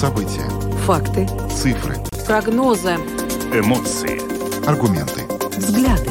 События. 0.00 0.48
Факты. 0.86 1.26
Цифры. 1.50 1.94
Прогнозы. 2.26 2.94
Эмоции. 3.52 4.18
Аргументы. 4.66 5.26
Взгляды. 5.58 6.08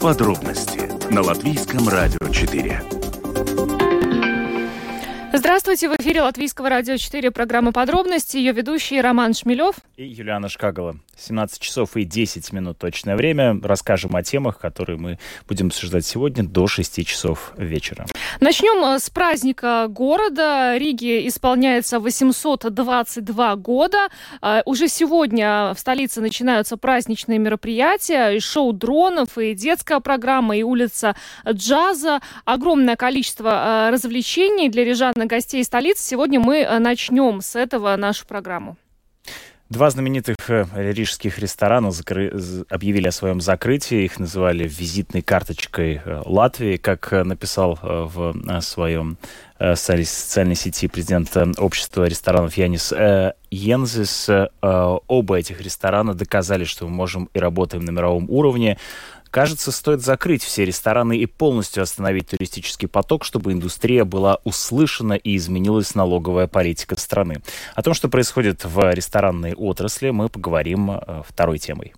Подробности 0.00 0.88
на 1.12 1.22
Латвийском 1.22 1.88
радио 1.88 2.20
4. 2.32 2.80
Здравствуйте, 5.32 5.88
в 5.88 5.96
эфире 6.00 6.22
Латвийского 6.22 6.68
радио 6.68 6.98
4 6.98 7.32
программа 7.32 7.72
«Подробности». 7.72 8.36
Ее 8.36 8.52
ведущий 8.52 9.00
Роман 9.00 9.34
Шмелев. 9.34 9.74
И 9.96 10.04
Юлиана 10.04 10.48
Шкагала. 10.48 10.94
17 11.22 11.60
часов 11.60 11.96
и 11.96 12.04
10 12.04 12.52
минут 12.52 12.78
точное 12.78 13.16
время. 13.16 13.58
Расскажем 13.62 14.16
о 14.16 14.22
темах, 14.22 14.58
которые 14.58 14.98
мы 14.98 15.18
будем 15.48 15.68
обсуждать 15.68 16.04
сегодня 16.04 16.44
до 16.44 16.66
6 16.66 17.06
часов 17.06 17.52
вечера. 17.56 18.06
Начнем 18.40 18.84
э, 18.84 18.98
с 18.98 19.08
праздника 19.10 19.86
города. 19.88 20.76
Риге 20.76 21.26
исполняется 21.28 22.00
822 22.00 23.56
года. 23.56 24.08
Э, 24.40 24.62
уже 24.66 24.88
сегодня 24.88 25.72
в 25.74 25.78
столице 25.78 26.20
начинаются 26.20 26.76
праздничные 26.76 27.38
мероприятия. 27.38 28.30
И 28.30 28.40
шоу 28.40 28.72
дронов, 28.72 29.38
и 29.38 29.54
детская 29.54 30.00
программа, 30.00 30.56
и 30.56 30.62
улица 30.62 31.14
джаза. 31.48 32.20
Огромное 32.44 32.96
количество 32.96 33.88
э, 33.88 33.90
развлечений 33.90 34.68
для 34.68 34.84
рижан 34.84 35.12
и 35.16 35.26
гостей 35.26 35.62
столицы. 35.64 36.02
Сегодня 36.02 36.40
мы 36.40 36.66
начнем 36.80 37.40
с 37.40 37.56
этого 37.56 37.94
нашу 37.96 38.26
программу. 38.26 38.76
Два 39.72 39.88
знаменитых 39.88 40.36
э, 40.48 40.66
рижских 40.74 41.38
ресторана 41.38 41.92
закры... 41.92 42.30
объявили 42.68 43.08
о 43.08 43.10
своем 43.10 43.40
закрытии. 43.40 44.04
Их 44.04 44.18
называли 44.18 44.68
визитной 44.68 45.22
карточкой 45.22 46.02
э, 46.04 46.22
Латвии, 46.26 46.76
как 46.76 47.10
э, 47.10 47.24
написал 47.24 47.78
в 47.82 48.60
своем 48.60 49.16
социальной 49.58 50.56
сети 50.56 50.88
президент 50.88 51.34
общества 51.56 52.04
ресторанов 52.04 52.54
Янис 52.56 52.92
Йензис. 53.50 54.28
Оба 54.60 55.36
этих 55.36 55.60
ресторана 55.62 56.14
доказали, 56.14 56.64
что 56.64 56.86
мы 56.86 56.90
можем 56.90 57.30
и 57.32 57.38
работаем 57.38 57.84
на 57.84 57.92
мировом 57.92 58.26
уровне. 58.28 58.76
Кажется, 59.32 59.72
стоит 59.72 60.02
закрыть 60.02 60.44
все 60.44 60.66
рестораны 60.66 61.16
и 61.16 61.24
полностью 61.24 61.82
остановить 61.82 62.28
туристический 62.28 62.86
поток, 62.86 63.24
чтобы 63.24 63.52
индустрия 63.52 64.04
была 64.04 64.38
услышана 64.44 65.14
и 65.14 65.36
изменилась 65.36 65.94
налоговая 65.94 66.46
политика 66.46 66.98
страны. 67.00 67.40
О 67.74 67.82
том, 67.82 67.94
что 67.94 68.10
происходит 68.10 68.66
в 68.66 68.92
ресторанной 68.92 69.54
отрасли, 69.54 70.10
мы 70.10 70.28
поговорим 70.28 70.90
э, 70.90 71.22
второй 71.26 71.58
темой. 71.58 71.94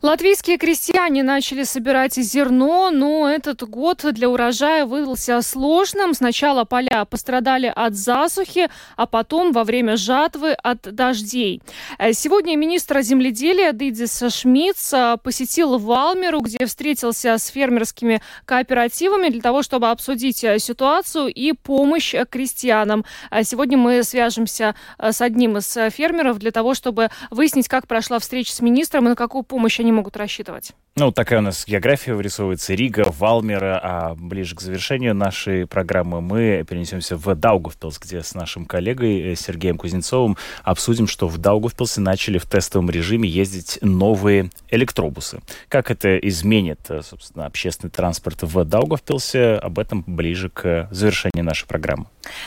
Латвийские 0.00 0.58
крестьяне 0.58 1.24
начали 1.24 1.64
собирать 1.64 2.14
зерно, 2.14 2.90
но 2.90 3.28
этот 3.28 3.68
год 3.68 4.04
для 4.12 4.30
урожая 4.30 4.86
выдался 4.86 5.42
сложным. 5.42 6.14
Сначала 6.14 6.64
поля 6.64 7.04
пострадали 7.04 7.72
от 7.74 7.96
засухи, 7.96 8.68
а 8.96 9.06
потом 9.06 9.50
во 9.50 9.64
время 9.64 9.96
жатвы 9.96 10.52
от 10.52 10.82
дождей. 10.82 11.60
Э, 11.98 12.12
сегодня 12.12 12.54
министр 12.56 13.00
земледелия 13.00 13.72
Дидис 13.72 14.22
Шмидц 14.32 14.92
э, 14.92 15.16
посетил 15.20 15.78
Валмеру, 15.78 16.42
где 16.42 16.64
встретился 16.66 17.36
с 17.36 17.48
фермерскими 17.48 18.22
кооперативами 18.44 19.30
для 19.30 19.40
того, 19.40 19.64
чтобы 19.64 19.90
обсудить 19.90 20.44
э, 20.44 20.60
ситуацию 20.60 21.26
и 21.26 21.52
помощь 21.52 22.14
крестьянам. 22.30 23.04
Сегодня 23.42 23.76
мы 23.76 24.04
свяжемся 24.04 24.76
с 24.98 25.20
одним 25.20 25.58
из 25.58 25.76
фермеров 25.92 26.38
для 26.38 26.52
того, 26.52 26.74
чтобы 26.74 27.08
выяснить, 27.30 27.66
как 27.66 27.88
прошла 27.88 28.20
встреча 28.20 28.52
с 28.52 28.60
министром 28.60 29.06
и 29.06 29.08
на 29.08 29.16
какую 29.16 29.42
помощь 29.42 29.80
они 29.80 29.87
они 29.88 29.92
могут 29.92 30.16
рассчитывать? 30.16 30.72
Ну, 31.00 31.12
такая 31.12 31.38
у 31.38 31.42
нас 31.42 31.64
география 31.64 32.14
вырисовывается. 32.14 32.74
Рига, 32.74 33.06
Валмера, 33.16 33.78
а 33.80 34.14
ближе 34.16 34.56
к 34.56 34.60
завершению 34.60 35.14
нашей 35.14 35.64
программы 35.64 36.20
мы 36.20 36.64
перенесемся 36.68 37.16
в 37.16 37.36
Даугавпилс, 37.36 38.00
где 38.00 38.20
с 38.20 38.34
нашим 38.34 38.66
коллегой 38.66 39.20
э, 39.20 39.36
Сергеем 39.36 39.78
Кузнецовым 39.78 40.36
обсудим, 40.64 41.06
что 41.06 41.28
в 41.28 41.38
Даугавпилсе 41.38 42.00
начали 42.00 42.38
в 42.38 42.46
тестовом 42.46 42.90
режиме 42.90 43.28
ездить 43.28 43.78
новые 43.80 44.50
электробусы. 44.70 45.38
Как 45.68 45.92
это 45.92 46.18
изменит, 46.18 46.80
э, 46.88 47.02
собственно, 47.02 47.46
общественный 47.46 47.92
транспорт 47.92 48.42
в 48.42 48.64
Даугавпилсе, 48.64 49.52
об 49.52 49.78
этом 49.78 50.02
ближе 50.04 50.50
к 50.50 50.88
завершению 50.90 51.44
нашей 51.44 51.68
программы. 51.68 52.06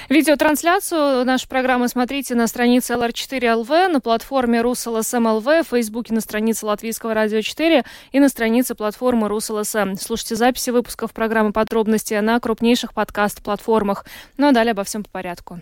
Видеотрансляцию 0.10 1.24
нашей 1.24 1.48
программы 1.48 1.88
смотрите 1.88 2.36
на 2.36 2.48
странице 2.48 2.96
LR4LV, 2.96 3.88
на 3.88 4.02
платформе 4.02 4.60
RusLSM.LV, 4.60 5.64
в 5.64 5.68
Фейсбуке 5.70 6.14
на 6.14 6.20
странице 6.20 6.66
Латвийского 6.66 7.14
радио 7.14 7.40
4 7.40 7.86
и 8.12 8.20
на 8.20 8.28
странице 8.28 8.41
странице 8.42 8.74
платформы 8.74 9.28
РусЛСМ. 9.28 9.98
Слушайте 10.00 10.36
записи 10.36 10.72
выпусков 10.72 11.14
программы 11.14 11.54
«Подробности» 11.54 12.16
на 12.16 12.40
крупнейших 12.40 12.92
подкаст-платформах. 12.92 14.04
Ну 14.38 14.48
а 14.48 14.52
далее 14.52 14.72
обо 14.72 14.84
всем 14.84 15.04
по 15.04 15.12
порядку. 15.12 15.62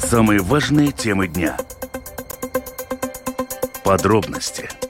Самые 0.00 0.40
важные 0.40 0.90
темы 0.90 1.28
дня. 1.28 1.56
Подробности– 3.84 4.68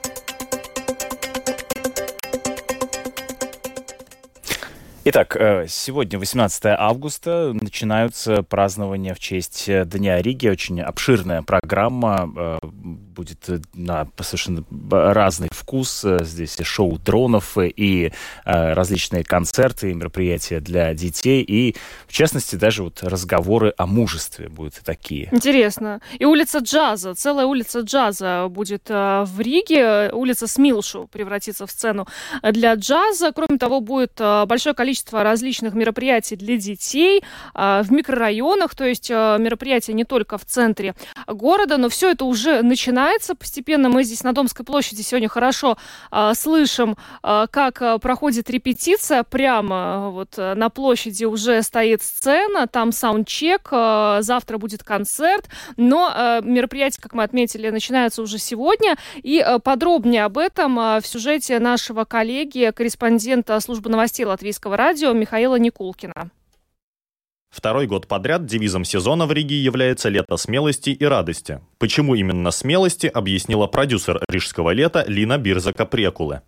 Итак, 5.10 5.36
э, 5.36 5.64
сегодня, 5.70 6.18
18 6.18 6.64
августа, 6.78 7.54
начинаются 7.58 8.42
празднования 8.42 9.14
в 9.14 9.18
честь 9.18 9.66
э, 9.66 9.86
Дня 9.86 10.20
Риги. 10.20 10.48
Очень 10.48 10.82
обширная 10.82 11.40
программа. 11.40 12.30
Э, 12.36 12.58
будет 12.62 13.48
на 13.72 14.06
совершенно 14.20 14.64
разный 14.90 15.48
вкус. 15.50 16.04
Здесь 16.20 16.60
и 16.60 16.62
шоу 16.62 16.98
дронов, 16.98 17.56
и 17.58 18.12
различные 18.44 19.24
концерты, 19.24 19.90
и 19.90 19.94
мероприятия 19.94 20.60
для 20.60 20.94
детей. 20.94 21.42
И, 21.42 21.74
в 22.06 22.12
частности, 22.12 22.54
даже 22.54 22.84
вот 22.84 23.02
разговоры 23.02 23.74
о 23.76 23.86
мужестве 23.86 24.48
будут 24.48 24.74
такие. 24.84 25.30
Интересно. 25.32 26.00
И 26.20 26.26
улица 26.26 26.58
джаза, 26.58 27.14
целая 27.14 27.46
улица 27.46 27.80
джаза 27.80 28.46
будет 28.48 28.88
в 28.88 29.40
Риге. 29.40 30.10
Улица 30.12 30.46
Смилшу 30.46 31.08
превратится 31.10 31.66
в 31.66 31.72
сцену 31.72 32.06
для 32.42 32.74
джаза. 32.74 33.32
Кроме 33.32 33.58
того, 33.58 33.80
будет 33.80 34.20
большое 34.46 34.76
количество 34.76 34.97
количество 34.98 35.22
различных 35.22 35.74
мероприятий 35.74 36.36
для 36.36 36.56
детей 36.56 37.22
а, 37.54 37.82
в 37.82 37.92
микрорайонах, 37.92 38.74
то 38.74 38.84
есть 38.84 39.10
а, 39.12 39.36
мероприятия 39.38 39.92
не 39.92 40.04
только 40.04 40.38
в 40.38 40.44
центре 40.44 40.94
города, 41.26 41.76
но 41.76 41.88
все 41.88 42.10
это 42.10 42.24
уже 42.24 42.62
начинается 42.62 43.34
постепенно. 43.34 43.88
Мы 43.88 44.02
здесь 44.02 44.24
на 44.24 44.32
Домской 44.32 44.64
площади 44.64 45.02
сегодня 45.02 45.28
хорошо 45.28 45.76
а, 46.10 46.34
слышим, 46.34 46.96
как 47.22 48.00
проходит 48.00 48.50
репетиция. 48.50 49.22
Прямо 49.22 50.10
вот 50.10 50.36
на 50.36 50.68
площади 50.68 51.24
уже 51.24 51.62
стоит 51.62 52.02
сцена, 52.02 52.66
там 52.66 52.92
саундчек, 52.92 53.68
завтра 53.70 54.58
будет 54.58 54.82
концерт, 54.82 55.48
но 55.76 56.40
мероприятия, 56.42 57.00
как 57.00 57.14
мы 57.14 57.22
отметили, 57.22 57.70
начинаются 57.70 58.22
уже 58.22 58.38
сегодня. 58.38 58.96
И 59.16 59.44
подробнее 59.62 60.24
об 60.24 60.38
этом 60.38 60.76
в 60.76 61.02
сюжете 61.04 61.58
нашего 61.58 62.04
коллеги, 62.04 62.72
корреспондента 62.74 63.58
службы 63.60 63.90
новостей 63.90 64.24
Латвийского 64.24 64.76
радио 64.76 64.87
радио 64.88 65.12
Михаила 65.12 65.56
Никулкина. 65.56 66.30
Второй 67.50 67.86
год 67.86 68.08
подряд 68.08 68.46
девизом 68.46 68.84
сезона 68.86 69.26
в 69.26 69.32
Риге 69.32 69.56
является 69.56 70.08
«Лето 70.08 70.38
смелости 70.38 70.88
и 70.88 71.04
радости». 71.04 71.60
Почему 71.80 72.16
именно 72.16 72.50
смелости, 72.50 73.06
объяснила 73.06 73.68
продюсер 73.68 74.20
рижского 74.28 74.70
лета 74.70 75.04
Лина 75.06 75.38
Бирзака 75.38 75.86
Прекулы. 75.86 76.40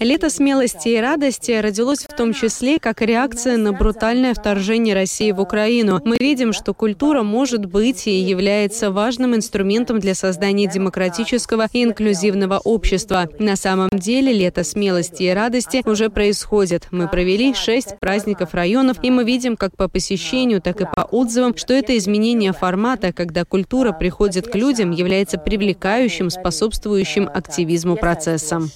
«Лето 0.00 0.30
смелости 0.30 0.88
и 0.88 0.96
радости 0.96 1.52
родилось 1.52 2.00
в 2.00 2.16
том 2.16 2.34
числе 2.34 2.80
как 2.80 3.00
реакция 3.00 3.56
на 3.56 3.72
брутальное 3.72 4.34
вторжение 4.34 4.96
России 4.96 5.30
в 5.30 5.40
Украину. 5.40 6.00
Мы 6.04 6.16
видим, 6.18 6.52
что 6.52 6.74
культура 6.74 7.22
может 7.22 7.66
быть 7.66 8.08
и 8.08 8.18
является 8.18 8.90
важным 8.90 9.36
инструментом 9.36 10.00
для 10.00 10.16
создания 10.16 10.66
демократического 10.66 11.68
и 11.72 11.84
инклюзивного 11.84 12.58
общества. 12.58 13.28
На 13.38 13.54
самом 13.54 13.90
деле 13.92 14.32
лето 14.32 14.64
смелости 14.64 15.22
и 15.22 15.30
радости 15.30 15.80
уже 15.88 16.10
происходит. 16.10 16.88
Мы 16.90 17.06
провели 17.06 17.54
шесть 17.54 18.00
праздников 18.00 18.52
районов, 18.52 18.96
и 19.04 19.12
мы 19.12 19.22
видим 19.22 19.56
как 19.56 19.76
по 19.76 19.86
посещению, 19.86 20.60
так 20.60 20.80
и 20.80 20.86
по 20.86 21.02
отзывам, 21.02 21.56
что 21.56 21.72
это 21.72 21.96
изменение 22.16 22.52
формата, 22.52 23.12
когда 23.12 23.44
культура 23.44 23.92
приходит 23.92 24.48
к 24.48 24.54
людям, 24.54 24.90
является 24.90 25.38
привлекающим, 25.38 26.30
способствующим 26.30 27.28
активизму 27.32 27.96
процессом. 27.96 28.70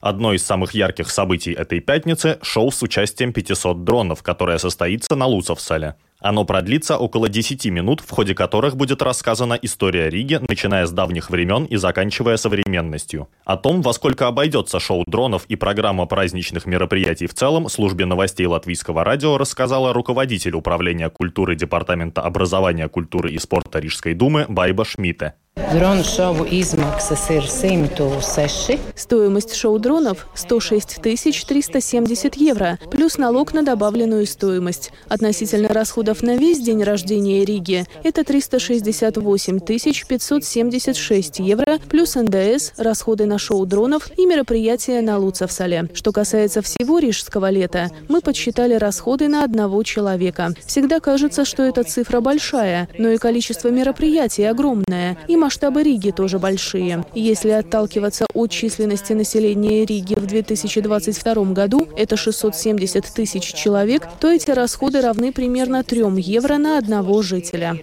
Одно 0.00 0.34
из 0.34 0.44
самых 0.44 0.74
ярких 0.74 1.10
событий 1.10 1.52
этой 1.52 1.80
пятницы– 1.80 2.38
шоу 2.42 2.70
с 2.70 2.82
участием 2.82 3.32
500 3.32 3.84
дронов, 3.84 4.22
которое 4.22 4.58
состоится 4.58 5.16
на 5.16 5.26
Луцовсале. 5.26 5.94
Оно 6.24 6.46
продлится 6.46 6.96
около 6.96 7.28
10 7.28 7.66
минут, 7.66 8.00
в 8.00 8.08
ходе 8.08 8.34
которых 8.34 8.78
будет 8.78 9.02
рассказана 9.02 9.58
история 9.60 10.08
Риги, 10.08 10.40
начиная 10.48 10.86
с 10.86 10.90
давних 10.90 11.28
времен 11.28 11.66
и 11.66 11.76
заканчивая 11.76 12.38
современностью. 12.38 13.28
О 13.44 13.58
том, 13.58 13.82
во 13.82 13.92
сколько 13.92 14.26
обойдется 14.26 14.80
шоу 14.80 15.04
дронов 15.06 15.44
и 15.48 15.56
программа 15.56 16.06
праздничных 16.06 16.64
мероприятий 16.64 17.26
в 17.26 17.34
целом, 17.34 17.68
службе 17.68 18.06
новостей 18.06 18.46
Латвийского 18.46 19.04
радио 19.04 19.36
рассказала 19.36 19.92
руководитель 19.92 20.54
управления 20.54 21.10
культуры 21.10 21.56
Департамента 21.56 22.22
образования, 22.22 22.88
культуры 22.88 23.30
и 23.30 23.38
спорта 23.38 23.78
Рижской 23.78 24.14
думы 24.14 24.46
Байба 24.48 24.86
Шмите. 25.56 25.74
Дрон-шоу 25.74 26.46
измаксas 26.50 27.30
ir 27.30 27.46
106. 27.48 28.78
Стоимость 28.94 29.54
шоу-дронов 29.56 30.28
106 30.34 31.00
370 31.02 32.36
евро, 32.36 32.78
плюс 32.90 33.18
налог 33.18 33.52
на 33.52 33.62
добавленную 33.64 34.26
стоимость. 34.26 34.92
Относительно 35.08 35.68
расходов 35.68 36.22
на 36.22 36.36
весь 36.36 36.60
день 36.60 36.82
рождения 36.82 37.44
Риги 37.44 37.86
это 38.04 38.22
368 38.24 39.60
576 39.60 41.38
евро, 41.40 41.78
плюс 41.88 42.14
НДС, 42.14 42.72
расходы 42.76 43.26
на 43.26 43.38
шоу-дронов 43.38 44.10
и 44.16 44.26
мероприятия 44.26 45.00
на 45.02 45.18
Луцевсале. 45.18 45.88
Что 45.94 46.12
касается 46.12 46.62
всего 46.62 47.00
рижского 47.00 47.50
лета, 47.50 47.90
мы 48.08 48.20
подсчитали 48.20 48.74
расходы 48.74 49.26
на 49.26 49.42
одного 49.42 49.82
человека. 49.82 50.54
Всегда 50.64 51.00
кажется, 51.00 51.44
что 51.44 51.64
эта 51.64 51.82
цифра 51.82 52.20
большая, 52.20 52.88
но 52.96 53.08
и 53.10 53.18
количество 53.18 53.68
мероприятий 53.68 54.44
огромное, 54.44 55.18
и 55.26 55.36
масштабы 55.44 55.82
Риги 55.82 56.10
тоже 56.10 56.38
большие. 56.38 57.04
Если 57.14 57.50
отталкиваться 57.50 58.24
от 58.32 58.50
численности 58.50 59.12
населения 59.12 59.84
Риги 59.84 60.14
в 60.14 60.24
2022 60.26 61.44
году, 61.52 61.86
это 61.98 62.16
670 62.16 63.04
тысяч 63.04 63.52
человек, 63.52 64.08
то 64.20 64.32
эти 64.32 64.50
расходы 64.50 65.02
равны 65.02 65.32
примерно 65.32 65.84
3 65.84 66.04
евро 66.16 66.56
на 66.56 66.78
одного 66.78 67.20
жителя. 67.20 67.76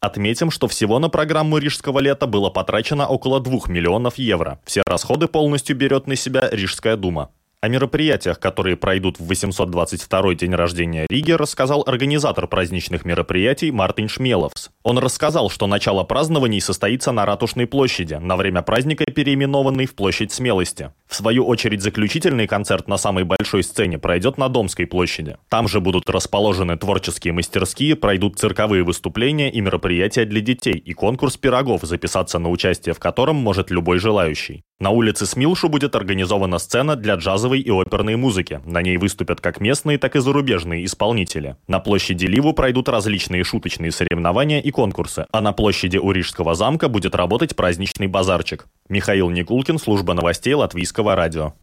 Отметим, 0.00 0.50
что 0.50 0.68
всего 0.68 0.98
на 0.98 1.08
программу 1.10 1.58
Рижского 1.58 1.98
лета 1.98 2.26
было 2.26 2.48
потрачено 2.48 3.06
около 3.06 3.40
2 3.40 3.68
миллионов 3.68 4.16
евро. 4.16 4.58
Все 4.64 4.82
расходы 4.86 5.26
полностью 5.28 5.76
берет 5.76 6.06
на 6.06 6.16
себя 6.16 6.48
Рижская 6.50 6.96
дума. 6.96 7.30
О 7.60 7.66
мероприятиях, 7.66 8.38
которые 8.38 8.76
пройдут 8.76 9.18
в 9.18 9.28
822-й 9.28 10.36
день 10.36 10.54
рождения 10.54 11.06
Риги, 11.10 11.32
рассказал 11.32 11.82
организатор 11.84 12.46
праздничных 12.46 13.04
мероприятий 13.04 13.72
Мартин 13.72 14.08
Шмеловс. 14.08 14.70
Он 14.84 14.98
рассказал, 14.98 15.50
что 15.50 15.66
начало 15.66 16.04
празднований 16.04 16.60
состоится 16.60 17.10
на 17.10 17.26
Ратушной 17.26 17.66
площади, 17.66 18.14
на 18.14 18.36
время 18.36 18.62
праздника 18.62 19.06
переименованной 19.06 19.86
в 19.86 19.96
Площадь 19.96 20.30
Смелости. 20.30 20.92
В 21.08 21.16
свою 21.16 21.44
очередь 21.48 21.82
заключительный 21.82 22.46
концерт 22.46 22.86
на 22.86 22.96
самой 22.96 23.24
большой 23.24 23.64
сцене 23.64 23.98
пройдет 23.98 24.38
на 24.38 24.48
Домской 24.48 24.86
площади. 24.86 25.36
Там 25.48 25.66
же 25.66 25.80
будут 25.80 26.08
расположены 26.08 26.78
творческие 26.78 27.32
мастерские, 27.32 27.96
пройдут 27.96 28.38
цирковые 28.38 28.84
выступления 28.84 29.50
и 29.50 29.60
мероприятия 29.60 30.26
для 30.26 30.40
детей 30.42 30.76
и 30.76 30.92
конкурс 30.92 31.36
пирогов, 31.36 31.82
записаться 31.82 32.38
на 32.38 32.50
участие 32.50 32.94
в 32.94 33.00
котором 33.00 33.34
может 33.34 33.72
любой 33.72 33.98
желающий. 33.98 34.62
На 34.80 34.90
улице 34.90 35.26
Смилшу 35.26 35.68
будет 35.68 35.96
организована 35.96 36.58
сцена 36.58 36.94
для 36.94 37.16
джазовой 37.16 37.58
и 37.60 37.68
оперной 37.68 38.14
музыки. 38.14 38.60
На 38.64 38.80
ней 38.80 38.96
выступят 38.96 39.40
как 39.40 39.60
местные, 39.60 39.98
так 39.98 40.14
и 40.14 40.20
зарубежные 40.20 40.84
исполнители. 40.84 41.56
На 41.66 41.80
площади 41.80 42.26
Ливу 42.26 42.52
пройдут 42.52 42.88
различные 42.88 43.42
шуточные 43.42 43.90
соревнования 43.90 44.60
и 44.60 44.70
конкурсы, 44.70 45.26
а 45.32 45.40
на 45.40 45.52
площади 45.52 45.96
у 45.96 46.12
Рижского 46.12 46.54
замка 46.54 46.88
будет 46.88 47.16
работать 47.16 47.56
праздничный 47.56 48.06
базарчик. 48.06 48.66
Михаил 48.88 49.30
Никулкин, 49.30 49.80
служба 49.80 50.14
новостей 50.14 50.54
Латвийского 50.54 51.16
радио. 51.16 51.54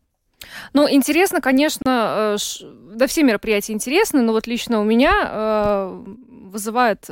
Ну, 0.73 0.89
интересно, 0.89 1.39
конечно, 1.39 2.35
э, 2.35 2.65
да 2.95 3.07
все 3.07 3.23
мероприятия 3.23 3.71
интересны, 3.71 4.23
но 4.23 4.33
вот 4.33 4.45
лично 4.45 4.81
у 4.81 4.83
меня 4.83 5.13
э, 5.23 6.03
вызывает 6.51 7.09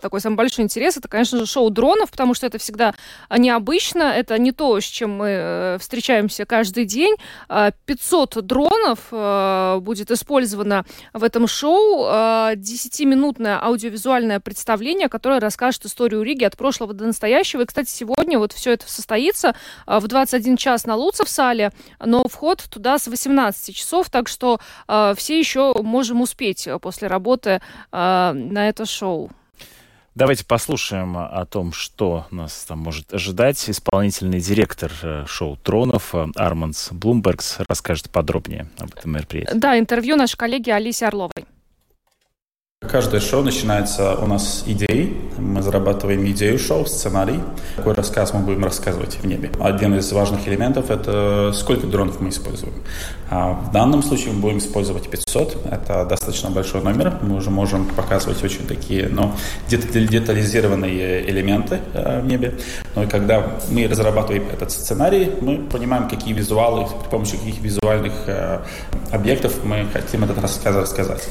такой 0.00 0.20
самый 0.20 0.36
большой 0.36 0.64
интерес, 0.64 0.96
это, 0.96 1.08
конечно 1.08 1.38
же, 1.38 1.46
шоу 1.46 1.70
дронов, 1.70 2.10
потому 2.10 2.34
что 2.34 2.46
это 2.46 2.58
всегда 2.58 2.94
необычно, 3.30 4.02
это 4.02 4.38
не 4.38 4.52
то, 4.52 4.80
с 4.80 4.84
чем 4.84 5.16
мы 5.16 5.28
э, 5.28 5.78
встречаемся 5.80 6.44
каждый 6.44 6.84
день. 6.84 7.16
500 7.86 8.36
а, 8.36 8.42
дронов 8.42 8.98
э, 9.10 9.78
будет 9.80 10.10
использовано 10.10 10.84
в 11.12 11.24
этом 11.24 11.46
шоу, 11.46 12.04
10-минутное 12.04 13.58
а, 13.58 13.66
аудиовизуальное 13.66 14.40
представление, 14.40 15.08
которое 15.08 15.40
расскажет 15.40 15.86
историю 15.86 16.22
Риги 16.22 16.44
от 16.44 16.56
прошлого 16.56 16.92
до 16.92 17.06
настоящего. 17.06 17.62
И, 17.62 17.66
кстати, 17.66 17.90
сегодня 17.90 18.38
вот 18.38 18.52
все 18.52 18.72
это 18.72 18.90
состоится 18.90 19.54
а, 19.86 20.00
в 20.00 20.08
21 20.08 20.56
час 20.56 20.86
на 20.86 20.96
Луцев 20.96 21.28
сале, 21.28 21.72
но 22.04 22.24
вход 22.28 22.64
туда 22.70 22.98
с 22.98 23.06
18 23.06 23.74
часов, 23.74 24.10
так 24.10 24.28
что 24.28 24.60
все 24.86 25.38
еще 25.38 25.74
можем 25.82 26.20
успеть 26.20 26.68
после 26.80 27.08
работы 27.08 27.60
на 27.92 28.68
это 28.68 28.86
шоу. 28.86 29.30
Давайте 30.16 30.46
послушаем 30.46 31.14
о 31.18 31.44
том, 31.44 31.74
что 31.74 32.26
нас 32.30 32.64
там 32.64 32.78
может 32.78 33.12
ожидать. 33.12 33.68
Исполнительный 33.68 34.40
директор 34.40 34.90
э, 35.02 35.26
шоу 35.28 35.58
«Тронов» 35.62 36.14
Армандс 36.34 36.90
Блумбергс 36.90 37.58
расскажет 37.68 38.08
подробнее 38.08 38.66
об 38.78 38.94
этом 38.96 39.12
мероприятии. 39.12 39.52
Да, 39.54 39.78
интервью 39.78 40.16
нашей 40.16 40.38
коллеги 40.38 40.70
Алисе 40.70 41.08
Орловой. 41.08 41.44
Каждое 42.90 43.20
шоу 43.20 43.42
начинается 43.42 44.14
у 44.14 44.26
нас 44.26 44.62
идеей. 44.66 45.16
Мы 45.38 45.62
зарабатываем 45.62 46.26
идею 46.26 46.58
шоу, 46.58 46.86
сценарий. 46.86 47.40
Какой 47.76 47.94
рассказ 47.94 48.32
мы 48.32 48.40
будем 48.40 48.64
рассказывать 48.64 49.16
в 49.16 49.26
небе. 49.26 49.50
Один 49.60 49.94
из 49.96 50.10
важных 50.12 50.46
элементов– 50.46 50.90
это 50.90 51.52
сколько 51.54 51.86
дронов 51.86 52.20
мы 52.20 52.30
используем. 52.30 52.74
А 53.28 53.52
в 53.52 53.72
данном 53.72 54.02
случае 54.02 54.34
мы 54.34 54.40
будем 54.40 54.58
использовать 54.58 55.10
500. 55.10 55.66
Это 55.70 56.04
достаточно 56.04 56.50
большой 56.50 56.82
номер. 56.82 57.18
Мы 57.22 57.36
уже 57.36 57.50
можем 57.50 57.86
показывать 57.86 58.42
очень 58.44 58.66
такие 58.66 59.08
но 59.08 59.34
детализированные 59.68 61.28
элементы 61.28 61.80
э, 61.92 62.20
в 62.20 62.26
небе. 62.26 62.54
Но 62.94 63.02
и 63.02 63.06
когда 63.06 63.58
мы 63.70 63.88
разрабатываем 63.88 64.44
этот 64.52 64.70
сценарий, 64.70 65.32
мы 65.40 65.58
понимаем, 65.58 66.08
какие 66.08 66.34
визуалы, 66.34 66.86
при 67.02 67.10
помощи 67.10 67.36
каких 67.36 67.60
визуальных 67.60 68.12
э, 68.26 68.60
объектов 69.10 69.64
мы 69.64 69.86
хотим 69.92 70.24
этот 70.24 70.38
рассказ 70.38 70.76
рассказать. 70.76 71.28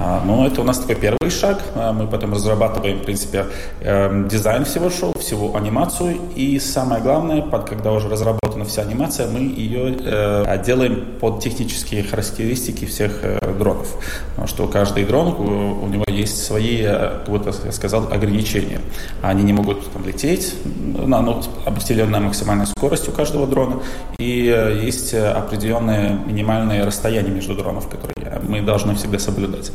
А, 0.00 0.22
но 0.24 0.46
это 0.46 0.60
у 0.60 0.64
нас 0.64 0.78
такой 0.78 0.96
первый 0.96 1.30
шаг. 1.30 1.62
А, 1.74 1.92
мы 1.92 2.06
потом 2.06 2.32
разрабатываем, 2.32 2.98
в 2.98 3.02
принципе, 3.02 3.46
эм, 3.80 4.28
дизайн 4.28 4.64
всего 4.64 4.90
шоу, 4.90 5.16
всего 5.18 5.56
анимацию. 5.56 6.18
И 6.34 6.58
самое 6.58 7.02
главное, 7.02 7.42
когда 7.42 7.92
уже 7.92 8.08
разработана 8.08 8.64
вся 8.64 8.82
анимация, 8.82 9.28
мы 9.28 9.40
ее 9.40 9.96
э, 10.04 10.62
делаем 10.64 11.04
под 11.20 11.40
технические 11.40 12.02
характеристики 12.02 12.84
всех 12.86 13.20
э, 13.22 13.38
дронов. 13.58 13.96
Потому 14.30 14.48
что 14.48 14.66
каждый 14.66 15.04
дрон, 15.04 15.28
у, 15.28 15.86
него 15.86 16.04
есть 16.08 16.42
свои, 16.44 16.82
э, 16.82 17.20
вот 17.26 17.46
я 17.64 17.72
сказал, 17.72 18.12
ограничения. 18.12 18.80
Они 19.22 19.42
не 19.42 19.52
могут 19.52 19.90
там, 19.92 20.04
лететь 20.04 20.54
на 20.64 21.20
ну, 21.20 21.42
определенная 21.64 22.20
максимальная 22.20 22.66
скорость 22.66 23.08
у 23.08 23.12
каждого 23.12 23.46
дрона. 23.46 23.76
И 24.18 24.34
есть 24.82 25.14
определенное 25.14 26.18
минимальное 26.26 26.84
расстояние 26.84 27.32
между 27.32 27.54
дронов, 27.54 27.88
которые 27.88 28.40
мы 28.42 28.62
должны 28.62 28.94
всегда 28.94 29.18
соблюдать. 29.18 29.70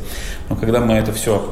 Но 0.48 0.56
когда 0.56 0.80
мы 0.80 0.94
это 0.94 1.12
все 1.12 1.42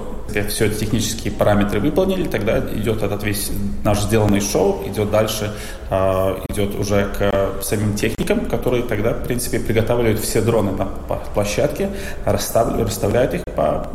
все 0.48 0.66
эти 0.66 0.80
технические 0.80 1.32
параметры 1.32 1.80
выполнили, 1.80 2.24
тогда 2.24 2.58
идет 2.58 3.02
этот 3.02 3.22
весь 3.22 3.50
наш 3.82 4.00
сделанный 4.00 4.40
шоу, 4.40 4.82
идет 4.86 5.10
дальше, 5.10 5.52
э, 5.90 6.36
идет 6.50 6.78
уже 6.78 7.08
к 7.18 7.62
самим 7.62 7.94
техникам, 7.94 8.46
которые 8.46 8.82
тогда, 8.82 9.12
в 9.12 9.22
принципе, 9.24 9.58
приготавливают 9.58 10.20
все 10.20 10.42
дроны 10.42 10.72
на 10.72 10.84
площадке, 11.34 11.90
расставляют, 12.24 12.88
расставляют 12.88 13.34
их 13.34 13.42
по, 13.44 13.88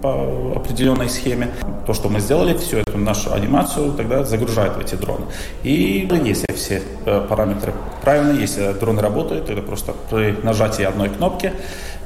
по 0.00 0.52
определенной 0.56 1.08
схеме. 1.08 1.50
То, 1.86 1.92
что 1.92 2.08
мы 2.08 2.20
сделали, 2.20 2.56
всю 2.56 2.78
эту 2.78 2.96
нашу 2.96 3.32
анимацию 3.32 3.92
тогда 3.92 4.24
загружают 4.24 4.76
в 4.76 4.80
эти 4.80 4.94
дроны. 4.94 5.26
И 5.64 6.08
если 6.24 6.52
все 6.54 6.82
э, 7.04 7.26
параметры 7.28 7.74
правильные, 8.02 8.42
если 8.42 8.72
дроны 8.72 9.02
работают, 9.02 9.46
тогда 9.46 9.62
просто 9.62 9.92
при 10.10 10.36
нажатии 10.42 10.84
одной 10.84 11.08
кнопки 11.08 11.52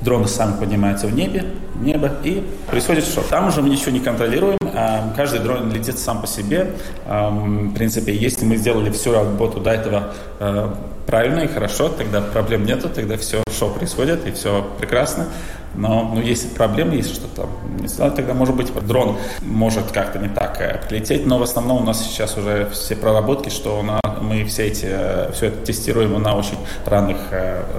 дроны 0.01 0.29
сами 0.29 0.59
поднимаются 0.59 1.07
в 1.07 1.15
небе, 1.15 1.45
в 1.75 1.83
небо, 1.83 2.11
и 2.25 2.45
происходит 2.67 3.05
что? 3.05 3.23
Там 3.23 3.49
уже 3.49 3.63
мы 3.63 3.69
ничего 3.69 3.91
не 3.91 4.01
контролируем, 4.01 4.59
а 4.75 5.13
каждый 5.17 5.41
дрон 5.41 5.73
летит 5.73 5.99
сам 5.99 6.21
по 6.21 6.27
себе. 6.27 6.71
В 7.07 7.75
принципе, 7.75 8.15
если 8.15 8.45
мы 8.45 8.57
сделали 8.57 8.91
всю 8.91 9.13
работу 9.13 9.61
до 9.61 9.71
этого 9.71 10.15
э, 10.39 10.69
правильно 11.07 11.41
и 11.41 11.49
хорошо, 11.49 11.89
тогда 11.89 12.21
проблем 12.21 12.65
нету, 12.65 12.89
тогда 12.89 13.17
все 13.17 13.43
шоу 13.51 13.71
происходит, 13.71 14.27
и 14.27 14.31
все 14.31 14.65
прекрасно. 14.79 15.27
Но 15.75 16.13
ну, 16.15 16.21
если 16.21 16.49
проблемы, 16.49 16.95
если 16.95 17.15
что-то 17.15 17.49
не 17.81 17.89
знаю, 17.89 18.13
тогда, 18.13 18.35
может 18.35 18.55
быть, 18.55 18.73
дрон 18.87 19.19
может 19.43 19.91
как-то 19.91 20.19
не 20.19 20.29
так 20.29 20.61
э, 20.61 20.81
прилететь, 20.89 21.27
но 21.27 21.39
в 21.39 21.43
основном 21.43 21.83
у 21.83 21.85
нас 21.85 22.03
сейчас 22.03 22.37
уже 22.37 22.69
все 22.73 22.95
проработки, 22.95 23.49
что 23.49 23.83
нас, 23.83 24.01
мы 24.21 24.45
все 24.45 24.67
эти, 24.67 24.87
э, 24.89 25.33
все 25.33 25.47
это 25.47 25.67
тестируем 25.67 26.21
на 26.23 26.37
очень 26.37 26.59
ранних, 26.87 27.19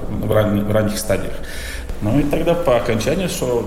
в 0.09 0.71
ранних 0.71 0.97
стадиях. 0.97 1.33
Ну 2.01 2.19
и 2.19 2.23
тогда 2.23 2.53
по 2.53 2.77
окончанию 2.77 3.29
шоу 3.29 3.65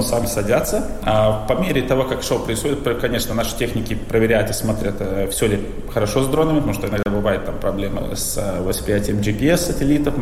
дроны 0.00 0.02
сами 0.02 0.26
садятся. 0.26 0.84
А 1.02 1.46
по 1.46 1.54
мере 1.54 1.82
того, 1.82 2.04
как 2.04 2.22
шоу 2.22 2.40
происходит, 2.40 2.80
конечно, 3.00 3.34
наши 3.34 3.56
техники 3.56 3.94
проверяют 3.94 4.50
и 4.50 4.52
смотрят, 4.52 4.96
э, 5.00 5.28
все 5.30 5.46
ли 5.46 5.66
хорошо 5.92 6.22
с 6.22 6.28
дронами, 6.28 6.56
потому 6.56 6.74
что 6.74 6.88
иногда 6.88 7.10
бывает 7.10 7.44
там 7.44 7.58
проблемы 7.58 8.16
с 8.16 8.36
э, 8.38 8.62
восприятием 8.62 9.18
GPS-сателлитов, 9.18 10.14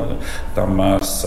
там 0.54 0.80
э, 0.80 1.00
с, 1.02 1.26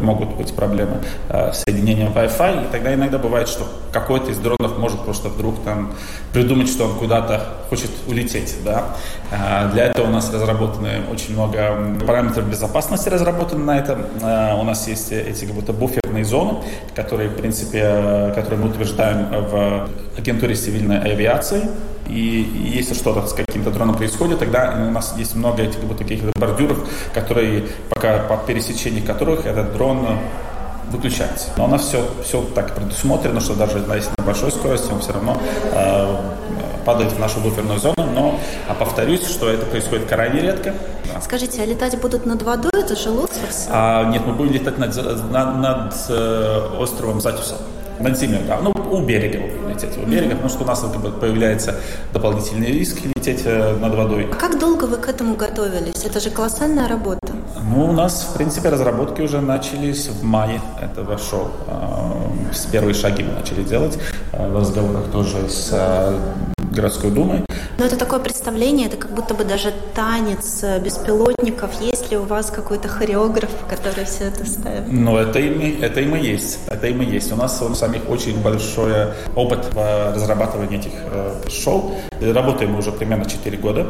могут 0.00 0.36
быть 0.36 0.54
проблемы 0.54 0.98
с 1.28 1.62
соединением 1.64 2.12
Wi-Fi, 2.12 2.68
и 2.68 2.72
тогда 2.72 2.94
иногда 2.94 3.18
бывает, 3.18 3.48
что 3.48 3.66
какой-то 3.92 4.30
из 4.30 4.38
дронов 4.38 4.78
может 4.78 5.00
просто 5.00 5.28
вдруг 5.28 5.62
там 5.64 5.92
придумать, 6.32 6.68
что 6.68 6.84
он 6.84 6.94
куда-то 6.94 7.42
хочет 7.68 7.90
улететь, 8.06 8.56
да. 8.64 8.84
А 9.30 9.70
для 9.72 9.86
этого 9.86 10.06
у 10.06 10.10
нас 10.10 10.32
разработаны 10.32 11.02
очень 11.12 11.34
много 11.34 11.76
параметров 12.06 12.48
безопасности 12.48 13.08
разработаны 13.08 13.64
на 13.64 13.78
этом. 13.78 14.06
У 14.58 14.64
нас 14.64 14.88
есть 14.88 15.12
эти 15.12 15.44
как 15.44 15.54
будто 15.54 15.72
буферные 15.72 16.24
зоны, 16.24 16.58
которые, 16.94 17.28
в 17.28 17.36
принципе, 17.36 17.77
принципе, 17.78 18.32
который 18.34 18.58
мы 18.58 18.68
утверждаем 18.68 19.28
в 19.30 19.88
агентуре 20.16 20.54
цивильной 20.54 21.00
авиации. 21.00 21.68
И 22.08 22.72
если 22.74 22.94
что-то 22.94 23.26
с 23.26 23.34
каким-то 23.34 23.70
дроном 23.70 23.96
происходит, 23.96 24.38
тогда 24.38 24.74
у 24.88 24.90
нас 24.90 25.14
есть 25.18 25.36
много 25.36 25.62
этих 25.62 25.78
вот 25.80 25.98
таких 25.98 26.22
бордюров, 26.32 26.78
которые 27.12 27.64
пока 27.90 28.18
по 28.20 28.38
пересечении 28.38 29.00
которых 29.00 29.44
этот 29.44 29.74
дрон 29.74 30.06
выключается. 30.90 31.50
Но 31.58 31.66
у 31.66 31.68
нас 31.68 31.82
все, 31.82 32.08
все 32.24 32.42
так 32.54 32.74
предусмотрено, 32.74 33.40
что 33.40 33.54
даже 33.54 33.78
если 33.78 34.10
на 34.16 34.24
большой 34.24 34.50
скорости 34.50 34.90
он 34.90 35.00
все 35.00 35.12
равно 35.12 35.36
э, 35.72 36.16
падает 36.84 37.12
в 37.12 37.18
нашу 37.18 37.40
буферную 37.40 37.78
зону. 37.78 37.94
Но 38.14 38.38
а 38.68 38.74
повторюсь, 38.74 39.26
что 39.26 39.48
это 39.48 39.66
происходит 39.66 40.06
крайне 40.06 40.40
редко. 40.40 40.74
Скажите, 41.22 41.62
а 41.62 41.66
летать 41.66 42.00
будут 42.00 42.26
над 42.26 42.42
водой? 42.42 42.70
Это 42.74 42.96
же 42.96 43.10
Лосфорс? 43.10 43.68
А, 43.70 44.04
нет, 44.10 44.22
мы 44.26 44.32
будем 44.32 44.52
летать 44.52 44.78
над, 44.78 44.94
над, 45.30 45.56
над 45.58 45.94
э, 46.08 46.68
островом 46.78 47.20
Затюса. 47.20 47.56
Над 48.00 48.16
землей, 48.16 48.42
да. 48.46 48.58
Ну, 48.62 48.72
у 48.90 49.00
берега 49.02 49.38
будем 49.40 49.68
лететь. 49.68 49.96
У 49.98 50.06
берега, 50.06 50.30
потому 50.30 50.48
что 50.48 50.62
у 50.62 50.66
нас 50.66 50.84
появляется 51.20 51.74
дополнительный 52.12 52.68
риск 52.68 52.98
лететь 53.04 53.42
э, 53.44 53.76
над 53.76 53.94
водой. 53.94 54.28
А 54.30 54.34
как 54.34 54.58
долго 54.58 54.84
вы 54.84 54.98
к 54.98 55.08
этому 55.08 55.34
готовились? 55.34 56.04
Это 56.04 56.20
же 56.20 56.30
колоссальная 56.30 56.86
работа. 56.86 57.20
Ну, 57.70 57.86
у 57.86 57.92
нас, 57.92 58.28
в 58.30 58.36
принципе, 58.36 58.68
разработки 58.68 59.20
уже 59.20 59.40
начались 59.40 60.08
в 60.08 60.22
мае 60.22 60.60
этого 60.80 61.18
шоу. 61.18 61.50
А, 62.50 62.70
первые 62.72 62.94
шаги 62.94 63.22
мы 63.22 63.32
начали 63.32 63.62
делать 63.62 63.98
а, 64.32 64.48
в 64.48 64.56
разговорах 64.56 65.10
тоже 65.10 65.48
с 65.48 65.70
а, 65.72 66.18
городской 66.78 67.10
думой. 67.10 67.44
Но 67.78 67.84
это 67.84 67.96
такое 67.96 68.18
представление, 68.18 68.88
это 68.88 68.96
как 68.96 69.12
будто 69.12 69.34
бы 69.34 69.44
даже 69.44 69.72
танец 69.94 70.64
беспилотников. 70.84 71.80
Есть 71.80 72.10
ли 72.10 72.16
у 72.16 72.24
вас 72.24 72.50
какой-то 72.50 72.88
хореограф, 72.88 73.50
который 73.68 74.04
все 74.04 74.24
это 74.24 74.44
ставит? 74.46 74.84
Ну, 74.88 75.16
это 75.16 75.38
и, 75.38 75.80
это 75.80 76.00
и 76.00 76.06
мы 76.06 76.18
есть. 76.18 76.58
Это 76.66 76.86
и 76.88 76.94
мы 76.94 77.04
есть. 77.04 77.32
У 77.32 77.36
нас 77.36 77.62
у 77.62 77.74
самих 77.74 78.08
очень 78.10 78.42
большой 78.42 78.92
опыт 79.34 79.72
в 79.72 80.14
разрабатывании 80.14 80.78
этих 80.78 80.92
э, 81.12 81.48
шоу. 81.48 81.94
Работаем 82.20 82.72
мы 82.72 82.78
уже 82.78 82.92
примерно 82.92 83.24
4 83.24 83.56
года. 83.58 83.86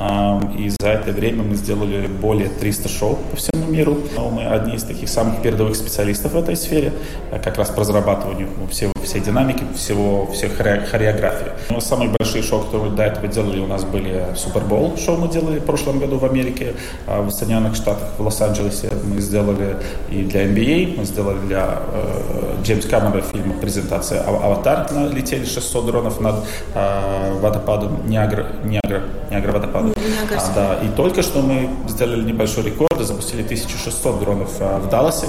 Э, 0.00 0.40
и 0.58 0.68
за 0.68 0.88
это 0.88 1.12
время 1.12 1.42
мы 1.42 1.56
сделали 1.56 2.06
более 2.06 2.48
300 2.48 2.88
шоу 2.88 3.18
по 3.30 3.36
всему 3.36 3.66
миру. 3.66 3.98
Мы 4.30 4.46
одни 4.46 4.76
из 4.76 4.84
таких 4.84 5.08
самых 5.08 5.42
передовых 5.42 5.76
специалистов 5.76 6.32
в 6.32 6.36
этой 6.36 6.56
сфере, 6.56 6.92
э, 7.30 7.38
как 7.38 7.58
раз 7.58 7.70
по 7.70 7.80
разрабатыванию 7.80 8.48
всего, 8.70 8.92
всей 9.02 9.20
динамики, 9.20 9.64
всего, 9.74 10.26
всей 10.32 10.48
хореографии. 10.48 11.52
Но 11.70 11.80
самые 11.80 12.10
большие 12.32 12.48
шоу, 12.48 12.60
которые 12.64 12.92
до 12.92 13.02
этого 13.02 13.28
делали, 13.28 13.60
у 13.60 13.66
нас 13.66 13.84
были 13.84 14.24
Супербол 14.36 14.96
шоу 14.96 15.18
мы 15.18 15.28
делали 15.28 15.58
в 15.58 15.64
прошлом 15.64 15.98
году 15.98 16.18
в 16.18 16.24
Америке, 16.24 16.74
а 17.06 17.20
в 17.20 17.30
Соединенных 17.30 17.74
Штатах, 17.74 18.08
в 18.16 18.22
Лос-Анджелесе 18.22 18.90
мы 19.04 19.20
сделали 19.20 19.76
и 20.10 20.22
для 20.22 20.46
NBA, 20.46 20.98
мы 20.98 21.04
сделали 21.04 21.38
для 21.46 21.78
э, 21.92 22.54
Джеймс 22.62 22.86
Камерона 22.86 23.20
фильма 23.20 23.54
презентация 23.60 24.22
«Аватар», 24.22 24.86
летели 25.12 25.44
600 25.44 25.86
дронов 25.86 26.20
над 26.20 26.36
э, 26.74 27.38
водопадом 27.40 28.08
Ниагра, 28.08 28.46
Ниагра, 28.64 29.02
Ниагра 29.30 29.52
водопадом. 29.52 29.92
А, 30.34 30.54
да, 30.54 30.74
и 30.82 30.88
только 30.96 31.22
что 31.22 31.42
мы 31.42 31.68
сделали 31.88 32.24
небольшой 32.24 32.64
рекорд 32.64 32.98
и 32.98 33.04
запустили 33.04 33.42
1600 33.42 34.20
дронов 34.20 34.50
э, 34.60 34.78
в 34.78 34.88
Далласе 34.88 35.26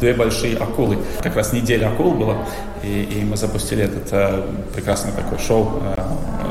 две 0.00 0.12
большие 0.12 0.56
акулы. 0.56 0.98
Как 1.22 1.36
раз 1.36 1.52
неделя 1.52 1.88
акул 1.88 2.12
была, 2.12 2.36
и, 2.82 3.02
и 3.02 3.24
мы 3.24 3.36
запустили 3.36 3.84
этот 3.84 4.08
э, 4.12 4.42
прекрасный 4.74 5.12
такой 5.12 5.38
шоу 5.38 5.80
э, 5.82 6.02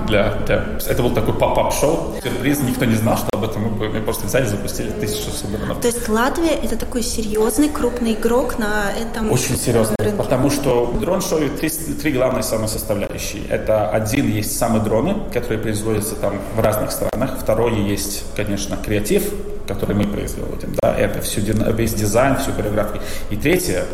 для, 0.07 0.35
для... 0.45 0.65
Это 0.87 1.01
был 1.03 1.11
такой 1.11 1.33
поп-ап-шоу. 1.33 2.15
Сюрприз, 2.23 2.61
никто 2.61 2.85
не 2.85 2.95
знал, 2.95 3.17
что 3.17 3.27
об 3.33 3.43
этом 3.43 3.63
мы. 3.77 3.89
Мы 3.89 4.01
просто 4.01 4.27
взяли, 4.27 4.45
запустили 4.45 4.89
1600 4.89 5.51
дронов. 5.51 5.81
То 5.81 5.87
есть 5.87 6.07
Латвия 6.09 6.51
это 6.51 6.77
такой 6.77 7.03
серьезный, 7.03 7.69
крупный 7.69 8.13
игрок 8.13 8.57
на 8.57 8.91
этом 8.91 9.31
Очень 9.31 9.57
серьезный, 9.57 9.95
рынке. 9.99 10.17
потому 10.17 10.49
что 10.49 10.93
дрон-шоу 10.99 11.39
три, 11.59 11.69
три 11.69 12.11
главные 12.11 12.43
самые 12.43 12.67
составляющие. 12.67 13.43
Это 13.49 13.89
один 13.89 14.27
есть 14.27 14.57
самые 14.57 14.83
дроны, 14.83 15.15
которые 15.33 15.59
производятся 15.59 16.15
там 16.15 16.39
в 16.55 16.59
разных 16.59 16.91
странах. 16.91 17.37
Второе 17.39 17.73
есть, 17.73 18.23
конечно, 18.35 18.77
креатив, 18.77 19.31
который 19.67 19.95
мы 19.95 20.05
производим. 20.05 20.75
Да, 20.81 20.95
это 20.95 21.21
всю, 21.21 21.41
весь 21.41 21.93
дизайн, 21.93 22.37
всю 22.37 22.51
хореографию. 22.51 23.01
И 23.29 23.35
третье, 23.35 23.85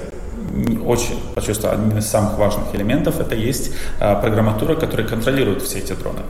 очень 0.86 1.20
почувствовал, 1.36 1.76
один 1.76 1.98
из 1.98 2.08
самых 2.08 2.38
важных 2.38 2.74
элементов, 2.74 3.20
это 3.20 3.36
есть 3.36 3.72
а, 4.00 4.16
программатура, 4.16 4.76
которая 4.76 5.08
контролирует 5.08 5.62
все 5.62 5.80
эти 5.80 5.94
дроны. 5.94 6.22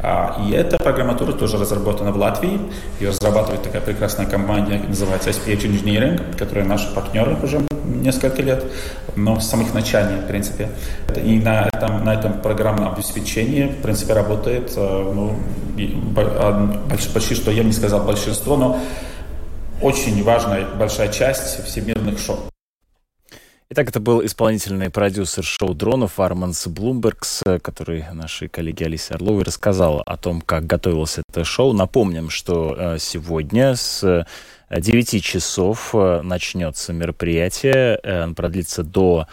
А, 0.00 0.40
и 0.46 0.52
эта 0.52 0.78
программатура 0.78 1.32
тоже 1.32 1.58
разработана 1.58 2.12
в 2.12 2.16
Латвии. 2.16 2.60
Ее 3.00 3.08
разрабатывает 3.10 3.62
такая 3.62 3.82
прекрасная 3.82 4.26
компания, 4.26 4.82
называется 4.86 5.30
SPH 5.30 5.62
Engineering, 5.62 6.36
которая 6.36 6.64
наши 6.64 6.92
партнеры 6.94 7.36
уже 7.42 7.60
несколько 7.84 8.42
лет, 8.42 8.64
но 9.16 9.40
с 9.40 9.48
самых 9.48 9.74
началей, 9.74 10.20
в 10.20 10.26
принципе. 10.26 10.68
И 11.16 11.38
на 11.40 11.68
этом, 11.72 12.04
на 12.04 12.14
этом 12.14 12.34
программном 12.40 12.92
обеспечении, 12.92 13.66
в 13.66 13.82
принципе, 13.82 14.12
работает 14.12 14.72
ну, 14.76 15.36
почти 17.12 17.34
что, 17.34 17.50
я 17.50 17.64
не 17.64 17.72
сказал 17.72 18.04
большинство, 18.04 18.56
но 18.56 18.78
очень 19.80 20.22
важная 20.22 20.66
большая 20.78 21.08
часть 21.08 21.64
всемирных 21.64 22.18
шоу. 22.18 22.38
Итак, 23.70 23.90
это 23.90 24.00
был 24.00 24.24
исполнительный 24.24 24.88
продюсер 24.88 25.44
шоу 25.44 25.74
дронов 25.74 26.18
Арманс 26.20 26.66
Блумбергс, 26.66 27.42
который 27.60 28.02
нашей 28.14 28.48
коллеге 28.48 28.86
Алисе 28.86 29.12
Орловой 29.12 29.42
рассказал 29.42 30.02
о 30.06 30.16
том, 30.16 30.40
как 30.40 30.66
готовилось 30.66 31.18
это 31.18 31.44
шоу. 31.44 31.74
Напомним, 31.74 32.30
что 32.30 32.74
э, 32.74 32.98
сегодня 32.98 33.76
с 33.76 34.26
9 34.70 35.22
часов 35.22 35.90
э, 35.92 36.22
начнется 36.22 36.94
мероприятие, 36.94 38.00
э, 38.02 38.32
продлится 38.32 38.82
до 38.84 39.26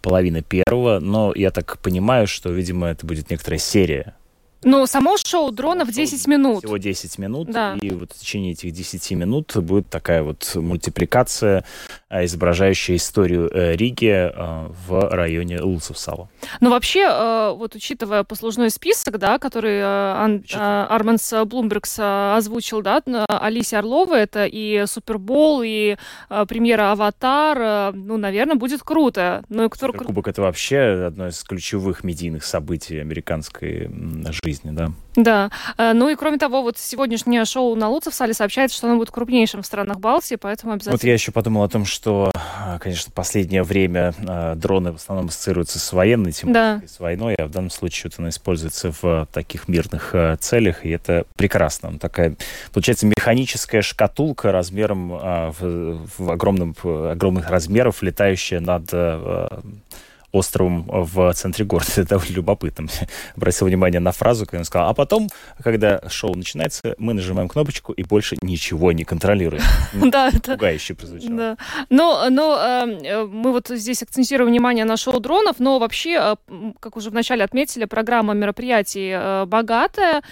половины 0.00 0.40
первого, 0.40 0.98
но 0.98 1.34
я 1.36 1.50
так 1.50 1.76
понимаю, 1.80 2.26
что, 2.26 2.50
видимо, 2.50 2.86
это 2.86 3.06
будет 3.06 3.28
некоторая 3.28 3.58
серия 3.58 4.14
ну, 4.62 4.86
само 4.86 5.16
шоу 5.16 5.50
дронов 5.52 5.90
10 5.90 6.26
минут. 6.26 6.58
Всего 6.58 6.76
10 6.76 7.18
минут. 7.18 7.50
Да. 7.50 7.76
И 7.80 7.90
вот 7.90 8.12
в 8.12 8.18
течение 8.18 8.52
этих 8.52 8.72
10 8.72 9.10
минут 9.12 9.56
будет 9.56 9.88
такая 9.88 10.22
вот 10.22 10.52
мультипликация, 10.54 11.64
а, 12.08 12.24
изображающая 12.24 12.96
историю 12.96 13.50
э, 13.52 13.74
Риги 13.76 14.10
а, 14.12 14.70
в 14.86 15.08
районе 15.10 15.60
Луцевсала. 15.60 16.28
Ну, 16.60 16.70
вообще, 16.70 17.08
э, 17.10 17.54
вот 17.56 17.74
учитывая 17.74 18.22
послужной 18.22 18.70
список, 18.70 19.18
да, 19.18 19.38
который 19.38 19.78
э, 19.78 20.40
Арманс 20.58 21.32
Блумбергс 21.46 21.98
озвучил, 21.98 22.82
да, 22.82 23.02
Алисе 23.28 23.78
Орлова, 23.78 24.14
это 24.14 24.44
и 24.44 24.84
Супербол, 24.86 25.62
и 25.64 25.96
премьера 26.48 26.92
«Аватар», 26.92 27.94
ну, 27.94 28.18
наверное, 28.18 28.56
будет 28.56 28.82
круто. 28.82 29.42
Ну, 29.48 29.64
и 29.64 29.68
кто... 29.68 29.90
Кубок— 29.92 30.28
это 30.28 30.42
вообще 30.42 31.06
одно 31.06 31.28
из 31.28 31.42
ключевых 31.44 32.04
медийных 32.04 32.44
событий 32.44 32.98
американской 32.98 33.90
жизни 34.42 34.49
жизни, 34.50 34.70
да. 34.72 34.92
Да. 35.16 35.50
Э, 35.78 35.92
ну 35.92 36.08
и 36.08 36.16
кроме 36.16 36.38
того, 36.38 36.62
вот 36.62 36.78
сегодняшнее 36.78 37.44
шоу 37.44 37.74
на 37.76 37.88
Луцевсале 37.88 38.34
сообщает, 38.34 38.72
что 38.72 38.88
оно 38.88 38.96
будет 38.96 39.10
крупнейшим 39.10 39.62
в 39.62 39.66
странах 39.66 40.00
Балтии, 40.00 40.36
поэтому 40.36 40.72
обязательно... 40.72 40.94
Вот 40.94 41.04
я 41.04 41.12
еще 41.12 41.32
подумал 41.32 41.62
о 41.62 41.68
том, 41.68 41.84
что, 41.84 42.30
э, 42.34 42.78
конечно, 42.80 43.10
в 43.10 43.14
последнее 43.14 43.62
время 43.62 44.12
э, 44.18 44.54
дроны 44.56 44.92
в 44.92 44.96
основном 44.96 45.26
ассоциируются 45.26 45.78
с 45.78 45.92
военной 45.92 46.32
тематикой, 46.32 46.80
да. 46.80 46.82
с 46.86 47.00
войной, 47.00 47.34
а 47.34 47.46
в 47.46 47.50
данном 47.50 47.70
случае 47.70 48.10
вот 48.10 48.18
она 48.18 48.28
используется 48.30 48.92
в 49.00 49.28
таких 49.32 49.68
мирных 49.68 50.14
целях, 50.40 50.84
и 50.84 50.90
это 50.90 51.24
прекрасно. 51.36 51.98
Такая, 51.98 52.36
получается, 52.72 53.06
механическая 53.06 53.82
шкатулка 53.82 54.52
размером 54.52 55.10
в, 55.10 56.06
в 56.18 56.30
огромном, 56.30 56.74
огромных 56.82 57.50
размеров, 57.50 58.02
летающая 58.02 58.60
над 58.60 58.92
островом 60.32 60.84
в 60.86 61.32
центре 61.34 61.64
города. 61.64 61.90
Это 61.96 62.10
довольно 62.10 62.34
любопытно. 62.34 62.88
Обратил 63.36 63.66
внимание 63.66 64.00
на 64.00 64.12
фразу, 64.12 64.46
когда 64.46 64.58
он 64.58 64.64
сказал, 64.64 64.88
а 64.88 64.94
потом, 64.94 65.28
когда 65.62 66.00
шоу 66.08 66.34
начинается, 66.34 66.94
мы 66.98 67.14
нажимаем 67.14 67.48
кнопочку 67.48 67.92
и 67.92 68.02
больше 68.02 68.36
ничего 68.42 68.92
не 68.92 69.04
контролируем. 69.04 69.62
Да, 70.10 70.28
это... 70.28 70.52
Пугающе 70.52 70.94
прозвучало. 70.94 71.56
Но, 71.88 72.28
но 72.30 72.58
э, 72.58 73.24
мы 73.26 73.52
вот 73.52 73.68
здесь 73.68 74.02
акцентируем 74.02 74.50
внимание 74.50 74.84
на 74.84 74.96
шоу 74.96 75.20
дронов, 75.20 75.56
но 75.58 75.78
вообще, 75.78 76.36
э, 76.48 76.72
как 76.80 76.96
уже 76.96 77.10
вначале 77.10 77.44
отметили, 77.44 77.84
программа 77.84 78.34
мероприятий 78.34 79.10
э, 79.12 79.44
богатая, 79.46 80.22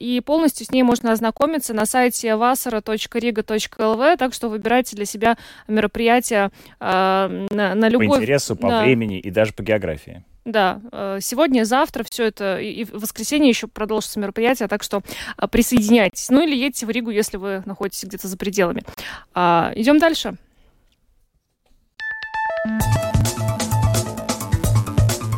и 0.00 0.22
полностью 0.24 0.66
с 0.66 0.70
ней 0.70 0.82
можно 0.82 1.12
ознакомиться 1.12 1.74
на 1.74 1.86
сайте 1.86 2.28
vasara.riga.lv, 2.28 4.16
так 4.16 4.34
что 4.34 4.48
выбирайте 4.48 4.96
для 4.96 5.04
себя 5.04 5.36
мероприятие 5.68 6.50
на, 6.80 7.88
любой... 7.88 8.08
По 8.08 8.16
интересу, 8.16 8.56
по 8.56 8.80
времени 8.80 9.18
и 9.18 9.29
даже 9.30 9.52
по 9.52 9.62
географии. 9.62 10.24
Да, 10.44 10.80
э, 10.90 11.18
сегодня, 11.20 11.64
завтра 11.64 12.04
все 12.08 12.24
это, 12.24 12.58
и 12.58 12.84
в 12.84 12.92
воскресенье 12.92 13.48
еще 13.48 13.66
продолжится 13.66 14.18
мероприятие, 14.18 14.68
так 14.68 14.82
что 14.82 15.02
э, 15.36 15.48
присоединяйтесь. 15.48 16.30
Ну 16.30 16.42
или 16.42 16.56
едьте 16.56 16.86
в 16.86 16.90
Ригу, 16.90 17.10
если 17.10 17.36
вы 17.36 17.62
находитесь 17.66 18.04
где-то 18.04 18.26
за 18.26 18.36
пределами. 18.36 18.82
А, 19.34 19.72
идем 19.74 19.98
дальше. 19.98 20.36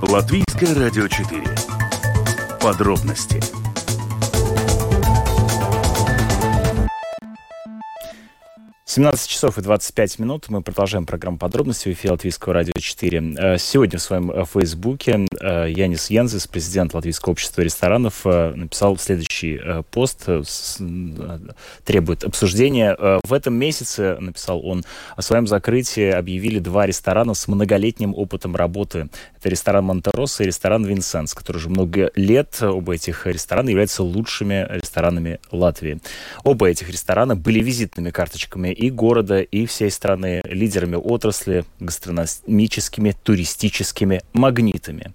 Латвийское 0.03 0.75
радио 0.75 1.09
4. 1.09 1.43
Подробности 2.61 3.41
17 8.95 9.31
часов 9.31 9.57
и 9.57 9.63
25 9.63 10.19
минут. 10.19 10.51
Мы 10.51 10.61
продолжаем 10.61 11.07
программу 11.07 11.39
подробности 11.39 11.89
в 11.89 11.93
эфире 11.93 12.13
Латвийского 12.13 12.53
радио 12.53 12.75
4. 12.79 13.35
Э, 13.39 13.57
сегодня 13.57 13.99
в 13.99 14.03
своем 14.03 14.31
э, 14.31 14.45
фейсбуке 14.45 15.27
э, 15.41 15.71
Янис 15.71 16.11
Янзис, 16.11 16.47
президент 16.47 16.93
Латвийского 16.93 17.33
общества 17.33 17.63
ресторанов, 17.63 18.27
написал 18.27 18.99
следующий 18.99 19.59
пост, 19.91 20.29
требует 21.87 22.25
обсуждения. 22.25 22.95
В 23.25 23.33
этом 23.33 23.55
месяце, 23.55 24.19
написал 24.21 24.61
он, 24.63 24.85
о 25.17 25.23
своем 25.23 25.47
закрытии 25.47 26.11
объявили 26.11 26.59
два 26.59 26.85
ресторана 26.85 27.33
с 27.33 27.49
многолетним 27.49 28.15
опытом 28.15 28.57
работы. 28.57 29.09
Это 29.39 29.49
ресторан 29.49 29.87
Монтероса 29.87 30.43
и 30.43 30.47
ресторан 30.49 30.85
Винсенс, 30.85 31.33
который 31.33 31.57
уже 31.57 31.71
много 31.71 32.11
лет, 32.15 32.59
оба 32.61 32.95
этих 32.95 33.27
ресторана 33.27 33.71
являются 33.71 34.03
лучшими 34.03 34.67
ресторанами 34.69 35.41
Латвии. 35.51 35.99
Оба 36.45 36.69
этих 36.69 36.91
ресторана 36.91 37.37
были 37.37 37.61
визитными 37.61 38.11
карточками 38.11 38.82
и 38.83 38.91
города, 38.91 39.41
и 39.41 39.65
всей 39.67 39.91
страны, 39.91 40.43
лидерами 40.45 40.97
отрасли, 40.97 41.65
гастрономическими, 41.79 43.15
туристическими 43.23 44.23
магнитами. 44.33 45.13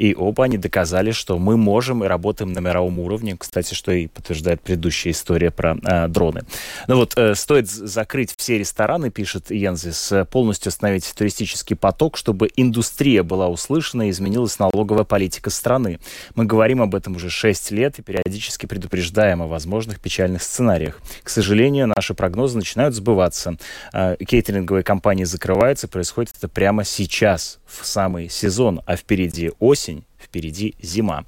И 0.00 0.14
оба 0.14 0.44
они 0.44 0.56
доказали, 0.56 1.10
что 1.10 1.38
мы 1.38 1.58
можем 1.58 2.02
и 2.02 2.06
работаем 2.06 2.54
на 2.54 2.60
мировом 2.60 2.98
уровне. 3.00 3.36
Кстати, 3.38 3.74
что 3.74 3.92
и 3.92 4.06
подтверждает 4.06 4.62
предыдущая 4.62 5.12
история 5.12 5.50
про 5.50 5.76
э, 5.76 6.08
дроны. 6.08 6.40
Ну 6.88 6.96
вот, 6.96 7.12
э, 7.18 7.34
стоит 7.34 7.68
закрыть 7.68 8.34
все 8.34 8.56
рестораны, 8.56 9.10
пишет 9.10 9.50
Янзис, 9.50 10.10
полностью 10.30 10.70
остановить 10.70 11.12
туристический 11.14 11.76
поток, 11.76 12.16
чтобы 12.16 12.48
индустрия 12.56 13.22
была 13.22 13.48
услышана 13.48 14.08
и 14.08 14.10
изменилась 14.10 14.58
налоговая 14.58 15.04
политика 15.04 15.50
страны. 15.50 16.00
Мы 16.34 16.46
говорим 16.46 16.80
об 16.80 16.94
этом 16.94 17.16
уже 17.16 17.28
6 17.28 17.70
лет 17.72 17.98
и 17.98 18.02
периодически 18.02 18.64
предупреждаем 18.64 19.42
о 19.42 19.48
возможных 19.48 20.00
печальных 20.00 20.42
сценариях. 20.42 20.98
К 21.22 21.28
сожалению, 21.28 21.92
наши 21.94 22.14
прогнозы 22.14 22.56
начинают 22.56 22.94
сбываться. 22.94 23.58
Э, 23.92 24.16
кейтеринговые 24.16 24.82
компании 24.82 25.24
закрываются, 25.24 25.88
происходит 25.88 26.36
это 26.38 26.48
прямо 26.48 26.84
сейчас, 26.84 27.58
в 27.66 27.86
самый 27.86 28.28
сезон, 28.28 28.80
а 28.86 28.96
впереди 28.96 29.52
осень 29.58 29.89
впереди 30.30 30.74
зима. 30.80 31.24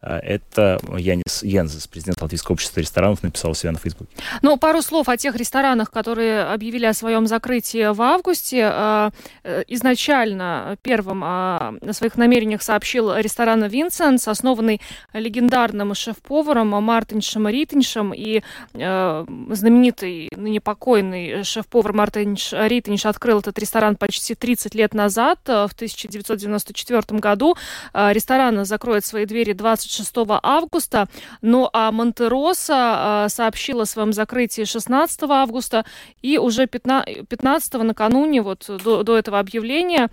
Э, 0.00 0.18
это 0.18 0.78
Янис 0.96 1.42
Янзес, 1.42 1.86
президент 1.86 2.20
Латвийского 2.22 2.54
общества 2.54 2.80
ресторанов, 2.80 3.22
написал 3.22 3.50
у 3.50 3.54
себя 3.54 3.72
на 3.72 3.78
Фейсбуке. 3.78 4.10
Ну, 4.42 4.56
пару 4.56 4.82
слов 4.82 5.08
о 5.08 5.16
тех 5.16 5.34
ресторанах, 5.36 5.90
которые 5.90 6.42
объявили 6.44 6.86
о 6.86 6.94
своем 6.94 7.26
закрытии 7.26 7.92
в 7.92 8.00
августе. 8.00 8.70
Э, 8.72 9.10
э, 9.44 9.64
изначально 9.68 10.76
первым 10.82 11.22
о 11.24 11.74
своих 11.92 12.16
намерениях 12.16 12.62
сообщил 12.62 13.14
ресторан 13.16 13.64
«Винсенс», 13.64 14.28
основанный 14.28 14.80
легендарным 15.12 15.94
шеф-поваром 15.94 16.68
Мартиншем 16.68 17.48
Ритиншем 17.48 18.12
и 18.14 18.42
знаменитый, 18.74 20.30
ныне 20.36 20.60
покойный 20.60 21.42
шеф-повар 21.42 21.92
Мартинш 21.92 22.52
Ритинш 22.52 23.06
открыл 23.06 23.40
этот 23.40 23.58
ресторан 23.58 23.96
почти 23.96 24.34
30 24.34 24.74
лет 24.74 24.94
назад, 24.94 25.40
в 25.44 25.72
1994 25.74 27.18
году. 27.18 27.56
Ресторан 27.94 28.64
закроет 28.64 29.04
свои 29.04 29.24
двери 29.24 29.52
20 29.52 29.87
26 29.88 30.40
августа. 30.42 31.08
Ну 31.42 31.68
а 31.72 31.90
Монтероса 31.90 33.24
э, 33.26 33.28
сообщила 33.28 33.82
о 33.82 33.86
своем 33.86 34.12
закрытии 34.12 34.64
16 34.64 35.22
августа. 35.22 35.84
И 36.22 36.38
уже 36.38 36.66
15, 36.66 37.28
15 37.28 37.74
накануне, 37.82 38.42
вот 38.42 38.66
до, 38.84 39.02
до 39.02 39.16
этого 39.16 39.38
объявления, 39.38 40.08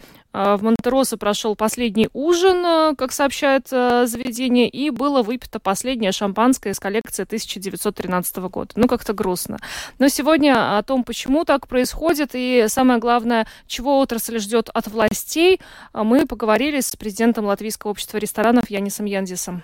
в 0.58 0.64
Монтероса 0.64 1.18
прошел 1.18 1.56
последний 1.56 2.10
ужин, 2.14 2.66
э, 2.66 2.96
как 2.98 3.12
сообщает 3.12 3.68
заведение, 3.68 4.68
и 4.68 4.90
было 4.90 5.24
выпито 5.24 5.60
последнее 5.60 6.12
шампанское 6.12 6.72
из 6.72 6.80
коллекции 6.80 7.24
1913 7.24 8.50
года. 8.50 8.72
Ну, 8.76 8.88
как-то 8.88 9.14
грустно. 9.14 9.58
Но 10.00 10.08
сегодня 10.10 10.78
о 10.78 10.84
том, 10.84 11.04
почему 11.04 11.46
так 11.46 11.68
происходит, 11.68 12.32
и 12.34 12.66
самое 12.68 13.00
главное, 13.00 13.46
чего 13.68 14.00
отрасль 14.00 14.40
ждет 14.40 14.70
от 14.74 14.88
властей, 14.88 15.60
мы 15.94 16.26
поговорили 16.26 16.80
с 16.80 16.96
президентом 16.96 17.46
Латвийского 17.46 17.92
общества 17.92 18.18
ресторанов 18.18 18.70
Янисом 18.70 19.06
Янзисом. 19.06 19.64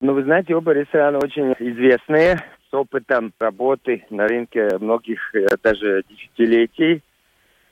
Ну, 0.00 0.12
вы 0.14 0.24
знаете, 0.24 0.54
оба 0.54 0.72
ресторана 0.72 1.18
очень 1.18 1.54
известные, 1.58 2.44
с 2.70 2.74
опытом 2.74 3.32
работы 3.38 4.04
на 4.10 4.26
рынке 4.26 4.68
многих 4.78 5.34
э, 5.34 5.46
даже 5.62 6.02
десятилетий. 6.08 7.02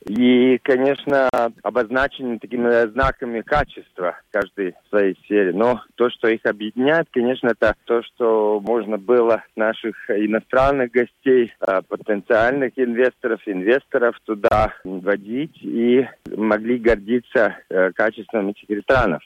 И, 0.09 0.59
конечно, 0.65 1.29
обозначены 1.63 2.39
такими 2.41 2.91
знаками 2.91 3.41
качества 3.41 4.19
каждой 4.33 4.75
своей 4.89 5.17
сфере. 5.25 5.53
Но 5.53 5.81
то, 5.95 6.11
что 6.11 6.29
их 6.29 6.45
объединяет, 6.45 7.07
конечно, 7.13 7.49
это 7.49 7.77
то, 7.85 8.03
что 8.03 8.61
можно 8.61 8.99
было 8.99 9.45
наших 9.55 10.11
иностранных 10.11 10.91
гостей, 10.91 11.53
э, 11.61 11.83
потенциальных 11.89 12.73
инвесторов, 12.77 13.41
инвесторов 13.47 14.19
туда 14.25 14.75
водить 14.83 15.57
и 15.63 16.09
могли 16.37 16.79
гордиться 16.79 17.59
э, 17.69 17.93
качеством 17.93 18.49
этих 18.49 18.69
ресторанов. 18.71 19.23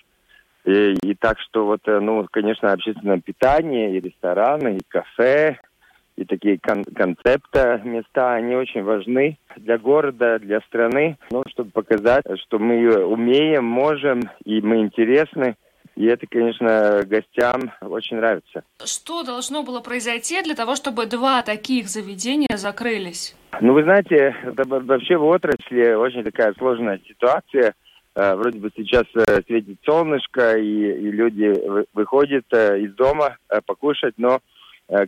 И, 0.67 0.95
и 1.03 1.15
так 1.15 1.39
что 1.41 1.65
вот, 1.65 1.81
э, 1.87 2.01
ну, 2.01 2.27
конечно, 2.31 2.73
общественное 2.73 3.21
питание, 3.21 3.97
и 3.97 4.01
рестораны, 4.01 4.77
и 4.77 4.81
кафе, 4.89 5.59
и 6.17 6.25
такие 6.25 6.59
кон 6.59 6.85
концепты, 6.85 7.81
места, 7.85 8.35
они 8.35 8.55
очень 8.57 8.83
важны 8.83 9.39
для 9.57 9.79
города, 9.79 10.39
для 10.39 10.61
страны, 10.63 11.19
ну, 11.31 11.43
чтобы 11.49 11.71
показать, 11.71 12.25
что 12.47 12.59
мы 12.59 13.05
умеем, 13.05 13.65
можем, 13.65 14.23
и 14.45 14.61
мы 14.61 14.81
интересны. 14.81 15.57
И 15.95 16.05
это, 16.05 16.27
конечно, 16.27 17.03
гостям 17.07 17.73
очень 17.81 18.17
нравится. 18.17 18.63
Что 18.85 19.23
должно 19.23 19.63
было 19.63 19.81
произойти 19.81 20.43
для 20.43 20.55
того, 20.55 20.77
чтобы 20.77 21.07
два 21.07 21.43
таких 21.43 21.89
заведения 21.89 22.57
закрылись? 22.57 23.35
Ну, 23.63 23.73
вы 23.73 23.83
знаете, 23.83 24.37
вообще 24.57 25.17
в 25.17 25.25
отрасли 25.25 25.95
очень 25.95 26.23
такая 26.23 26.53
сложная 26.59 27.01
ситуация– 27.07 27.75
Э, 28.17 28.35
вроде 28.35 28.59
бы 28.59 28.71
сейчас 28.75 29.05
э, 29.15 29.43
светит 29.47 29.79
солнышко, 29.85 30.57
и, 30.57 30.65
и 30.65 31.11
люди 31.11 31.53
выходят 31.93 32.47
э, 32.51 32.81
из 32.81 32.95
дома 32.95 33.37
покушать, 33.67 34.15
но, 34.17 34.41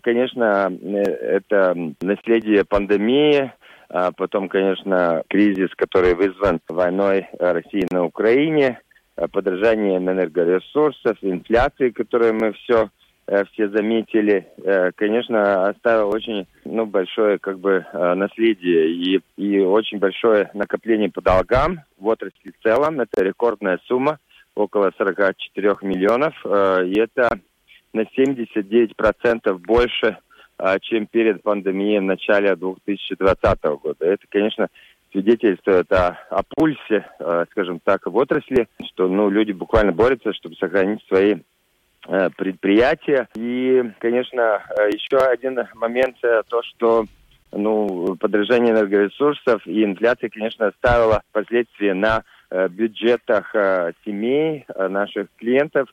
конечно, 0.03 0.73
это 0.83 1.75
наследие 2.01 2.65
пандемии, 2.65 3.53
а 3.89 4.13
потом, 4.13 4.49
конечно, 4.49 5.23
кризис, 5.29 5.71
который 5.77 6.15
вызван 6.15 6.61
войной 6.69 7.27
России 7.39 7.87
на 7.91 8.05
Украине, 8.05 8.81
подражанием 9.33 10.09
энергоресурсов, 10.11 11.17
инфляции, 11.23 11.91
которую 11.91 12.35
мы 12.35 12.53
все 12.53 12.91
Э, 13.29 13.45
все 13.53 13.69
заметили, 13.69 14.49
э, 14.65 14.91
конечно, 14.97 15.69
оставил 15.69 16.09
очень 16.09 16.47
ну, 16.65 16.87
большое 16.87 17.39
как 17.39 17.59
бы 17.59 17.85
э, 17.93 18.15
наследие 18.15 18.91
и, 18.91 19.21
и 19.37 19.61
очень 19.61 19.99
большое 19.99 20.51
накопление 20.55 21.11
по 21.11 21.21
долгам 21.21 21.81
в 21.99 22.07
отрасли 22.07 22.53
в 22.59 22.63
целом. 22.63 23.01
Это 23.01 23.23
рекордная 23.23 23.79
сумма, 23.87 24.19
около 24.55 24.93
44 24.97 25.77
миллионов. 25.83 26.35
И 26.87 26.99
это 26.99 27.29
на 27.93 28.03
79% 28.03 29.59
больше, 29.59 30.19
чем 30.83 31.07
перед 31.07 31.43
пандемией 31.43 32.01
в 32.01 32.03
начале 32.03 32.55
2020 32.57 33.63
года. 33.63 34.05
Это, 34.05 34.25
конечно, 34.29 34.69
свидетельствует 35.13 35.91
о, 35.93 36.19
о 36.31 36.43
пульсе, 36.43 37.09
скажем 37.53 37.81
так, 37.83 38.07
в 38.07 38.17
отрасли, 38.17 38.69
что 38.89 39.09
ну, 39.09 39.31
люди 39.31 39.53
буквально 39.53 39.93
борются, 39.93 40.33
чтобы 40.33 40.57
сохранить 40.57 41.03
свои 41.07 41.37
Э, 42.11 42.31
предприятия. 42.35 43.29
И, 43.35 43.83
конечно, 43.99 44.63
э, 44.79 44.89
еще 44.95 45.19
один 45.19 45.59
момент, 45.75 46.17
э, 46.23 46.43
то, 46.49 46.63
что 46.63 47.05
ну, 47.53 48.17
подражание 48.17 48.73
энергоресурсов 48.73 49.67
и 49.67 49.85
инфляция, 49.85 50.31
конечно, 50.31 50.69
оставила 50.69 51.23
последствия 51.33 51.95
на 51.95 52.23
бюджетах 52.71 53.55
семей, 54.07 54.65
наших 54.75 55.29
клиентов, 55.37 55.91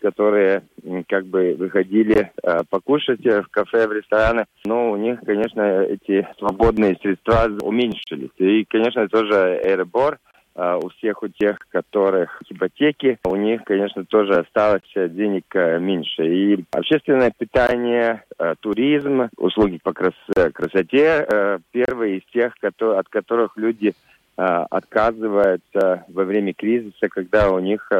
которые 0.00 0.62
как 1.08 1.26
бы 1.26 1.54
выходили 1.58 2.32
покушать 2.70 3.24
в 3.24 3.46
кафе, 3.50 3.86
в 3.86 3.92
рестораны. 3.92 4.46
Но 4.64 4.90
у 4.90 4.96
них, 4.96 5.20
конечно, 5.24 5.82
эти 5.82 6.26
свободные 6.38 6.96
средства 7.02 7.48
уменьшились. 7.62 8.30
И, 8.38 8.64
конечно, 8.64 9.08
тоже 9.08 9.60
Airbor 9.64 10.16
а, 10.58 10.78
у 10.78 10.88
всех 10.88 11.22
у 11.22 11.28
тех, 11.28 11.58
которых 11.68 12.42
ипотеки, 12.48 13.18
у 13.24 13.36
них, 13.36 13.62
конечно, 13.64 14.06
тоже 14.06 14.38
осталось 14.38 14.80
денег 14.94 15.44
э, 15.54 15.78
меньше. 15.78 16.26
И 16.26 16.64
общественное 16.72 17.30
питание, 17.36 18.24
э, 18.38 18.54
туризм, 18.60 19.28
услуги 19.36 19.78
по 19.82 19.92
крас 19.92 20.14
красоте 20.54 21.26
э, 21.28 21.58
первые 21.72 22.18
из 22.18 22.32
тех, 22.32 22.54
от 22.62 23.08
которых 23.08 23.58
люди 23.58 23.92
отказываются 24.36 26.04
во 26.08 26.24
время 26.24 26.52
кризиса, 26.52 27.08
когда 27.08 27.50
у 27.50 27.58
них 27.58 27.90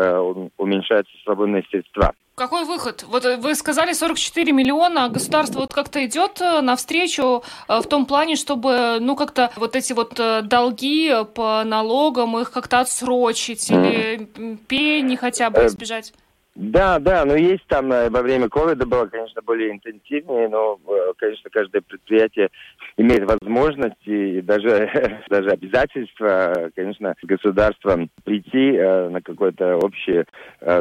уменьшаются 0.59 1.13
свободные 1.25 1.65
средства. 1.71 2.15
Какой 2.37 2.67
выход? 2.67 3.03
Вот 3.09 3.25
э, 3.25 3.39
вы 3.39 3.55
сказали 3.55 3.95
44 3.95 4.53
миллиона, 4.53 5.07
а 5.07 5.09
государство 5.09 5.61
вот 5.61 5.73
как-то 5.73 6.05
идет 6.05 6.39
э, 6.43 6.61
навстречу 6.61 7.43
э, 7.67 7.81
в 7.81 7.87
том 7.87 8.05
плане, 8.05 8.37
чтобы, 8.37 8.99
ну, 9.01 9.17
как-то 9.17 9.51
вот 9.57 9.75
эти 9.75 9.95
вот 9.95 10.21
долги 10.47 11.11
по 11.35 11.65
налогам 11.65 12.39
их 12.39 12.51
как-то 12.51 12.81
отсрочить 12.81 13.71
или 13.71 14.29
пени 14.69 15.17
хотя 15.17 15.49
бы 15.49 15.65
избежать? 15.65 16.13
Да, 16.57 16.99
да, 16.99 17.27
но 17.27 17.37
есть 17.37 17.67
там 17.67 17.93
э, 17.93 18.09
во 18.09 18.23
время 18.23 18.49
ковида 18.49 18.87
было, 18.87 19.05
конечно, 19.05 19.43
более 19.43 19.73
интенсивнее, 19.73 20.49
но, 20.49 20.81
э, 20.89 21.13
конечно, 21.19 21.51
каждое 21.51 21.83
предприятие 21.83 22.49
имеет 22.97 23.25
возможность 23.27 24.01
и 24.07 24.41
даже, 24.41 25.21
даже 25.29 25.51
обязательство, 25.51 26.71
конечно, 26.75 27.15
с 27.23 27.27
государством 27.27 28.09
прийти 28.25 28.75
э, 28.75 29.11
на 29.11 29.21
какую-то 29.21 29.79
общую 29.83 30.25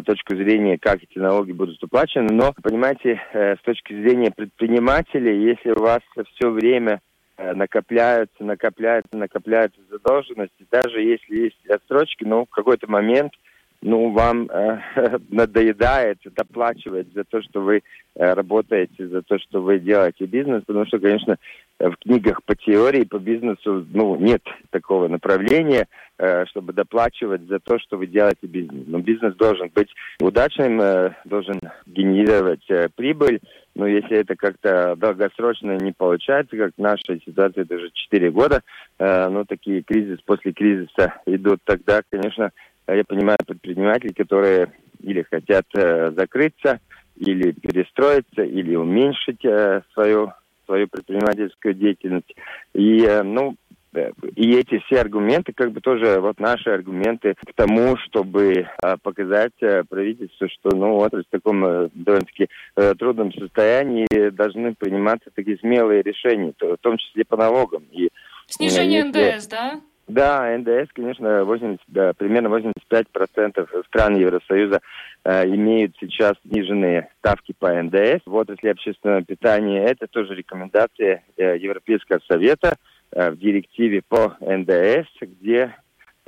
точку 0.06 0.38
зрения, 0.38 0.78
как 0.78 1.04
эти 1.04 1.20
налоги 1.20 1.52
будут 1.52 1.84
уплачены. 1.84 2.30
Но, 2.32 2.54
понимаете, 2.64 3.22
с 3.34 3.62
точки 3.64 3.94
зрения 3.94 4.32
предпринимателей, 4.32 5.44
если 5.44 5.72
у 5.72 5.82
вас 5.82 6.00
все 6.36 6.50
время 6.50 7.02
накопляются, 7.38 8.44
накопляются, 8.44 9.18
накопляются 9.18 9.80
задолженности, 9.90 10.66
даже 10.72 11.02
если 11.02 11.36
есть 11.36 11.66
отсрочки, 11.68 12.24
но 12.24 12.46
в 12.46 12.50
какой-то 12.50 12.90
момент– 12.90 13.34
ну, 13.86 14.10
вам 14.10 14.50
э, 14.50 14.80
надоедает 15.30 16.17
доплачивать 16.36 17.13
за 17.13 17.24
то, 17.24 17.41
что 17.43 17.62
вы 17.62 17.84
э, 18.15 18.34
работаете, 18.34 19.08
за 19.08 19.21
то, 19.21 19.38
что 19.38 19.62
вы 19.62 19.80
делаете 19.80 20.26
бизнес, 20.26 20.63
потому 20.65 20.88
что, 20.88 20.98
конечно, 20.98 21.38
в 21.80 21.95
книгах 21.98 22.43
по 22.43 22.56
теории, 22.56 23.04
по 23.04 23.19
бизнесу, 23.19 23.86
ну, 23.93 24.15
нет 24.15 24.41
такого 24.71 25.08
направления, 25.08 25.88
э, 26.17 26.45
чтобы 26.48 26.74
доплачивать 26.74 27.43
за 27.48 27.60
то, 27.60 27.78
что 27.78 27.98
вы 27.98 28.08
делаете 28.08 28.48
бизнес. 28.48 28.86
Но 28.88 29.00
бизнес 29.00 29.36
должен 29.36 29.69
быть 29.74 29.89
удачным, 30.19 30.82
э, 30.82 31.12
должен 31.26 31.60
генерировать 31.86 32.65
э, 32.69 32.89
прибыль, 32.95 33.39
но 33.76 33.86
если 33.86 34.17
это 34.17 34.36
как-то 34.36 34.95
долгосрочно 34.95 35.78
не 35.78 35.91
получается, 35.91 36.58
как 36.58 36.71
в 36.76 36.82
нашей 36.82 37.21
ситуации, 37.24 37.67
уже 37.69 37.91
4 37.93 38.32
года, 38.32 38.63
э, 38.98 39.30
ну, 39.30 39.45
такие 39.45 39.84
кризис 39.84 40.17
после 40.26 40.54
кризиса 40.54 41.13
идут, 41.28 41.60
тогда, 41.65 42.02
конечно, 42.10 42.52
я 42.93 43.04
понимаю 43.04 43.38
предпринимателей, 43.45 44.13
которые 44.13 44.71
или 45.02 45.24
хотят 45.24 45.65
э, 45.76 46.12
закрыться, 46.15 46.80
или 47.15 47.52
перестроиться, 47.52 48.43
или 48.43 48.76
уменьшить 48.76 49.43
э, 49.45 49.82
свою, 49.93 50.34
свою 50.65 50.88
предпринимательскую 50.88 51.74
деятельность. 51.74 52.34
И, 52.74 53.04
э, 53.04 53.24
ну, 53.24 53.56
э, 53.93 54.12
и 54.36 54.56
эти 54.56 54.80
все 54.80 55.02
аргументы, 55.02 55.54
как 55.54 55.71
бы 55.71 55.82
тоже 55.82 56.19
вот 56.19 56.39
наши 56.39 56.69
аргументы 56.69 57.36
к 57.36 57.54
тому, 57.54 57.98
чтобы 57.98 58.54
э, 58.54 58.95
показать 59.02 59.54
э, 59.62 59.84
правительству, 59.84 60.48
что 60.50 60.76
ну 60.76 60.93
вот 60.93 61.13
в 61.13 61.24
таком 61.30 61.62
довольно-таки 61.93 62.50
трудном 62.98 63.32
состоянии 63.34 64.30
должны 64.30 64.74
приниматься 64.74 65.30
такие 65.34 65.58
смелые 65.58 66.02
решения, 66.02 66.54
в 66.60 66.78
том 66.78 66.98
числе 66.98 67.26
по 67.26 67.38
налогам. 67.38 67.84
И, 67.91 68.10
Снижение 68.48 69.06
если... 69.06 69.36
НДС, 69.36 69.48
да? 69.48 69.82
Да, 70.08 70.56
НДС, 70.56 70.91
конечно, 70.94 71.44
80, 71.46 71.80
да, 71.88 72.13
примерно 72.13 72.48
85% 72.50 73.86
стран 73.88 74.15
Евросоюза 74.15 74.82
э, 75.24 75.48
имеют 75.48 75.96
сейчас 76.00 76.34
сниженные 76.48 77.10
ставки 77.20 77.56
по 77.58 77.72
НДС. 77.82 78.22
В 78.26 78.36
отрасли 78.36 78.68
общественного 78.68 79.24
питания 79.24 79.84
это 79.84 80.06
тоже 80.06 80.36
рекомендация 80.36 81.24
э, 81.38 81.58
Европейского 81.58 82.20
совета 82.28 82.76
э, 83.12 83.32
в 83.32 83.38
директиве 83.38 84.04
по 84.08 84.38
НДС, 84.41 85.08
где 85.22 85.74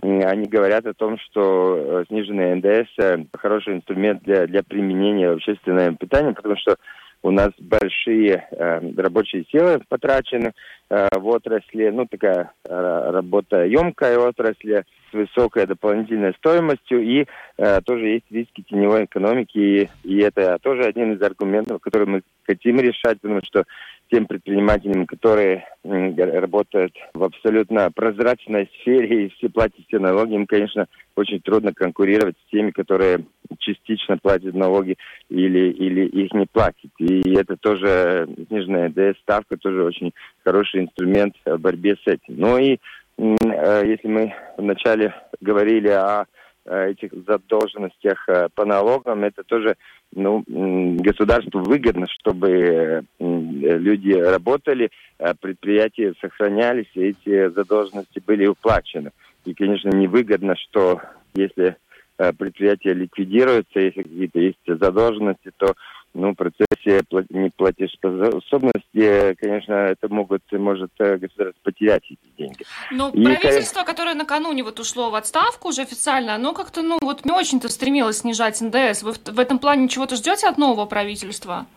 они 0.02 0.48
говорят 0.48 0.86
о 0.86 0.94
том, 0.94 1.18
что 1.20 1.78
э, 1.78 2.06
сниженный 2.08 2.56
НДС 2.56 2.90
э, 2.98 3.18
хороший 3.34 3.76
инструмент 3.76 4.24
для, 4.24 4.48
для 4.48 4.64
применения 4.64 5.30
в 5.30 5.34
общественном 5.34 5.98
питании, 5.98 6.34
потому 6.34 6.56
что 6.58 6.78
у 7.24 7.32
нас 7.32 7.52
большие 7.60 8.48
э, 8.52 8.92
рабочие 8.96 9.46
силы 9.52 9.82
потрачены 9.90 10.54
э, 10.90 11.08
в 11.18 11.28
отрасли, 11.28 11.90
ну 11.90 12.06
такая 12.06 12.52
э, 12.64 13.10
работа 13.12 13.66
емкая 13.66 14.18
отрасль 14.18 14.84
с 15.10 15.14
высокой 15.14 15.66
дополнительной 15.66 16.34
стоимостью 16.36 17.02
и 17.02 17.26
э, 17.58 17.82
тоже 17.82 18.08
есть 18.08 18.26
риски 18.30 18.62
теневой 18.62 19.06
экономики. 19.06 19.58
И, 19.58 19.90
и 20.04 20.18
это 20.20 20.58
тоже 20.62 20.84
один 20.84 21.14
из 21.14 21.22
аргументов, 21.22 21.82
который 21.82 22.08
мы 22.08 22.22
хотим 22.46 22.80
решать, 22.80 23.20
потому 23.22 23.42
что 23.44 23.64
тем 24.10 24.26
предпринимателям, 24.26 25.06
которые 25.06 25.66
работают 25.84 26.94
в 27.14 27.24
абсолютно 27.24 27.92
прозрачной 27.92 28.70
сфере 28.80 29.26
и 29.26 29.30
все 29.30 29.50
платят 29.50 29.86
все 29.88 30.00
налоги, 30.00 30.34
им, 30.34 30.46
конечно, 30.46 30.88
очень 31.16 31.42
трудно 31.42 31.74
конкурировать 31.74 32.36
с 32.38 32.52
теми, 32.52 32.72
которые 32.72 33.26
частично 33.60 34.18
платят 34.18 34.54
налоги 34.54 34.98
или, 35.30 35.72
или 35.72 36.06
их 36.06 36.34
не 36.34 36.46
платят. 36.46 36.92
И 37.00 37.34
это 37.36 37.58
тоже 37.58 38.28
сниженная 38.48 38.90
НДС-ставка, 38.90 39.58
тоже 39.58 39.84
очень 39.84 40.14
хороший 40.44 40.82
инструмент 40.82 41.36
в 41.46 41.58
борьбе 41.58 41.96
с 41.96 42.08
этим. 42.08 42.36
Ну 42.38 42.58
и 42.58 42.78
э, 43.18 43.84
если 43.86 44.08
мы 44.08 44.34
вначале 44.58 45.14
говорили 45.40 45.90
о 45.90 46.26
Э, 46.70 46.90
этих 46.90 47.14
задолженностях 47.26 48.28
э, 48.28 48.50
по 48.54 48.66
налогам, 48.66 49.24
это 49.24 49.44
тоже 49.44 49.78
ну, 50.14 50.44
государству 50.46 51.62
выгодно, 51.62 52.08
чтобы 52.10 53.06
люди 53.20 54.12
работали, 54.12 54.90
предприятия 55.40 56.14
сохранялись, 56.20 56.90
и 56.94 57.10
эти 57.10 57.50
задолженности 57.50 58.22
были 58.26 58.48
уплачены. 58.48 59.12
И, 59.46 59.54
конечно, 59.54 59.90
невыгодно, 59.90 60.56
что 60.58 61.02
если 61.36 61.78
э, 62.18 62.34
предприятия 62.34 62.94
ликвидируются, 62.94 63.80
если 63.80 64.04
какие-то 64.04 64.40
есть 64.40 64.60
задолженности, 64.66 65.52
то 65.58 65.74
ну, 66.14 66.32
в 66.32 66.36
процессе 66.36 67.02
неплатежеспособности, 67.30 69.36
конечно, 69.36 69.74
это 69.74 70.10
могут, 70.10 70.42
может 70.52 70.92
э, 71.00 71.18
государство 71.18 71.62
потерять 71.64 72.04
эти 72.10 72.20
деньги. 72.38 72.66
Но 72.92 73.10
И, 73.10 73.24
правительство, 73.24 73.84
которое 73.84 74.16
накануне 74.16 74.64
вот 74.64 74.80
ушло 74.80 75.12
в 75.12 75.16
отставку 75.16 75.70
уже 75.70 75.84
официально, 75.84 76.36
оно 76.36 76.54
как-то, 76.54 76.82
ну, 76.82 76.98
вот 77.02 77.26
не 77.26 77.32
очень-то 77.32 77.70
стремилось 77.70 78.20
снижать 78.20 78.62
НДС. 78.62 79.04
Вы 79.04 79.12
в, 79.12 79.40
этом 79.40 79.60
плане 79.60 79.90
чего-то 79.90 80.16
ждете 80.16 80.48
от 80.48 80.58
нового 80.58 80.86
правительства? 80.86 81.68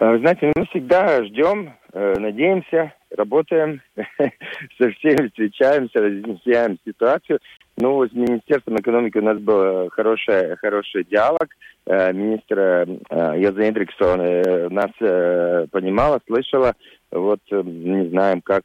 Вы 0.00 0.18
знаете, 0.18 0.52
мы 0.54 0.66
всегда 0.66 1.24
ждем, 1.24 1.74
э, 1.92 2.18
надеемся, 2.18 2.92
работаем, 3.10 3.80
со 3.96 4.90
всеми 4.90 5.28
встречаемся, 5.28 6.00
разъясняем 6.00 6.78
ситуацию. 6.84 7.40
Ну, 7.78 8.06
с 8.06 8.12
Министерством 8.12 8.78
экономики 8.78 9.18
у 9.18 9.22
нас 9.22 9.38
был 9.38 9.90
хороший, 9.90 10.56
хороший 10.56 11.04
диалог. 11.04 11.46
Э, 11.86 12.10
министр 12.10 12.58
э, 12.58 12.86
Яза 13.36 13.68
Эндриксон 13.68 14.20
э, 14.20 14.68
нас 14.70 14.90
понимала, 15.70 16.20
слышала. 16.26 16.74
Вот 17.10 17.40
не 17.50 18.08
знаем, 18.08 18.40
как, 18.40 18.62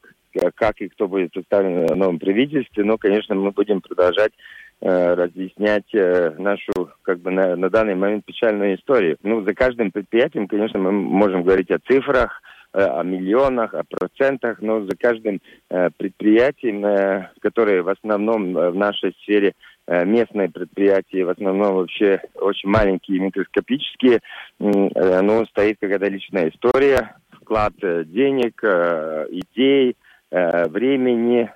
как 0.55 0.79
и 0.79 0.87
кто 0.87 1.09
будет 1.09 1.33
представлен 1.33 1.87
в 1.87 1.95
новом 1.95 2.19
правительстве, 2.19 2.85
но, 2.85 2.97
конечно, 2.97 3.35
мы 3.35 3.51
будем 3.51 3.81
продолжать 3.81 4.31
разъяснять 4.83 5.85
нашу, 6.39 6.89
как 7.03 7.19
бы, 7.19 7.29
на, 7.29 7.55
на 7.55 7.69
данный 7.69 7.93
момент 7.93 8.25
печальную 8.25 8.75
историю. 8.77 9.15
Ну, 9.21 9.43
за 9.43 9.53
каждым 9.53 9.91
предприятием, 9.91 10.47
конечно, 10.47 10.79
мы 10.79 10.91
можем 10.91 11.43
говорить 11.43 11.69
о 11.69 11.77
цифрах, 11.87 12.41
Э, 12.41 12.60
о 12.73 13.03
миллионах, 13.03 13.73
о 13.73 13.83
процентах, 13.83 14.61
но 14.61 14.85
за 14.85 14.95
каждым 14.97 15.41
э, 15.69 15.89
предприятием, 15.97 16.85
э, 16.85 17.29
которые 17.41 17.81
в 17.81 17.89
основном 17.89 18.53
в 18.53 18.75
нашей 18.75 19.13
сфере 19.21 19.53
местные 19.87 20.47
предприятия, 20.47 21.25
в 21.25 21.29
основном 21.29 21.75
вообще 21.75 22.21
очень 22.35 22.69
маленькие, 22.69 23.19
микроскопические, 23.19 24.19
ну, 24.59 25.45
стоит 25.47 25.77
какая-то 25.81 26.07
личная 26.07 26.49
история, 26.49 27.15
вклад 27.31 27.73
денег, 27.81 28.63
идей, 28.63 29.97
времени, 30.29 31.51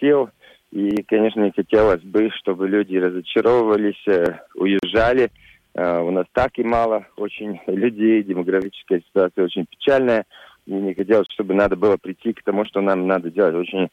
сил. 0.00 0.30
И, 0.72 1.02
конечно, 1.02 1.42
не 1.42 1.52
хотелось 1.52 2.02
бы, 2.02 2.30
чтобы 2.40 2.66
люди 2.66 2.96
разочаровывались, 2.96 4.04
уезжали, 4.54 5.24
Э, 5.24 5.49
у 5.74 6.10
нас 6.10 6.26
так 6.32 6.58
и 6.58 6.64
мало 6.64 7.06
очень 7.16 7.60
людей, 7.66 8.22
демографическая 8.22 9.00
ситуация 9.00 9.44
очень 9.44 9.66
печальная. 9.66 10.24
И 10.66 10.72
не 10.72 10.94
хотелось, 10.94 11.26
чтобы 11.30 11.54
надо 11.54 11.76
было 11.76 11.96
прийти 11.96 12.32
к 12.32 12.42
тому, 12.42 12.64
что 12.64 12.80
нам 12.80 13.06
надо 13.06 13.30
делать. 13.30 13.54
Очень 13.54 13.88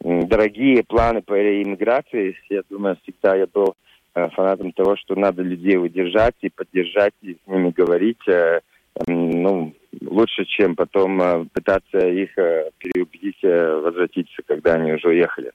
дорогие 0.00 0.82
планы 0.84 1.22
по 1.22 1.34
иммиграции. 1.34 2.36
Я 2.48 2.62
думаю, 2.68 2.96
всегда 3.02 3.34
я 3.36 3.46
был 3.46 3.74
э, 4.14 4.28
фанатом 4.30 4.72
того, 4.72 4.96
что 4.96 5.14
надо 5.14 5.42
людей 5.42 5.76
удержать 5.76 6.36
и 6.42 6.48
поддержать, 6.48 7.14
и 7.22 7.34
с 7.34 7.46
ними 7.46 7.70
говорить. 7.70 8.26
Э, 8.28 8.60
ну, 9.06 9.72
лучше, 10.02 10.44
чем 10.44 10.76
потом 10.76 11.48
пытаться 11.48 12.06
их 12.06 12.34
переубедить 12.34 13.42
возвратиться, 13.42 14.42
когда 14.46 14.74
они 14.74 14.92
уже 14.92 15.08
уехали. 15.08 15.52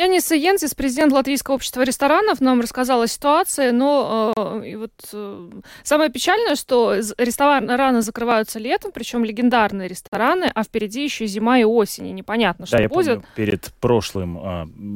Янис 0.00 0.30
Йенсис, 0.30 0.74
президент 0.74 1.12
Латвийского 1.12 1.56
общества 1.56 1.82
ресторанов, 1.82 2.40
нам 2.40 2.62
рассказал 2.62 3.02
о 3.02 3.06
ситуации, 3.06 3.70
но 3.70 4.32
э, 4.34 4.62
и 4.66 4.76
вот 4.76 4.92
э, 5.12 5.50
самое 5.82 6.08
печальное, 6.10 6.56
что 6.56 6.94
рестораны 7.18 8.00
закрываются 8.00 8.58
летом, 8.58 8.92
причем 8.92 9.26
легендарные 9.26 9.88
рестораны, 9.88 10.50
а 10.54 10.64
впереди 10.64 11.04
еще 11.04 11.26
зима 11.26 11.58
и 11.58 11.64
осень, 11.64 12.06
и 12.06 12.12
непонятно, 12.12 12.64
что 12.64 12.78
да, 12.78 12.88
будет. 12.88 13.06
Я 13.06 13.14
помню, 13.14 13.26
перед 13.36 13.74
прошлым, 13.78 14.38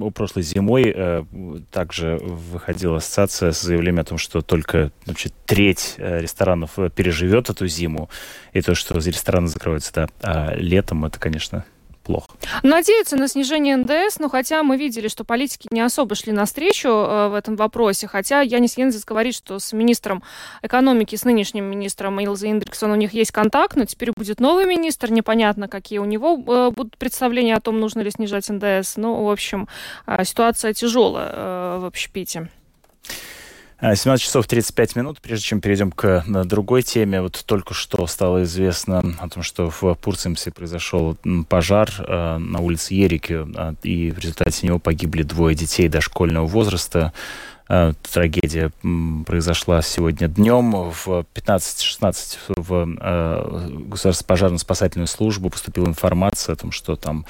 э, 0.06 0.10
прошлой 0.10 0.42
зимой 0.42 0.90
э, 0.96 1.24
также 1.70 2.16
выходила 2.22 2.96
ассоциация 2.96 3.52
с 3.52 3.60
заявлением 3.60 4.00
о 4.00 4.04
том, 4.04 4.16
что 4.16 4.40
только 4.40 4.90
значит, 5.04 5.34
треть 5.44 5.96
э, 5.98 6.22
ресторанов 6.22 6.78
э, 6.78 6.88
переживет 6.88 7.50
эту 7.50 7.66
зиму, 7.66 8.08
и 8.54 8.62
то, 8.62 8.74
что 8.74 8.94
рестораны 8.94 9.48
закроются 9.48 9.92
да, 9.92 10.08
а 10.22 10.54
летом, 10.54 11.04
это, 11.04 11.20
конечно, 11.20 11.66
плохо. 12.04 12.28
Надеются 12.62 13.16
на 13.16 13.28
снижение 13.28 13.76
НДС, 13.76 14.18
но 14.18 14.28
хотя 14.28 14.62
мы 14.62 14.76
видели, 14.76 15.08
что 15.08 15.24
политики 15.24 15.68
не 15.70 15.80
особо 15.80 16.14
шли 16.14 16.32
навстречу 16.32 16.88
э, 16.88 17.28
в 17.28 17.34
этом 17.34 17.56
вопросе, 17.56 18.06
хотя 18.06 18.42
Янис 18.42 18.76
Янзис 18.78 19.04
говорит, 19.04 19.34
что 19.34 19.58
с 19.58 19.72
министром 19.72 20.22
экономики, 20.62 21.16
с 21.16 21.24
нынешним 21.24 21.64
министром 21.64 22.20
Илза 22.20 22.50
Индриксон 22.50 22.92
у 22.92 22.96
них 22.96 23.12
есть 23.12 23.32
контакт, 23.32 23.76
но 23.76 23.84
теперь 23.84 24.12
будет 24.14 24.40
новый 24.40 24.66
министр, 24.66 25.10
непонятно, 25.10 25.68
какие 25.68 25.98
у 25.98 26.04
него 26.04 26.34
э, 26.46 26.70
будут 26.70 26.96
представления 26.98 27.56
о 27.56 27.60
том, 27.60 27.80
нужно 27.80 28.00
ли 28.00 28.10
снижать 28.10 28.48
НДС. 28.48 28.96
Ну, 28.96 29.24
в 29.24 29.30
общем, 29.30 29.68
э, 30.06 30.24
ситуация 30.24 30.72
тяжелая 30.72 31.30
э, 31.32 31.78
в 31.80 31.86
общепите. 31.86 32.50
17 33.84 34.24
часов 34.24 34.46
35 34.46 34.96
минут. 34.96 35.20
Прежде 35.20 35.44
чем 35.44 35.60
перейдем 35.60 35.92
к 35.92 36.24
другой 36.46 36.82
теме, 36.82 37.20
вот 37.20 37.42
только 37.44 37.74
что 37.74 38.06
стало 38.06 38.44
известно 38.44 39.02
о 39.18 39.28
том, 39.28 39.42
что 39.42 39.68
в 39.68 39.94
Пурцемсе 39.96 40.50
произошел 40.50 41.18
пожар 41.50 41.90
э, 41.98 42.38
на 42.38 42.60
улице 42.60 42.94
Ерики, 42.94 43.44
э, 43.44 43.74
и 43.82 44.10
в 44.10 44.18
результате 44.18 44.66
него 44.66 44.78
погибли 44.78 45.22
двое 45.22 45.54
детей 45.54 45.88
дошкольного 45.88 46.46
возраста. 46.46 47.12
Э, 47.66 47.92
трагедия 48.12 48.70
произошла 49.24 49.80
сегодня 49.80 50.28
днем. 50.28 50.90
В 50.90 51.24
15-16 51.34 52.38
в 52.56 52.96
э, 53.00 53.68
Государственную 53.86 54.28
пожарно-спасательную 54.28 55.06
службу 55.06 55.48
поступила 55.48 55.86
информация 55.86 56.52
о 56.52 56.56
том, 56.56 56.72
что 56.72 56.96
там 56.96 57.24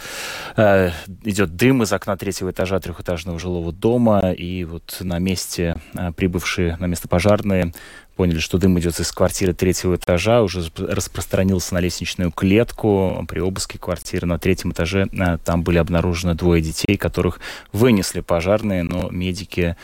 э, 0.57 0.90
идет 1.23 1.55
дым 1.55 1.85
из 1.85 1.92
окна 1.92 2.16
третьего 2.16 2.51
этажа 2.51 2.81
трехэтажного 2.81 3.38
жилого 3.38 3.73
дома. 3.73 4.33
И 4.33 4.64
вот 4.64 4.97
на 5.01 5.18
месте 5.20 5.77
прибывшие 6.16 6.77
на 6.79 6.87
место 6.87 7.07
пожарные 7.07 7.73
поняли, 8.16 8.38
что 8.38 8.59
дым 8.59 8.79
идет 8.79 8.99
из 9.01 9.11
квартиры 9.12 9.55
третьего 9.55 9.97
этажа, 9.97 10.42
уже 10.42 10.64
распространился 10.77 11.75
на 11.75 11.79
лестничную 11.79 12.31
клетку. 12.31 13.25
При 13.29 13.40
обыске 13.40 13.79
квартиры 13.79 14.27
на 14.27 14.38
третьем 14.38 14.73
этаже 14.73 15.09
там 15.44 15.62
были 15.62 15.79
обнаружены 15.79 16.35
двое 16.35 16.62
детей, 16.62 16.97
которых 16.97 17.40
вынесли 17.73 18.20
пожарные, 18.20 18.83
но 18.83 19.11
медики 19.11 19.77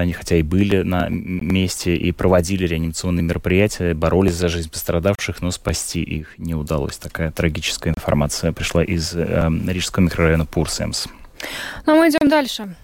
они 0.00 0.12
хотя 0.12 0.36
и 0.36 0.42
были 0.42 0.82
на 0.82 1.08
месте 1.08 1.96
и 1.96 2.12
проводили 2.12 2.66
реанимационные 2.66 3.22
мероприятия, 3.22 3.94
боролись 3.94 4.34
за 4.34 4.48
жизнь 4.48 4.70
пострадавших, 4.70 5.40
но 5.42 5.50
спасти 5.50 6.02
их 6.02 6.38
не 6.38 6.54
удалось. 6.54 6.96
Такая 6.96 7.30
трагическая 7.30 7.92
информация 7.92 8.52
пришла 8.52 8.82
из 8.82 9.14
э, 9.14 9.50
Рижского 9.68 10.04
микрорайона 10.04 10.46
Пурсемс. 10.46 11.06
Ну, 11.86 11.92
а 11.92 11.96
мы 11.96 12.08
идем 12.08 12.28
дальше. 12.28 12.74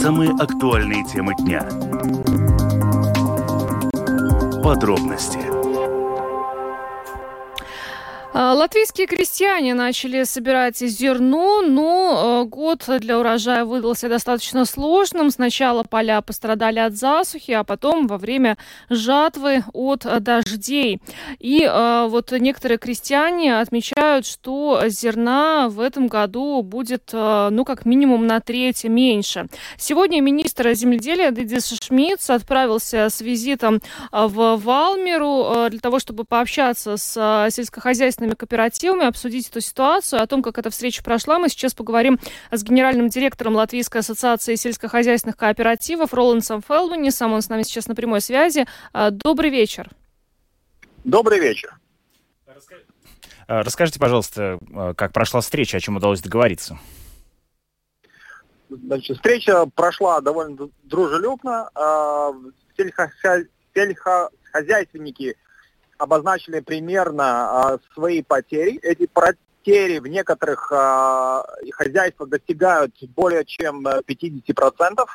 Самые 0.00 0.30
актуальные 0.30 1.04
темы 1.04 1.34
дня. 1.38 1.62
Подробности 4.62 5.51
латвийские 8.34 9.06
крестьяне 9.06 9.74
начали 9.74 10.24
собирать 10.24 10.78
зерно, 10.78 11.60
но 11.62 12.42
э, 12.42 12.48
год 12.48 12.84
для 13.00 13.18
урожая 13.18 13.64
выдался 13.64 14.08
достаточно 14.08 14.64
сложным. 14.64 15.30
Сначала 15.30 15.82
поля 15.82 16.20
пострадали 16.22 16.78
от 16.78 16.96
засухи, 16.96 17.52
а 17.52 17.62
потом 17.62 18.06
во 18.06 18.16
время 18.16 18.56
жатвы 18.88 19.64
от 19.74 20.06
дождей. 20.22 21.00
И 21.40 21.62
э, 21.62 22.06
вот 22.08 22.32
некоторые 22.32 22.78
крестьяне 22.78 23.58
отмечают, 23.58 24.24
что 24.24 24.82
зерна 24.86 25.68
в 25.68 25.80
этом 25.80 26.08
году 26.08 26.62
будет, 26.62 27.10
ну, 27.12 27.64
как 27.64 27.84
минимум 27.84 28.26
на 28.26 28.40
треть 28.40 28.84
меньше. 28.84 29.46
Сегодня 29.76 30.20
министр 30.20 30.72
земледелия 30.72 31.30
Дедис 31.30 31.78
Шмидц 31.82 32.30
отправился 32.30 33.08
с 33.10 33.20
визитом 33.20 33.80
в 34.10 34.56
Валмеру 34.56 35.68
для 35.68 35.80
того, 35.80 35.98
чтобы 35.98 36.24
пообщаться 36.24 36.96
с 36.96 37.48
сельскохозяйственными 37.50 38.21
местными 38.22 38.34
кооперативами, 38.34 39.06
обсудить 39.06 39.48
эту 39.48 39.60
ситуацию. 39.60 40.22
О 40.22 40.26
том, 40.26 40.42
как 40.42 40.58
эта 40.58 40.70
встреча 40.70 41.02
прошла, 41.02 41.38
мы 41.38 41.48
сейчас 41.48 41.74
поговорим 41.74 42.18
с 42.50 42.62
генеральным 42.62 43.08
директором 43.08 43.56
Латвийской 43.56 43.98
ассоциации 43.98 44.54
сельскохозяйственных 44.54 45.36
кооперативов 45.36 46.14
Роландсом 46.14 46.62
Фелдманисом. 46.62 47.32
Он 47.32 47.42
с 47.42 47.48
нами 47.48 47.62
сейчас 47.62 47.88
на 47.88 47.94
прямой 47.94 48.20
связи. 48.20 48.66
А, 48.92 49.10
добрый 49.10 49.50
вечер. 49.50 49.90
Добрый 51.04 51.40
вечер. 51.40 51.74
А, 53.48 53.62
расскажите, 53.62 53.98
пожалуйста, 53.98 54.58
а, 54.74 54.94
как 54.94 55.12
прошла 55.12 55.40
встреча, 55.40 55.76
о 55.76 55.80
чем 55.80 55.96
удалось 55.96 56.20
договориться? 56.20 56.78
Значит, 58.68 59.16
встреча 59.16 59.66
прошла 59.74 60.20
довольно 60.20 60.68
дружелюбно. 60.84 61.68
Сельскохозяйственники 63.74 65.36
обозначили 66.02 66.58
примерно 66.58 67.24
а, 67.24 67.78
свои 67.94 68.22
потери. 68.22 68.78
Эти 68.82 69.06
потери 69.06 70.00
в 70.00 70.06
некоторых 70.08 70.72
а, 70.72 71.44
хозяйствах 71.70 72.28
достигают 72.28 72.92
более 73.14 73.44
чем 73.44 73.86
50%. 73.86 75.06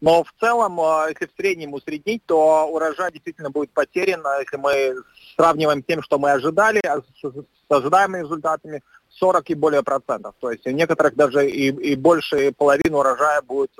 Но 0.00 0.24
в 0.24 0.34
целом, 0.40 0.80
а, 0.80 1.06
если 1.08 1.26
в 1.26 1.36
среднем 1.36 1.74
усреднить, 1.74 2.24
то 2.26 2.66
урожай 2.66 3.12
действительно 3.12 3.50
будет 3.50 3.70
потерян, 3.70 4.24
если 4.40 4.56
мы 4.56 4.96
сравниваем 5.36 5.82
с 5.82 5.86
тем, 5.86 6.02
что 6.02 6.18
мы 6.18 6.32
ожидали, 6.32 6.82
с, 6.82 7.24
ожидаемыми 7.68 8.24
результатами 8.24 8.82
40 9.10 9.50
и 9.50 9.54
более 9.54 9.84
процентов. 9.84 10.34
То 10.40 10.50
есть 10.50 10.66
у 10.66 10.70
некоторых 10.70 11.14
даже 11.14 11.48
и, 11.48 11.68
и 11.68 11.94
больше 11.94 12.50
половины 12.50 12.96
урожая 12.96 13.42
будет, 13.42 13.70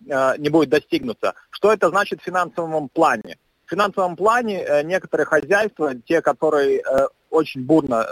не 0.00 0.48
будет 0.50 0.68
достигнуться. 0.68 1.34
Что 1.50 1.72
это 1.72 1.88
значит 1.88 2.20
в 2.20 2.24
финансовом 2.24 2.90
плане? 2.90 3.38
В 3.70 3.72
финансовом 3.72 4.16
плане 4.16 4.64
э, 4.64 4.82
некоторые 4.82 5.26
хозяйства, 5.26 5.94
те, 5.94 6.20
которые 6.22 6.80
э, 6.80 7.06
очень 7.30 7.62
бурно 7.64 8.04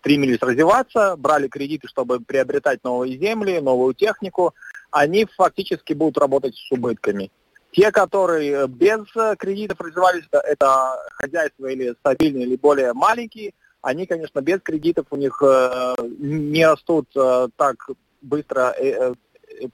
стремились 0.00 0.40
развиваться, 0.40 1.14
брали 1.16 1.46
кредиты, 1.46 1.86
чтобы 1.86 2.18
приобретать 2.18 2.82
новые 2.82 3.16
земли, 3.16 3.60
новую 3.60 3.94
технику, 3.94 4.54
они 4.90 5.24
фактически 5.36 5.92
будут 5.92 6.18
работать 6.18 6.56
с 6.56 6.72
убытками. 6.72 7.30
Те, 7.70 7.92
которые 7.92 8.66
без 8.66 9.06
кредитов 9.38 9.80
развивались, 9.80 10.24
это 10.32 10.98
хозяйства 11.12 11.66
или 11.68 11.94
стабильные, 12.00 12.46
или 12.46 12.56
более 12.56 12.92
маленькие, 12.92 13.52
они, 13.82 14.06
конечно, 14.06 14.40
без 14.40 14.62
кредитов 14.62 15.06
у 15.10 15.16
них 15.16 15.40
э, 15.46 15.94
не 16.18 16.66
растут 16.66 17.08
так 17.12 17.88
быстро 18.20 18.74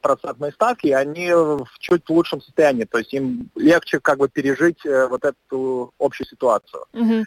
процентные 0.01 0.53
ставки, 0.53 0.89
они 0.89 1.33
в 1.33 1.67
чуть 1.79 2.09
лучшем 2.09 2.41
состоянии. 2.41 2.85
То 2.85 2.99
есть 2.99 3.13
им 3.13 3.51
легче 3.55 4.01
как 4.01 4.19
бы 4.19 4.29
пережить 4.29 4.85
э, 4.85 5.07
вот 5.07 5.25
эту 5.25 5.93
общую 5.99 6.27
ситуацию. 6.27 6.85
Угу. 6.93 7.25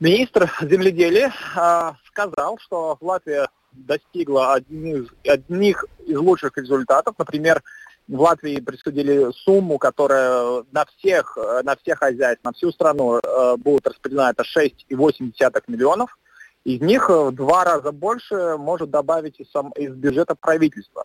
Министр 0.00 0.50
земледелия 0.62 1.32
э, 1.56 1.92
сказал, 2.06 2.58
что 2.58 2.96
Латвия 3.00 3.48
достигла 3.72 4.54
одних, 4.54 5.12
одних 5.26 5.84
из 6.06 6.18
лучших 6.18 6.56
результатов. 6.56 7.14
Например, 7.18 7.62
в 8.06 8.20
Латвии 8.20 8.60
присудили 8.60 9.30
сумму, 9.32 9.78
которая 9.78 10.64
на 10.72 10.86
всех, 10.86 11.36
на 11.62 11.76
всех 11.76 11.98
хозяйств, 11.98 12.42
на 12.44 12.52
всю 12.52 12.70
страну 12.70 13.18
э, 13.18 13.56
будет 13.56 13.86
распределена, 13.86 14.30
это 14.30 14.42
6,8 14.42 15.62
миллионов. 15.68 16.18
Из 16.64 16.80
них 16.80 17.08
в 17.08 17.32
два 17.32 17.64
раза 17.64 17.92
больше 17.92 18.56
может 18.58 18.90
добавить 18.90 19.40
из, 19.40 19.50
сам, 19.50 19.70
из 19.70 19.94
бюджета 19.94 20.34
правительства. 20.34 21.04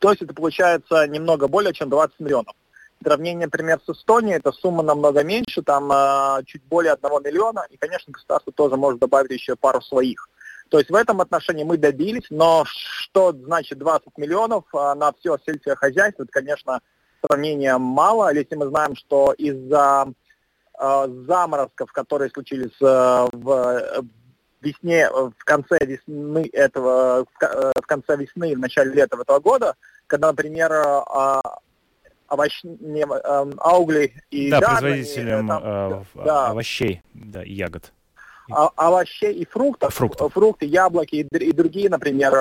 То 0.00 0.10
есть 0.10 0.22
это 0.22 0.34
получается 0.34 1.06
немного 1.06 1.46
более 1.46 1.72
чем 1.72 1.90
20 1.90 2.20
миллионов. 2.20 2.54
Сравнение, 3.02 3.46
например, 3.46 3.80
с 3.86 3.88
Эстонией, 3.88 4.36
эта 4.36 4.50
сумма 4.52 4.82
намного 4.82 5.22
меньше, 5.22 5.62
там 5.62 5.90
э, 5.92 6.42
чуть 6.46 6.62
более 6.64 6.92
1 6.92 7.10
миллиона, 7.24 7.64
и, 7.70 7.76
конечно, 7.76 8.12
государство 8.12 8.52
тоже 8.52 8.76
может 8.76 9.00
добавить 9.00 9.30
еще 9.30 9.56
пару 9.56 9.80
своих. 9.80 10.28
То 10.68 10.78
есть 10.78 10.90
в 10.90 10.94
этом 10.94 11.20
отношении 11.20 11.64
мы 11.64 11.78
добились, 11.78 12.26
но 12.30 12.64
что 12.66 13.32
значит 13.32 13.78
20 13.78 14.18
миллионов 14.18 14.64
э, 14.74 14.94
на 14.94 15.12
все 15.12 15.38
сельское 15.46 15.76
хозяйство, 15.76 16.24
это, 16.24 16.32
конечно, 16.32 16.80
сравнение 17.24 17.76
мало, 17.78 18.34
если 18.34 18.54
мы 18.54 18.68
знаем, 18.68 18.94
что 18.96 19.32
из-за 19.32 20.12
э, 20.78 21.06
заморозков, 21.26 21.92
которые 21.92 22.30
случились 22.30 22.76
э, 22.80 23.28
в 23.32 24.04
весне, 24.60 25.04
э, 25.04 25.10
в 25.10 25.44
конце 25.44 25.78
весны 25.80 26.48
этого, 26.52 27.24
в 27.24 27.44
э, 27.44 27.72
конце 27.86 28.16
весны, 28.16 28.54
в 28.54 28.58
начале 28.58 28.92
лета 28.92 29.16
этого 29.20 29.38
года, 29.40 29.74
когда, 30.06 30.28
например, 30.28 30.72
э, 30.72 30.82
а, 30.82 31.40
овощ... 32.28 32.60
не, 32.62 33.04
аугли 33.58 34.14
и 34.30 34.50
да, 34.50 34.60
дарвани, 34.60 34.80
производителям 34.80 35.48
там, 35.48 35.62
э, 35.64 36.04
да, 36.24 36.48
овощей 36.48 37.02
да, 37.14 37.42
и 37.42 37.52
ягод. 37.52 37.92
А, 38.50 38.70
овощей 38.76 39.32
и 39.34 39.46
фруктов, 39.46 39.94
фруктов. 39.94 40.32
фрукты, 40.32 40.66
яблоки 40.66 41.16
и, 41.16 41.38
и 41.38 41.52
другие, 41.52 41.88
например, 41.88 42.34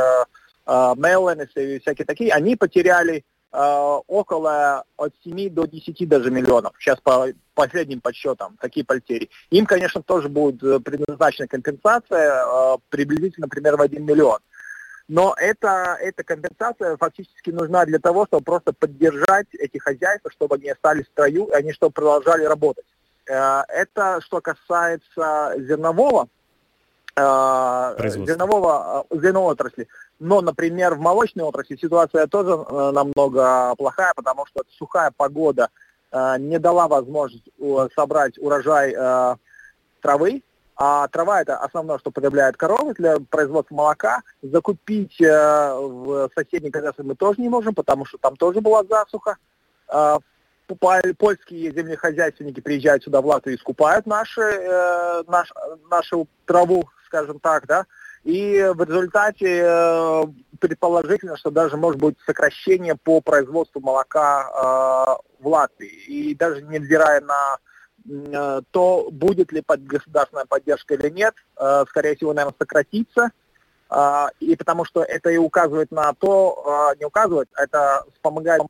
мелоны 0.65 1.47
и 1.55 1.79
всякие 1.79 2.05
такие, 2.05 2.32
они 2.32 2.55
потеряли 2.55 3.23
около 3.52 4.84
от 4.96 5.14
7 5.24 5.50
до 5.50 5.66
10 5.66 6.08
даже 6.08 6.30
миллионов, 6.30 6.74
сейчас 6.80 7.00
по 7.02 7.28
последним 7.56 8.00
подсчетам, 8.00 8.58
такие 8.62 8.86
потери. 8.86 9.30
Им, 9.50 9.66
конечно, 9.66 10.04
тоже 10.04 10.30
будет 10.30 10.62
э, 10.64 10.80
предназначена 10.80 11.48
компенсация, 11.48 12.46
э, 12.46 12.78
приблизительно, 12.90 13.48
например, 13.48 13.76
в 13.76 13.82
1 13.82 14.06
миллион. 14.06 14.40
Но 15.08 15.34
это, 15.36 15.98
эта 16.00 16.24
компенсация 16.24 16.96
фактически 16.98 17.50
нужна 17.50 17.86
для 17.86 17.98
того, 17.98 18.28
чтобы 18.28 18.44
просто 18.44 18.72
поддержать 18.72 19.48
эти 19.54 19.80
хозяйства, 19.80 20.30
чтобы 20.32 20.56
они 20.56 20.70
остались 20.70 21.08
в 21.08 21.10
строю, 21.10 21.48
и 21.48 21.54
они 21.54 21.74
чтобы 21.74 21.92
продолжали 21.94 22.44
работать. 22.46 22.86
Это 23.26 24.20
что 24.22 24.42
касается 24.42 25.56
зернового 25.58 26.28
зернового, 27.18 29.06
зерновой 29.12 29.54
отрасли. 29.54 29.88
Но, 30.19 30.41
например, 30.41 30.95
в 30.95 30.99
молочной 30.99 31.45
отрасли 31.45 31.77
ситуация 31.77 32.27
тоже 32.27 32.58
намного 32.91 33.73
плохая, 33.77 34.13
потому 34.15 34.45
что 34.45 34.63
сухая 34.77 35.12
погода 35.15 35.69
не 36.12 36.60
дала 36.60 36.88
возможность 36.88 37.47
собрать 37.95 38.38
урожай 38.38 38.93
травы, 40.01 40.41
а 40.82 41.10
трава 41.10 41.41
это 41.41 41.58
основное, 41.58 41.99
что 41.99 42.10
потребляет 42.10 42.55
коровы 42.55 42.93
для 42.93 43.17
производства 43.19 43.75
молока. 43.75 44.21
Закупить 44.41 45.19
э, 45.19 45.27
в 45.27 46.29
соседней 46.34 46.69
государстве 46.69 47.03
мы 47.03 47.15
тоже 47.15 47.41
не 47.41 47.49
можем, 47.49 47.75
потому 47.75 48.05
что 48.05 48.17
там 48.17 48.38
тоже 48.38 48.62
была 48.62 48.86
засуха. 48.86 49.36
Э, 49.89 50.19
польские 51.17 51.73
землехозяйственники 51.73 52.62
приезжают 52.62 53.03
сюда 53.03 53.19
в 53.19 53.25
Латвию 53.25 53.58
и 53.58 53.60
скупают 53.60 54.05
наши, 54.05 54.39
э, 54.39 55.23
наш, 55.27 55.51
нашу 55.91 56.29
траву, 56.45 56.88
скажем 57.08 57.41
так, 57.41 57.67
да. 57.67 57.86
И 58.30 58.62
в 58.76 58.84
результате 58.84 59.63
э, 59.65 60.24
предположительно, 60.60 61.36
что 61.38 61.50
даже 61.50 61.78
может 61.78 62.00
быть 62.00 62.15
сокращение 62.26 62.96
по 62.96 63.22
производству 63.22 63.82
молока 63.82 64.44
э, 64.44 65.44
в 65.44 65.48
Латвии. 65.48 65.89
И 66.08 66.36
даже 66.36 66.62
невзирая 66.62 67.22
на 67.22 67.58
Э, 68.10 68.62
то 68.72 69.10
будет 69.12 69.52
ли 69.52 69.62
под 69.62 69.84
государственная 69.84 70.46
поддержка 70.46 70.96
или 70.96 71.10
нет, 71.10 71.36
скорее 71.89 72.15
всего, 72.15 72.34
наверное, 72.34 72.56
сократится. 72.58 73.32
Э, 73.89 74.28
и 74.39 74.56
потому 74.56 74.86
что 74.86 75.04
это 75.04 75.30
и 75.30 75.38
указывает 75.38 75.92
на 75.92 76.13
то, 76.13 76.94
не 77.00 77.06
указывает, 77.06 77.50
а 77.56 77.63
это 77.63 78.06
помогает. 78.22 78.62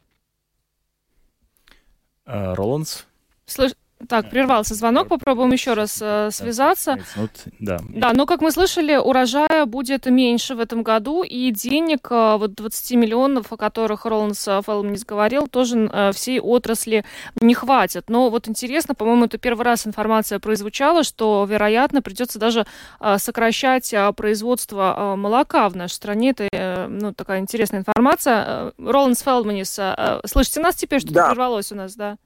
Роландс? 2.25 3.05
Слышь, 3.45 3.73
так, 4.07 4.29
прервался 4.29 4.75
звонок, 4.75 5.09
попробуем 5.09 5.51
еще 5.51 5.73
раз 5.73 5.99
э, 6.01 6.29
связаться. 6.31 6.99
Вот, 7.15 7.31
да. 7.59 7.79
да, 7.89 8.13
но, 8.13 8.25
как 8.25 8.41
мы 8.41 8.51
слышали, 8.51 8.95
урожая 8.95 9.65
будет 9.65 10.05
меньше 10.05 10.55
в 10.55 10.61
этом 10.61 10.83
году, 10.83 11.23
и 11.23 11.51
денег, 11.51 12.07
э, 12.09 12.37
вот 12.37 12.53
20 12.53 12.91
миллионов, 12.91 13.51
о 13.51 13.57
которых 13.57 14.05
Роланс 14.05 14.47
э, 14.47 14.61
Фелмнис 14.65 15.03
говорил, 15.03 15.47
тоже 15.47 15.89
э, 15.91 16.11
всей 16.13 16.39
отрасли 16.39 17.03
не 17.41 17.53
хватит. 17.53 18.05
Но 18.09 18.29
вот 18.29 18.47
интересно, 18.47 18.95
по-моему, 18.95 19.25
это 19.25 19.37
первый 19.37 19.65
раз 19.65 19.85
информация 19.85 20.39
прозвучала, 20.39 21.03
что, 21.03 21.45
вероятно, 21.49 22.01
придется 22.01 22.39
даже 22.39 22.65
э, 23.01 23.17
сокращать 23.17 23.93
э, 23.93 24.13
производство 24.13 24.95
э, 24.95 25.15
молока 25.17 25.67
в 25.67 25.75
нашей 25.75 25.93
стране. 25.93 26.29
Это, 26.29 26.47
э, 26.49 26.87
ну, 26.87 27.13
такая 27.13 27.39
интересная 27.41 27.81
информация. 27.81 28.45
Э, 28.47 28.71
Роланс 28.77 29.21
Фелмнис, 29.21 29.77
э, 29.77 30.21
слышите 30.25 30.61
нас 30.61 30.75
теперь, 30.75 30.99
что-то 30.99 31.15
да. 31.15 31.27
прервалось 31.27 31.71
у 31.73 31.75
нас, 31.75 31.95
да? 31.95 32.17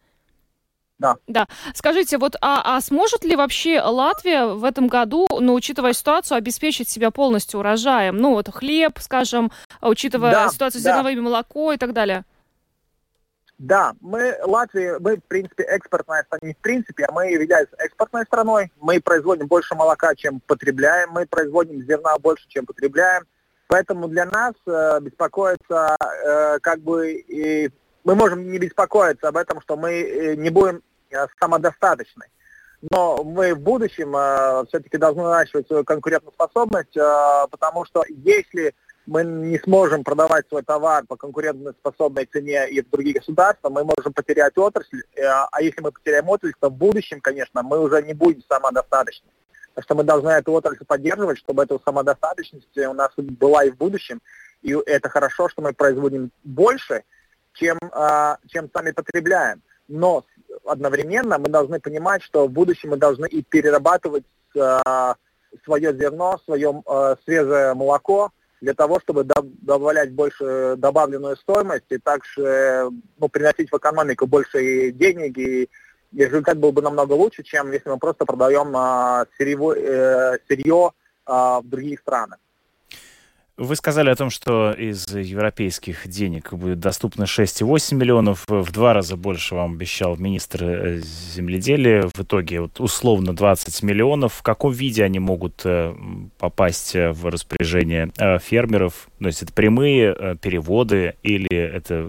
Да. 0.99 1.15
Да. 1.27 1.47
Скажите, 1.73 2.17
вот, 2.17 2.35
а, 2.41 2.77
а 2.77 2.81
сможет 2.81 3.25
ли 3.25 3.35
вообще 3.35 3.81
Латвия 3.81 4.45
в 4.45 4.63
этом 4.63 4.87
году, 4.87 5.27
ну, 5.39 5.53
учитывая 5.53 5.93
ситуацию, 5.93 6.37
обеспечить 6.37 6.87
себя 6.87 7.11
полностью 7.11 7.59
урожаем? 7.59 8.17
Ну, 8.17 8.31
вот 8.31 8.49
хлеб, 8.53 8.99
скажем, 8.99 9.51
учитывая 9.81 10.31
да, 10.31 10.49
ситуацию 10.49 10.81
с 10.81 10.83
да. 10.83 10.91
зерновыми, 10.91 11.19
молоко 11.19 11.73
и 11.73 11.77
так 11.77 11.93
далее. 11.93 12.23
Да, 13.57 13.93
мы, 14.01 14.35
Латвия, 14.43 14.97
мы, 14.99 15.17
в 15.17 15.23
принципе, 15.23 15.63
экспортная 15.63 16.23
страна, 16.23 16.47
не 16.47 16.53
в 16.53 16.57
принципе, 16.57 17.05
а 17.05 17.11
мы 17.11 17.27
являемся 17.31 17.75
экспортной 17.77 18.25
страной. 18.25 18.71
Мы 18.81 18.99
производим 18.99 19.47
больше 19.47 19.75
молока, 19.75 20.15
чем 20.15 20.41
потребляем, 20.41 21.11
мы 21.11 21.25
производим 21.25 21.81
зерна 21.85 22.17
больше, 22.17 22.45
чем 22.49 22.65
потребляем. 22.65 23.23
Поэтому 23.67 24.07
для 24.07 24.25
нас 24.25 24.53
э, 24.67 24.99
беспокоиться, 25.01 25.95
э, 25.99 26.59
как 26.59 26.81
бы, 26.81 27.13
и 27.13 27.71
мы 28.03 28.15
можем 28.15 28.51
не 28.51 28.57
беспокоиться 28.57 29.27
об 29.27 29.37
этом, 29.37 29.61
что 29.61 29.77
мы 29.77 29.91
э, 29.91 30.35
не 30.35 30.49
будем 30.49 30.81
э, 31.09 31.25
самодостаточны. 31.39 32.25
Но 32.91 33.23
мы 33.23 33.53
в 33.53 33.59
будущем 33.59 34.13
э, 34.15 34.65
все-таки 34.67 34.97
должны 34.97 35.23
наращивать 35.23 35.67
свою 35.67 35.85
конкурентоспособность, 35.85 36.97
э, 36.97 37.47
потому 37.49 37.85
что 37.85 38.03
если 38.09 38.75
мы 39.05 39.23
не 39.23 39.59
сможем 39.59 40.03
продавать 40.03 40.47
свой 40.49 40.63
товар 40.63 41.05
по 41.07 41.15
конкурентоспособной 41.15 42.25
цене 42.25 42.69
и 42.69 42.81
в 42.81 42.89
другие 42.89 43.15
государства, 43.15 43.69
мы 43.69 43.83
можем 43.83 44.13
потерять 44.13 44.57
отрасль, 44.57 45.03
э, 45.15 45.23
а 45.23 45.61
если 45.61 45.81
мы 45.81 45.91
потеряем 45.91 46.27
отрасль, 46.27 46.55
то 46.59 46.69
в 46.69 46.73
будущем, 46.73 47.21
конечно, 47.21 47.63
мы 47.63 47.79
уже 47.79 48.01
не 48.01 48.13
будем 48.13 48.43
самодостаточны. 48.49 49.29
Так 49.75 49.85
что 49.85 49.95
мы 49.95 50.03
должны 50.03 50.29
эту 50.29 50.51
отрасль 50.51 50.85
поддерживать, 50.85 51.39
чтобы 51.39 51.63
эта 51.63 51.79
самодостаточность 51.83 52.77
у 52.77 52.93
нас 52.93 53.11
была 53.17 53.63
и 53.63 53.71
в 53.71 53.77
будущем. 53.77 54.21
И 54.61 54.73
это 54.85 55.09
хорошо, 55.09 55.49
что 55.49 55.61
мы 55.61 55.73
производим 55.73 56.31
больше, 56.43 57.03
чем, 57.53 57.77
а, 57.91 58.37
чем 58.47 58.69
сами 58.73 58.91
потребляем. 58.91 59.61
Но 59.87 60.25
одновременно 60.65 61.37
мы 61.37 61.49
должны 61.49 61.79
понимать, 61.79 62.23
что 62.23 62.47
в 62.47 62.51
будущем 62.51 62.91
мы 62.91 62.97
должны 62.97 63.27
и 63.27 63.41
перерабатывать 63.41 64.25
а, 64.57 65.15
свое 65.63 65.93
зерно, 65.93 66.39
свое 66.45 66.81
а, 66.85 67.15
свежее 67.23 67.73
молоко, 67.73 68.31
для 68.61 68.73
того, 68.73 69.01
чтобы 69.01 69.25
добавлять 69.25 70.13
больше 70.13 70.75
добавленную 70.77 71.35
стоимость 71.35 71.83
и 71.89 71.97
также 71.97 72.89
ну, 73.17 73.27
приносить 73.27 73.69
в 73.69 73.77
экономику 73.77 74.25
больше 74.25 74.91
денег, 74.91 75.37
и, 75.37 75.69
результат 76.13 76.57
был 76.59 76.71
бы 76.71 76.81
намного 76.81 77.11
лучше, 77.11 77.43
чем 77.43 77.73
если 77.73 77.89
мы 77.89 77.97
просто 77.97 78.23
продаем 78.23 78.71
сырье, 79.37 79.73
э, 79.75 80.37
сырье 80.47 80.91
в 81.25 81.63
другие 81.65 81.97
страны. 81.97 82.37
Вы 83.55 83.75
сказали 83.75 84.09
о 84.09 84.15
том, 84.15 84.31
что 84.31 84.71
из 84.71 85.07
европейских 85.13 86.07
денег 86.07 86.53
будет 86.53 86.79
доступно 86.79 87.25
6,8 87.25 87.93
миллионов. 87.93 88.45
В 88.47 88.71
два 88.71 88.93
раза 88.93 89.15
больше 89.15 89.53
вам 89.53 89.73
обещал 89.73 90.17
министр 90.17 90.63
э, 90.63 90.97
земледелия. 90.97 92.09
В 92.11 92.19
итоге 92.19 92.61
вот 92.61 92.79
условно 92.79 93.35
20 93.35 93.83
миллионов. 93.83 94.33
В 94.33 94.41
каком 94.41 94.71
виде 94.71 95.03
они 95.03 95.19
могут 95.19 95.61
э, 95.65 95.93
попасть 96.39 96.95
э, 96.95 97.11
в 97.11 97.27
распоряжение 97.27 98.11
фермеров? 98.39 99.07
То 99.19 99.27
есть 99.27 99.43
это 99.43 99.53
прямые 99.53 100.35
переводы 100.41 101.15
или 101.21 101.55
это 101.55 102.01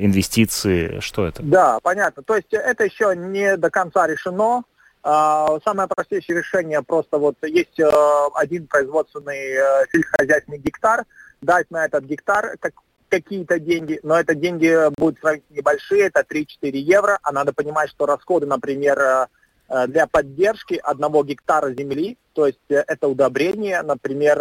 инвестиции? 0.00 0.98
Что 0.98 1.24
это? 1.24 1.40
Да, 1.44 1.78
понятно. 1.84 2.24
То 2.24 2.34
есть 2.34 2.52
это 2.52 2.82
еще 2.84 3.14
не 3.16 3.56
до 3.56 3.70
конца 3.70 4.08
решено. 4.08 4.64
А, 5.06 5.60
самое 5.62 5.86
простейшее 5.86 6.38
решение 6.38 6.80
просто 6.80 7.18
вот 7.18 7.36
есть 7.42 7.78
э, 7.78 7.90
один 8.34 8.66
производственный 8.66 9.52
э, 9.52 9.84
сельскохозяйственный 9.92 10.56
гектар, 10.56 11.04
дать 11.42 11.70
на 11.70 11.84
этот 11.84 12.04
гектар 12.04 12.56
как, 12.58 12.72
какие-то 13.10 13.58
деньги, 13.58 14.00
но 14.02 14.18
это 14.18 14.34
деньги 14.34 14.74
будут 14.96 15.18
сравнительно 15.18 15.58
небольшие, 15.58 16.06
это 16.06 16.24
3-4 16.26 16.46
евро, 16.78 17.18
а 17.22 17.32
надо 17.32 17.52
понимать, 17.52 17.90
что 17.90 18.06
расходы, 18.06 18.46
например, 18.46 18.98
э, 18.98 19.86
для 19.88 20.06
поддержки 20.06 20.80
одного 20.82 21.22
гектара 21.22 21.74
земли, 21.74 22.16
то 22.32 22.46
есть 22.46 22.60
это 22.68 23.06
удобрение, 23.06 23.82
например, 23.82 24.38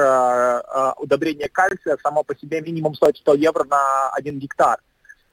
удобрение 0.98 1.50
кальция 1.50 1.98
само 2.02 2.24
по 2.24 2.38
себе 2.38 2.62
минимум 2.62 2.96
стоит 2.96 3.18
100 3.18 3.34
евро 3.36 3.66
на 3.66 4.10
один 4.12 4.40
гектар. 4.40 4.80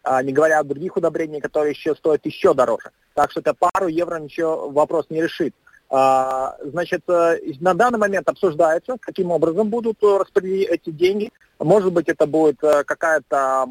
А, 0.02 0.22
не 0.22 0.32
говоря 0.32 0.60
о 0.60 0.64
других 0.64 0.96
удобрениях, 0.96 1.42
которые 1.42 1.72
еще 1.72 1.94
стоят 1.94 2.24
еще 2.24 2.54
дороже. 2.54 2.90
Так 3.14 3.30
что 3.30 3.40
это 3.40 3.54
пару 3.54 3.88
евро 3.88 4.18
ничего 4.18 4.70
вопрос 4.70 5.06
не 5.10 5.22
решит. 5.22 5.54
А, 5.88 6.56
значит, 6.62 7.02
э, 7.08 7.38
на 7.60 7.74
данный 7.74 7.98
момент 7.98 8.28
обсуждается, 8.28 8.96
каким 9.00 9.32
образом 9.32 9.68
будут 9.70 10.02
распределить 10.02 10.68
эти 10.68 10.90
деньги. 10.90 11.32
Может 11.58 11.92
быть, 11.92 12.08
это 12.08 12.26
будет 12.26 12.62
э, 12.62 12.84
какая-то 12.84 13.66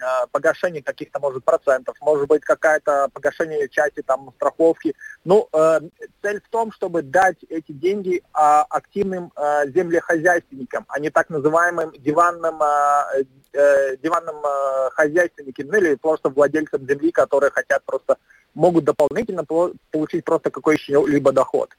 Э, 0.00 0.26
погашение 0.30 0.82
каких-то, 0.82 1.18
может, 1.18 1.44
процентов, 1.44 1.96
может 2.00 2.28
быть, 2.28 2.42
какая-то 2.42 3.08
погашение 3.12 3.68
части 3.68 4.02
там 4.02 4.32
страховки. 4.36 4.94
Ну, 5.24 5.48
э, 5.52 5.80
цель 6.22 6.40
в 6.40 6.48
том, 6.50 6.72
чтобы 6.72 7.02
дать 7.02 7.38
эти 7.48 7.72
деньги 7.72 8.18
э, 8.18 8.20
активным 8.32 9.32
э, 9.34 9.70
землехозяйственникам, 9.70 10.84
а 10.88 11.00
не 11.00 11.10
так 11.10 11.30
называемым 11.30 11.92
диванным, 11.98 12.62
э, 12.62 13.24
э, 13.52 13.96
диванным 13.96 14.36
э, 14.36 14.90
хозяйственникам, 14.92 15.66
ну 15.66 15.78
или 15.78 15.94
просто 15.96 16.28
владельцам 16.28 16.86
земли, 16.86 17.10
которые 17.10 17.50
хотят 17.50 17.82
просто, 17.84 18.18
могут 18.58 18.84
дополнительно 18.84 19.44
получить 19.90 20.24
просто 20.24 20.50
какой-либо 20.50 21.32
доход. 21.32 21.70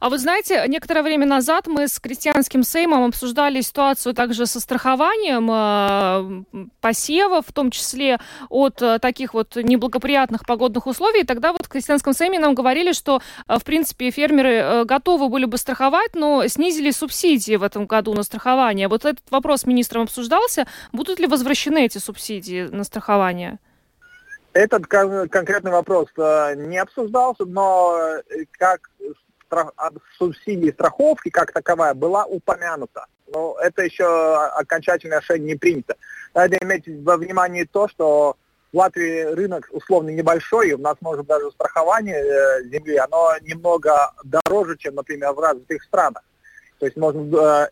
А 0.00 0.10
вы 0.10 0.18
знаете, 0.18 0.64
некоторое 0.68 1.02
время 1.02 1.26
назад 1.26 1.66
мы 1.66 1.88
с 1.88 1.98
крестьянским 1.98 2.62
сеймом 2.62 3.04
обсуждали 3.04 3.62
ситуацию 3.62 4.14
также 4.14 4.44
со 4.44 4.60
страхованием 4.60 5.48
э, 5.50 6.66
посевов, 6.80 7.46
в 7.46 7.52
том 7.52 7.70
числе 7.70 8.18
от 8.50 8.82
э, 8.82 8.98
таких 8.98 9.32
вот 9.32 9.56
неблагоприятных 9.56 10.44
погодных 10.44 10.86
условий. 10.86 11.24
Тогда 11.24 11.52
вот 11.52 11.64
в 11.64 11.68
крестьянском 11.68 12.12
сейме 12.12 12.38
нам 12.38 12.54
говорили, 12.54 12.92
что, 12.92 13.22
э, 13.48 13.58
в 13.58 13.64
принципе, 13.64 14.10
фермеры 14.10 14.84
готовы 14.84 15.30
были 15.30 15.46
бы 15.46 15.56
страховать, 15.56 16.14
но 16.14 16.46
снизили 16.46 16.90
субсидии 16.90 17.56
в 17.56 17.62
этом 17.62 17.86
году 17.86 18.12
на 18.12 18.24
страхование. 18.24 18.88
Вот 18.88 19.06
этот 19.06 19.24
вопрос 19.30 19.64
министром 19.64 20.02
обсуждался. 20.02 20.66
Будут 20.92 21.18
ли 21.18 21.26
возвращены 21.26 21.86
эти 21.86 21.96
субсидии 21.96 22.68
на 22.70 22.84
страхование? 22.84 23.58
Этот 24.52 24.86
кон- 24.86 25.28
конкретный 25.28 25.70
вопрос 25.70 26.08
э, 26.16 26.54
не 26.56 26.78
обсуждался, 26.78 27.44
но 27.44 27.98
э, 27.98 28.44
как 28.52 28.90
субсидии 30.16 30.70
страховки 30.70 31.28
как 31.28 31.52
таковая 31.52 31.94
была 31.94 32.24
упомянута. 32.24 33.06
Но 33.32 33.56
это 33.60 33.82
еще 33.82 34.04
окончательное 34.56 35.20
решение 35.20 35.54
не 35.54 35.58
принято. 35.58 35.96
Надо 36.34 36.56
иметь 36.56 36.84
во 37.04 37.16
внимание 37.16 37.66
то, 37.66 37.88
что 37.88 38.36
в 38.72 38.76
Латвии 38.76 39.22
рынок 39.22 39.68
условно 39.72 40.10
небольшой, 40.10 40.70
и 40.70 40.74
у 40.74 40.78
нас 40.78 40.96
может 41.00 41.26
даже 41.26 41.50
страхование 41.50 42.18
э, 42.18 42.62
земли, 42.64 42.96
оно 42.96 43.32
немного 43.42 44.12
дороже, 44.24 44.76
чем, 44.76 44.94
например, 44.96 45.32
в 45.32 45.40
развитых 45.40 45.82
странах. 45.84 46.22
То 46.78 46.86
есть 46.86 46.96
можно, 46.96 47.68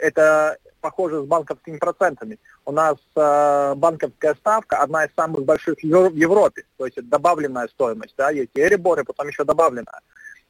это 0.00 0.58
похоже 0.82 1.22
с 1.22 1.24
банковскими 1.24 1.78
процентами. 1.78 2.38
У 2.66 2.72
нас 2.72 2.96
банковская 3.14 4.34
ставка 4.34 4.76
одна 4.78 5.06
из 5.06 5.10
самых 5.16 5.44
больших 5.44 5.76
в 5.82 6.16
Европе, 6.16 6.64
то 6.76 6.84
есть 6.84 6.98
это 6.98 7.06
добавленная 7.06 7.68
стоимость, 7.68 8.14
да, 8.18 8.30
есть 8.30 8.50
и 8.54 8.60
реборы, 8.60 9.04
потом 9.04 9.28
еще 9.28 9.44
добавленная. 9.44 10.00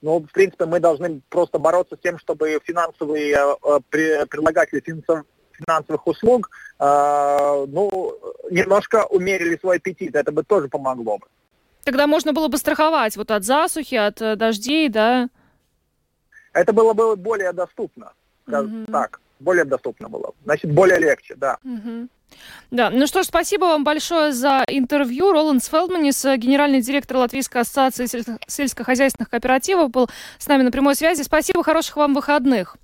Ну, 0.03 0.19
в 0.19 0.33
принципе, 0.33 0.67
мы 0.67 0.81
должны 0.81 1.21
просто 1.29 1.61
бороться 1.61 1.97
с 1.97 2.01
тем, 2.01 2.19
чтобы 2.19 2.59
финансовые 2.65 3.37
э, 3.37 3.81
при, 3.89 4.27
предлагатели 4.27 4.81
финансов, 4.81 5.25
финансовых 5.53 6.05
услуг, 6.09 6.51
э, 6.81 7.67
ну, 7.69 8.19
немножко 8.51 9.07
умерили 9.07 9.57
свой 9.59 9.77
аппетит. 9.77 10.17
Это 10.17 10.33
бы 10.33 10.43
тоже 10.43 10.67
помогло 10.69 11.19
бы. 11.19 11.27
Тогда 11.85 12.09
можно 12.09 12.33
было 12.33 12.49
бы 12.49 12.59
страховать 12.59 13.17
вот 13.17 13.31
от 13.31 13.45
засухи, 13.45 13.95
от 13.95 14.21
э, 14.21 14.35
дождей, 14.35 14.89
да? 14.89 15.29
Это 16.53 16.73
было 16.73 16.95
бы 16.95 17.15
более 17.15 17.53
доступно, 17.53 18.13
mm-hmm. 18.47 18.91
так, 18.91 19.21
более 19.43 19.65
доступно 19.65 20.09
было. 20.09 20.33
Значит, 20.45 20.73
более 20.73 20.99
легче, 20.99 21.35
да. 21.37 21.59
Да, 22.71 22.89
ну 22.89 23.07
что 23.07 23.23
ж, 23.23 23.27
спасибо 23.27 23.65
вам 23.65 23.85
большое 23.85 24.33
за 24.33 24.65
интервью. 24.69 25.33
Роланд 25.33 25.63
Фелдманис, 25.63 26.25
генеральный 26.25 26.81
директор 26.81 27.19
Латвийской 27.19 27.59
ассоциации 27.59 28.07
сельскохозяйственных 28.47 29.29
кооперативов, 29.29 29.91
был 29.91 30.09
с 30.39 30.47
нами 30.47 30.63
на 30.63 30.71
прямой 30.71 30.95
связи. 30.95 31.23
Спасибо, 31.23 31.63
хороших 31.63 31.97
вам 31.97 32.15
выходных. 32.15 32.77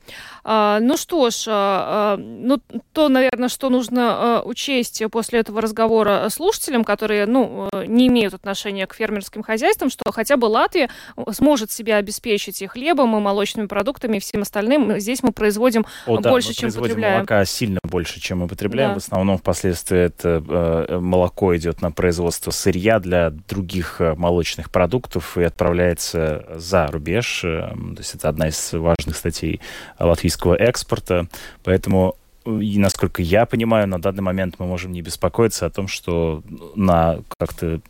А, 0.51 0.81
ну 0.81 0.97
что 0.97 1.29
ж, 1.29 1.45
а, 1.47 2.15
а, 2.15 2.17
ну 2.17 2.59
то, 2.95 3.11
наверное, 3.11 3.51
что 3.51 3.69
нужно 3.69 4.41
учесть 4.47 5.03
после 5.13 5.41
этого 5.41 5.61
разговора 5.61 6.27
слушателям, 6.31 6.85
которые, 6.85 7.27
ну, 7.27 7.69
не 7.87 8.07
имеют 8.07 8.33
отношения 8.33 8.87
к 8.87 8.95
фермерским 8.95 9.43
хозяйствам, 9.43 9.91
что 9.91 10.11
хотя 10.11 10.39
бы 10.39 10.47
Латвия 10.47 10.89
сможет 11.33 11.71
себя 11.71 11.97
обеспечить 11.97 12.63
и 12.63 12.67
хлебом, 12.67 13.15
и 13.15 13.21
молочными 13.21 13.67
продуктами, 13.67 14.17
и 14.17 14.21
всем 14.21 14.41
остальным. 14.41 14.99
Здесь 14.99 15.23
мы 15.23 15.33
производим 15.33 15.85
О, 16.07 16.19
больше, 16.19 16.49
да, 16.49 16.55
чем 16.55 16.73
потребляем. 16.73 17.15
молока 17.17 17.45
сильно 17.45 17.81
больше, 17.83 18.19
чем 18.19 18.39
мы 18.39 18.49
потребляем. 18.49 18.93
Да. 18.93 19.01
В 19.01 19.05
основном 19.05 19.37
впоследствии 19.37 19.99
это 19.99 20.43
э, 20.49 20.99
молоко 20.99 21.55
идет 21.59 21.83
на 21.83 21.93
производство 21.93 22.53
сырья 22.53 23.01
для 23.01 23.29
других 23.31 24.01
э, 24.01 24.15
молочных 24.15 24.71
продуктов 24.71 25.37
и 25.37 25.43
отправляется 25.43 26.47
за 26.55 26.87
рубеж. 26.87 27.43
Э, 27.45 27.69
то 27.69 27.99
есть 27.99 28.15
это 28.15 28.31
одна 28.31 28.49
из 28.49 28.73
важных 28.73 29.15
статей 29.15 29.61
латвийского 29.99 30.38
экспорта. 30.47 31.29
Поэтому 31.65 32.17
и 32.47 32.79
насколько 32.79 33.21
я 33.21 33.45
понимаю, 33.45 33.87
на 33.89 34.01
данный 34.01 34.23
момент 34.23 34.55
мы 34.59 34.67
можем 34.67 34.93
не 34.93 35.03
беспокоиться 35.03 35.67
о 35.67 35.71
том, 35.71 35.87
что 35.87 36.43
на 36.75 37.19
как-то 37.37 37.81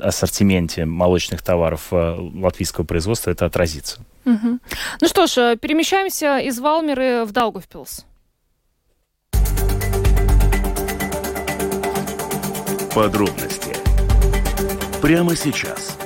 ассортименте 0.00 0.86
молочных 0.86 1.42
товаров 1.42 1.88
латвийского 1.90 2.84
производства 2.84 3.30
это 3.30 3.44
отразится. 3.44 4.00
Угу. 4.24 4.58
Ну 5.00 5.08
что 5.08 5.26
ж, 5.26 5.56
перемещаемся 5.56 6.38
из 6.38 6.58
Валмеры 6.58 7.24
в 7.24 7.32
Даугавпилс. 7.32 8.06
Подробности 12.94 13.76
прямо 15.02 15.34
сейчас. 15.34 15.98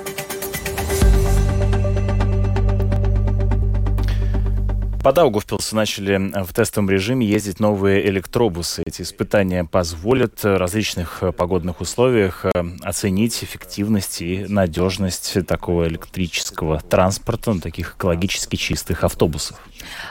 По 5.07 5.12
Даугавпилсу 5.12 5.76
начали 5.76 6.42
в 6.42 6.52
тестовом 6.52 6.90
режиме 6.90 7.24
ездить 7.24 7.61
новые 7.61 8.04
электробусы. 8.09 8.82
Эти 8.84 9.02
испытания 9.02 9.62
позволят 9.62 10.42
в 10.42 10.59
различных 10.59 11.22
погодных 11.36 11.80
условиях 11.80 12.44
э, 12.44 12.50
оценить 12.82 13.44
эффективность 13.44 14.20
и 14.20 14.46
надежность 14.48 15.46
такого 15.46 15.86
электрического 15.86 16.80
транспорта, 16.80 17.57
таких 17.61 17.94
экологически 17.94 18.57
чистых 18.57 19.04
автобусов. 19.04 19.61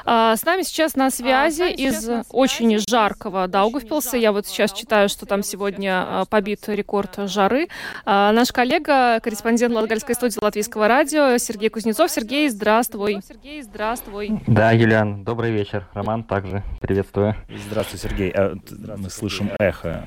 А, 0.06 0.36
с 0.36 0.44
нами 0.44 0.62
сейчас 0.64 0.96
на 0.96 1.10
связи 1.10 1.64
а, 1.64 1.68
из 1.68 2.02
сейчас 2.02 2.26
очень 2.30 2.70
связи. 2.70 2.86
жаркого 2.90 3.48
Даугавпилса. 3.48 4.18
Я 4.18 4.32
вот 4.32 4.48
сейчас 4.48 4.72
читаю, 4.74 5.10
что 5.10 5.26
там 5.26 5.44
сегодня 5.44 6.04
а, 6.22 6.26
побит 6.26 6.68
рекорд 6.68 7.16
жары. 7.30 7.68
А, 8.06 8.32
наш 8.32 8.52
коллега, 8.52 9.20
корреспондент 9.22 9.74
Латгальской 9.74 10.16
студии 10.16 10.38
Латвийского 10.42 10.88
радио 10.88 11.38
Сергей 11.38 11.70
Кузнецов. 11.70 12.12
Сергей, 12.12 12.50
здравствуй. 12.50 13.20
Сергей, 13.28 13.62
здравствуй. 13.62 14.42
Да, 14.48 14.72
Юлиан, 14.72 15.24
добрый 15.24 15.52
вечер. 15.52 15.88
Роман 15.94 16.24
также 16.24 16.64
приветствую. 16.82 17.36
Здравствуй, 17.68 18.00
Сергей. 18.00 18.32
А, 18.32 18.56
мы 18.98 19.10
слышим 19.10 19.52
эхо. 19.60 20.06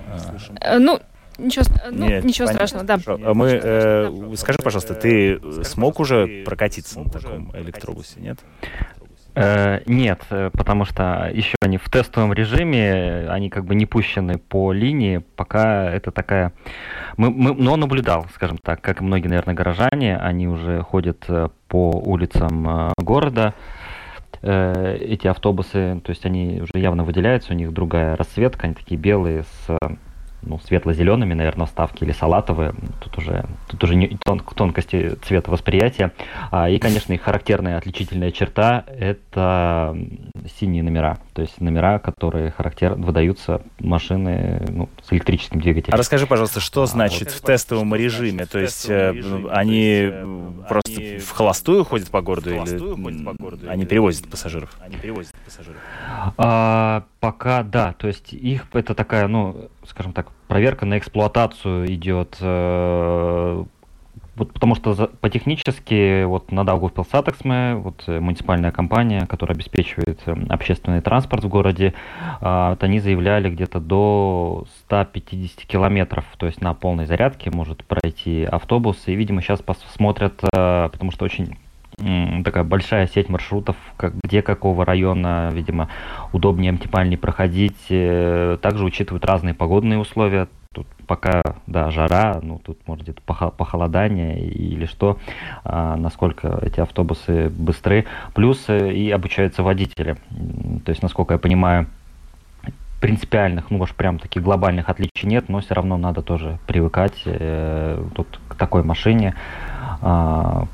А... 0.61 0.79
Ну, 0.79 1.01
Ничего, 1.39 1.65
ну, 1.93 2.09
Нет, 2.09 2.25
ничего 2.25 2.49
страшного, 2.49 2.85
да. 2.85 2.99
А 3.07 3.33
мы, 3.33 3.61
э, 3.63 4.35
скажи, 4.37 4.59
пожалуйста, 4.59 4.95
ты 4.95 5.41
смог 5.63 6.01
уже 6.01 6.43
прокатиться 6.45 6.99
на 6.99 7.09
таком 7.09 7.57
электробусе, 7.57 8.19
нет? 8.19 8.39
Э, 9.41 9.83
нет, 9.87 10.21
э, 10.31 10.51
потому 10.53 10.85
что 10.85 11.31
еще 11.33 11.55
они 11.61 11.79
в 11.79 11.89
тестовом 11.89 12.33
режиме, 12.33 13.29
они 13.31 13.51
как 13.51 13.67
бы 13.67 13.77
не 13.77 13.87
пущены 13.87 14.39
по 14.39 14.73
линии, 14.73 15.19
пока 15.37 15.89
это 15.89 16.11
такая... 16.11 16.53
Мы, 17.17 17.31
мы, 17.31 17.55
но 17.55 17.77
наблюдал, 17.77 18.27
скажем 18.35 18.59
так, 18.59 18.81
как 18.81 19.01
и 19.01 19.05
многие, 19.05 19.29
наверное, 19.29 19.55
горожане, 19.55 20.17
они 20.17 20.49
уже 20.49 20.83
ходят 20.83 21.25
э, 21.29 21.51
по 21.69 21.91
улицам 21.91 22.93
города, 22.99 23.55
эти 24.41 25.27
автобусы, 25.27 26.01
то 26.05 26.11
есть 26.11 26.25
они 26.25 26.61
уже 26.63 26.81
явно 26.81 27.03
выделяются, 27.03 27.53
у 27.53 27.57
них 27.57 27.73
другая 27.73 28.15
расцветка, 28.15 28.67
они 28.67 28.75
такие 28.75 28.99
белые 28.99 29.43
с 29.43 29.79
ну, 30.43 30.59
светло-зелеными, 30.59 31.35
наверное, 31.35 31.67
вставки 31.67 32.05
или 32.05 32.13
салатовые. 32.13 32.75
Тут 33.01 33.19
уже, 33.19 33.47
тут 33.69 33.83
уже 33.85 33.95
не 33.95 34.17
тон, 34.25 34.41
тонкости 34.41 35.17
цвета 35.23 35.51
восприятия. 35.51 36.13
А, 36.51 36.69
и, 36.69 36.79
конечно, 36.79 37.13
их 37.13 37.23
характерная 37.23 37.79
отличительная 37.79 38.31
черта– 38.31 38.85
это 38.87 39.97
синие 40.59 40.83
номера. 40.83 41.19
То 41.39 41.43
есть 41.43 41.61
номера, 41.61 42.01
которые 42.01 42.51
характер... 42.51 42.95
выдаются 42.95 43.63
машины 43.79 44.61
ну, 44.71 44.89
с 45.05 45.13
электрическим 45.13 45.61
двигателем. 45.61 45.95
А 45.95 45.97
расскажи, 45.97 46.27
пожалуйста, 46.27 46.59
что 46.59 46.83
а, 46.83 46.87
значит 46.87 47.29
вот. 47.29 47.35
в 47.35 47.41
тестовом 47.43 47.95
режиме? 47.95 48.45
То 48.45 48.59
есть 48.59 48.91
э, 48.91 49.11
они 49.53 50.11
просто 50.69 51.21
в 51.21 51.31
холостую 51.31 51.85
ходят 51.85 52.11
по 52.11 52.23
городу 52.23 52.51
или 52.51 53.69
они 53.69 53.87
перевозят 53.87 54.29
пассажиров? 54.29 54.77
Они 54.81 54.97
перевозят 54.97 55.33
пассажиров. 55.45 55.79
А, 56.37 57.05
пока 57.21 57.63
да, 57.63 57.93
то 57.93 58.09
есть 58.09 58.33
их 58.33 58.67
это 58.73 58.97
такая, 58.97 59.29
ну, 59.29 59.71
скажем 59.87 60.13
так, 60.13 60.33
проверка 60.49 60.87
на 60.87 60.99
эксплуатацию 60.99 61.87
идет, 61.95 62.37
э, 62.41 63.65
вот 64.39 64.53
потому 64.53 64.75
что 64.75 64.95
за, 64.95 65.09
по 65.09 65.29
технически 65.29 66.25
вот 66.25 66.53
на 66.53 66.65
Даугавпилсатексме, 66.65 67.75
вот 67.75 68.05
э, 68.07 68.21
муниципальная 68.21 68.71
компания, 68.71 69.27
которая 69.27 69.57
обеспечивает 69.57 70.21
э, 70.27 70.35
общественный 70.49 71.01
транспорт 71.01 71.45
в 71.45 71.49
городе, 71.49 71.95
э, 72.41 72.69
вот 72.71 72.83
они 72.83 73.01
заявляли 73.01 73.51
где-то 73.51 73.81
до 73.81 74.67
150 74.87 75.67
километров, 75.67 76.25
то 76.37 76.47
есть 76.47 76.61
на 76.61 76.75
полной 76.75 77.07
зарядке 77.07 77.51
может 77.51 77.85
пройти 77.85 78.45
автобус, 78.45 79.03
и, 79.07 79.15
видимо, 79.15 79.43
сейчас 79.43 79.61
посмотрят, 79.61 80.41
э, 80.43 80.89
потому 80.91 81.11
что 81.11 81.25
очень 81.25 81.57
такая 82.45 82.65
большая 82.65 83.07
сеть 83.07 83.29
маршрутов, 83.29 83.77
как, 83.97 84.15
где 84.23 84.43
какого 84.43 84.85
района, 84.85 85.51
видимо, 85.53 85.89
удобнее, 86.33 86.73
оптимальнее 86.73 87.19
проходить. 87.19 87.87
Э, 87.91 88.57
также 88.61 88.85
учитывают 88.85 89.25
разные 89.25 89.55
погодные 89.55 89.99
условия. 89.99 90.49
Тут 90.75 90.87
пока, 91.07 91.43
да, 91.67 91.91
жара, 91.91 92.41
ну, 92.43 92.59
тут, 92.59 92.79
может, 92.87 93.05
где-то 93.05 93.23
похолодание 93.23 94.39
или 94.39 94.85
что, 94.85 95.19
а, 95.65 95.97
насколько 95.97 96.59
эти 96.61 96.81
автобусы 96.81 97.49
быстры. 97.49 98.05
Плюс 98.35 98.69
э, 98.69 98.93
и 98.93 99.11
обучаются 99.11 99.63
водители. 99.63 100.19
То 100.85 100.91
есть, 100.91 101.03
насколько 101.03 101.35
я 101.35 101.39
понимаю, 101.39 101.87
принципиальных, 103.01 103.71
ну, 103.71 103.79
уж 103.79 103.95
прям 103.95 104.19
таких 104.19 104.43
глобальных 104.43 104.91
отличий 104.91 105.27
нет, 105.27 105.49
но 105.49 105.61
все 105.61 105.75
равно 105.75 105.97
надо 105.97 106.21
тоже 106.21 106.59
привыкать 106.67 107.23
э, 107.25 108.05
тут 108.15 108.39
к 108.49 108.55
такой 108.55 108.83
машине. 108.83 109.35
Э, 110.03 110.65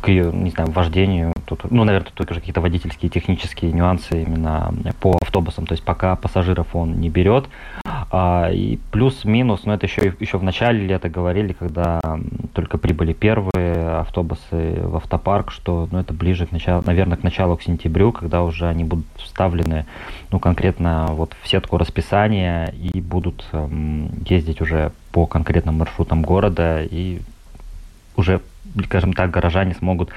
к 0.00 0.08
ее, 0.08 0.32
не 0.32 0.50
знаю, 0.50 0.70
вождению. 0.70 1.32
Тут, 1.44 1.70
ну, 1.70 1.84
наверное, 1.84 2.06
тут 2.06 2.14
только 2.14 2.34
какие-то 2.34 2.60
водительские 2.60 3.10
технические 3.10 3.72
нюансы 3.72 4.22
именно 4.22 4.74
по 5.00 5.16
автобусам. 5.20 5.66
То 5.66 5.72
есть 5.72 5.84
пока 5.84 6.16
пассажиров 6.16 6.74
он 6.74 7.00
не 7.00 7.08
берет. 7.08 7.46
А, 8.10 8.50
и 8.50 8.78
плюс-минус, 8.92 9.64
но 9.64 9.74
это 9.74 9.86
еще, 9.86 10.14
еще 10.20 10.38
в 10.38 10.42
начале 10.42 10.86
лета 10.86 11.08
говорили, 11.08 11.52
когда 11.52 12.00
только 12.52 12.78
прибыли 12.78 13.12
первые 13.12 14.00
автобусы 14.00 14.80
в 14.80 14.96
автопарк, 14.96 15.50
что 15.50 15.88
ну, 15.90 15.98
это 15.98 16.14
ближе 16.14 16.46
к 16.46 16.52
началу, 16.52 16.82
наверное, 16.86 17.16
к 17.16 17.22
началу, 17.22 17.56
к 17.56 17.62
сентябрю, 17.62 18.12
когда 18.12 18.42
уже 18.42 18.68
они 18.68 18.84
будут 18.84 19.06
вставлены, 19.16 19.86
ну, 20.30 20.38
конкретно 20.38 21.06
вот 21.10 21.36
в 21.42 21.48
сетку 21.48 21.78
расписания 21.78 22.66
и 22.68 23.00
будут 23.00 23.44
эм, 23.52 24.10
ездить 24.28 24.60
уже 24.60 24.92
по 25.12 25.26
конкретным 25.26 25.78
маршрутам 25.78 26.22
города 26.22 26.82
и 26.82 27.20
уже 28.16 28.40
скажем 28.84 29.12
так, 29.12 29.30
горожане 29.30 29.74
смогут 29.74 30.10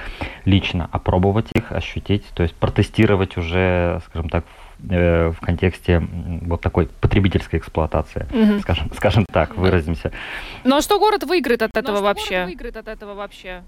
лично 0.45 0.89
опробовать 0.91 1.47
их, 1.53 1.71
ощутить, 1.71 2.25
то 2.33 2.43
есть 2.43 2.55
протестировать 2.55 3.37
уже, 3.37 4.01
скажем 4.07 4.29
так, 4.29 4.45
э, 4.89 5.31
в 5.31 5.39
контексте 5.39 6.01
вот 6.41 6.61
такой 6.61 6.87
потребительской 6.87 7.59
эксплуатации, 7.59 8.27
угу. 8.31 8.59
скажем, 8.59 8.91
скажем 8.95 9.25
так, 9.31 9.55
выразимся. 9.55 10.11
Ну 10.63 10.77
а 10.77 10.81
что 10.81 10.99
город 10.99 11.23
выиграет 11.23 11.61
от 11.61 11.75
этого 11.75 11.97
Но 11.97 12.03
вообще? 12.03 12.45
Выиграет 12.45 12.77
от 12.77 12.87
этого 12.87 13.13
вообще? 13.13 13.63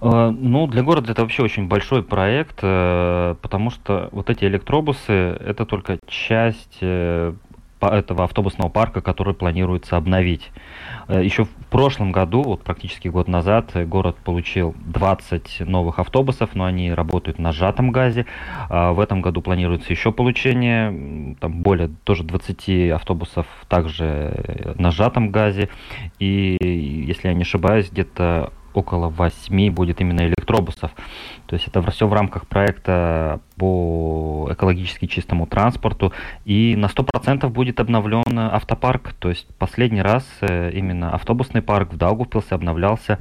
Э, 0.00 0.30
ну, 0.30 0.66
для 0.66 0.82
города 0.82 1.12
это 1.12 1.22
вообще 1.22 1.42
очень 1.42 1.66
большой 1.68 2.02
проект, 2.02 2.58
э, 2.62 3.34
потому 3.40 3.70
что 3.70 4.08
вот 4.12 4.30
эти 4.30 4.44
электробусы– 4.44 5.12
это 5.12 5.66
только 5.66 5.98
часть 6.06 6.78
э, 6.80 7.34
этого 7.80 8.24
автобусного 8.24 8.70
парка, 8.70 9.00
который 9.02 9.34
планируется 9.34 9.96
обновить. 9.96 10.50
Еще 11.08 11.44
в 11.44 11.50
прошлом 11.74 12.12
году, 12.12 12.40
вот 12.44 12.62
практически 12.62 13.08
год 13.08 13.26
назад, 13.26 13.72
город 13.88 14.14
получил 14.22 14.76
20 14.86 15.62
новых 15.66 15.98
автобусов, 15.98 16.50
но 16.54 16.66
они 16.66 16.92
работают 16.92 17.40
на 17.40 17.50
сжатом 17.50 17.90
газе. 17.90 18.26
А 18.68 18.92
в 18.92 19.00
этом 19.00 19.20
году 19.20 19.42
планируется 19.42 19.92
еще 19.92 20.12
получение, 20.12 21.34
там 21.40 21.62
более 21.62 21.88
тоже 22.04 22.22
20 22.22 22.92
автобусов 22.92 23.48
также 23.68 24.74
на 24.78 24.92
сжатом 24.92 25.32
газе. 25.32 25.68
И, 26.20 26.56
если 26.60 27.26
я 27.26 27.34
не 27.34 27.42
ошибаюсь, 27.42 27.90
где-то 27.90 28.52
около 28.74 29.08
8 29.08 29.70
будет 29.70 30.00
именно 30.00 30.22
электробусов. 30.22 30.90
То 31.46 31.54
есть 31.54 31.68
это 31.68 31.82
все 31.90 32.06
в 32.06 32.12
рамках 32.12 32.46
проекта 32.46 33.40
по 33.56 34.48
экологически 34.50 35.06
чистому 35.06 35.46
транспорту. 35.46 36.12
И 36.44 36.76
на 36.76 36.86
100% 36.86 37.48
будет 37.48 37.80
обновлен 37.80 38.38
автопарк. 38.38 39.14
То 39.18 39.30
есть 39.30 39.46
последний 39.58 40.02
раз 40.02 40.26
э, 40.40 40.70
именно 40.72 41.14
автобусный 41.14 41.62
парк 41.62 41.92
в 41.92 41.96
Даугавпилсе 41.96 42.54
обновлялся 42.54 43.18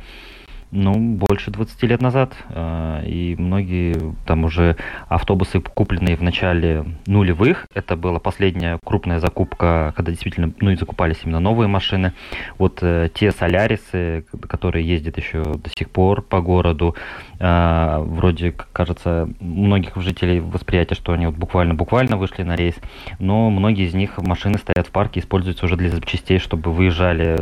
ну, 0.73 0.93
больше 0.97 1.51
20 1.51 1.83
лет 1.83 2.01
назад. 2.01 2.33
Э, 2.49 3.03
и 3.05 3.35
многие 3.37 3.95
там 4.25 4.43
уже 4.43 4.75
автобусы, 5.07 5.61
купленные 5.61 6.17
в 6.17 6.23
начале 6.23 6.85
нулевых, 7.05 7.67
это 7.73 7.95
была 7.95 8.19
последняя 8.19 8.79
крупная 8.83 9.19
закупка, 9.19 9.93
когда 9.95 10.11
действительно, 10.11 10.51
ну 10.59 10.71
и 10.71 10.75
закупались 10.75 11.19
именно 11.23 11.39
новые 11.39 11.67
машины. 11.67 12.13
Вот 12.57 12.79
э, 12.81 13.09
те 13.13 13.31
Солярисы, 13.31 14.25
которые 14.47 14.87
ездят 14.87 15.17
еще 15.17 15.43
до 15.43 15.69
сих 15.69 15.89
пор 15.91 16.23
по 16.23 16.41
городу, 16.41 16.95
э, 17.39 17.97
вроде, 17.99 18.51
кажется, 18.51 19.29
многих 19.39 19.95
жителей 19.97 20.39
восприятие, 20.39 20.95
что 20.95 21.13
они 21.13 21.27
вот 21.27 21.35
буквально-буквально 21.35 22.17
вышли 22.17 22.41
на 22.41 22.55
рейс, 22.55 22.75
но 23.19 23.51
многие 23.51 23.85
из 23.85 23.93
них 23.93 24.17
машины 24.17 24.57
стоят 24.57 24.87
в 24.87 24.91
парке, 24.91 25.19
используются 25.19 25.65
уже 25.65 25.77
для 25.77 25.89
запчастей, 25.89 26.39
чтобы 26.39 26.71
выезжали, 26.71 27.39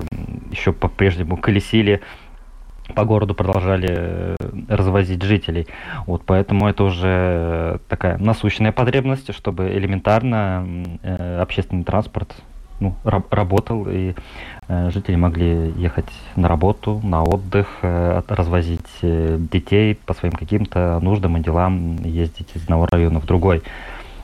еще 0.52 0.74
по-прежнему 0.74 1.38
колесили 1.38 2.02
по 2.92 3.06
городу 3.06 3.34
продолжали 3.34 3.89
э, 3.89 4.36
развозить 4.68 5.24
жителей. 5.24 5.68
Вот 6.06 6.24
поэтому 6.26 6.68
это 6.68 6.84
уже 6.84 7.80
такая 7.88 8.18
насущная 8.18 8.72
потребность, 8.72 9.34
чтобы 9.34 9.70
элементарно 9.70 10.68
э, 11.04 11.39
общественный 11.42 11.84
транспорт 11.84 12.36
ну, 12.82 12.96
раб- 13.04 13.32
работал, 13.32 13.88
и 13.88 14.16
э, 14.68 14.89
жители 14.92 15.16
могли 15.16 15.72
ехать 15.78 16.12
на 16.36 16.48
работу, 16.48 17.00
на 17.04 17.24
отдых, 17.24 17.68
э, 17.84 18.22
развозить 18.28 18.89
э, 19.04 19.38
детей 19.39 19.96
по 20.06 20.14
своим 20.14 20.34
каким-то 20.34 21.00
нуждам 21.02 21.38
и 21.38 21.42
делам, 21.42 21.98
ездить 22.04 22.50
из 22.56 22.64
одного 22.64 22.88
района 22.92 23.20
в 23.20 23.26
другой. 23.26 23.62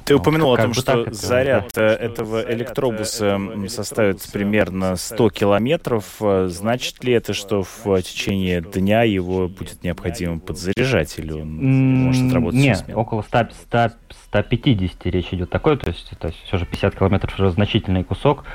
Ты 0.07 0.15
упомянул 0.15 0.53
о 0.53 0.57
том, 0.57 0.73
что 0.73 1.11
заряд 1.11 1.77
э, 1.77 1.81
этого 1.83 2.41
электробуса 2.53 3.39
составит 3.67 4.25
примерно 4.31 4.95
100 4.95 5.29
километров. 5.31 6.05
Э, 6.21 6.47
значит 6.47 7.03
ли 7.03 7.11
это, 7.11 7.33
что 7.33 7.63
в 7.63 8.01
течение 8.01 8.61
дня 8.61 9.03
его 9.03 9.49
будет 9.49 9.83
необходимо 9.83 10.39
подзаряжать, 10.39 11.19
или 11.19 11.33
он 11.33 12.05
может 12.05 12.31
работать 12.31 12.57
Нет, 12.57 12.85
около 12.93 13.21
100, 13.21 13.49
100, 13.67 13.91
150 14.29 15.05
речь 15.07 15.33
идет 15.33 15.49
такой, 15.49 15.75
то 15.75 15.89
есть 15.89 16.07
это 16.13 16.31
все 16.45 16.57
же 16.57 16.65
50 16.65 16.95
километров 16.95 17.37
уже 17.37 17.51
значительный 17.51 18.05
кусок. 18.05 18.45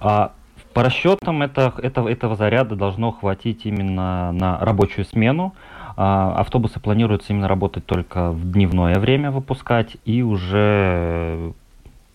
А 0.00 0.32
по 0.74 0.82
расчетам 0.82 1.42
это, 1.42 1.72
это, 1.82 2.06
этого 2.06 2.36
заряда 2.36 2.76
должно 2.76 3.12
хватить 3.12 3.64
именно 3.64 4.30
на 4.32 4.58
рабочую 4.60 5.06
смену. 5.06 5.54
А, 6.00 6.32
автобусы 6.36 6.78
планируется 6.78 7.32
именно 7.32 7.48
работать 7.48 7.84
только 7.84 8.30
в 8.30 8.52
дневное 8.52 9.00
время 9.00 9.32
выпускать, 9.32 9.96
и 10.04 10.22
уже 10.22 11.52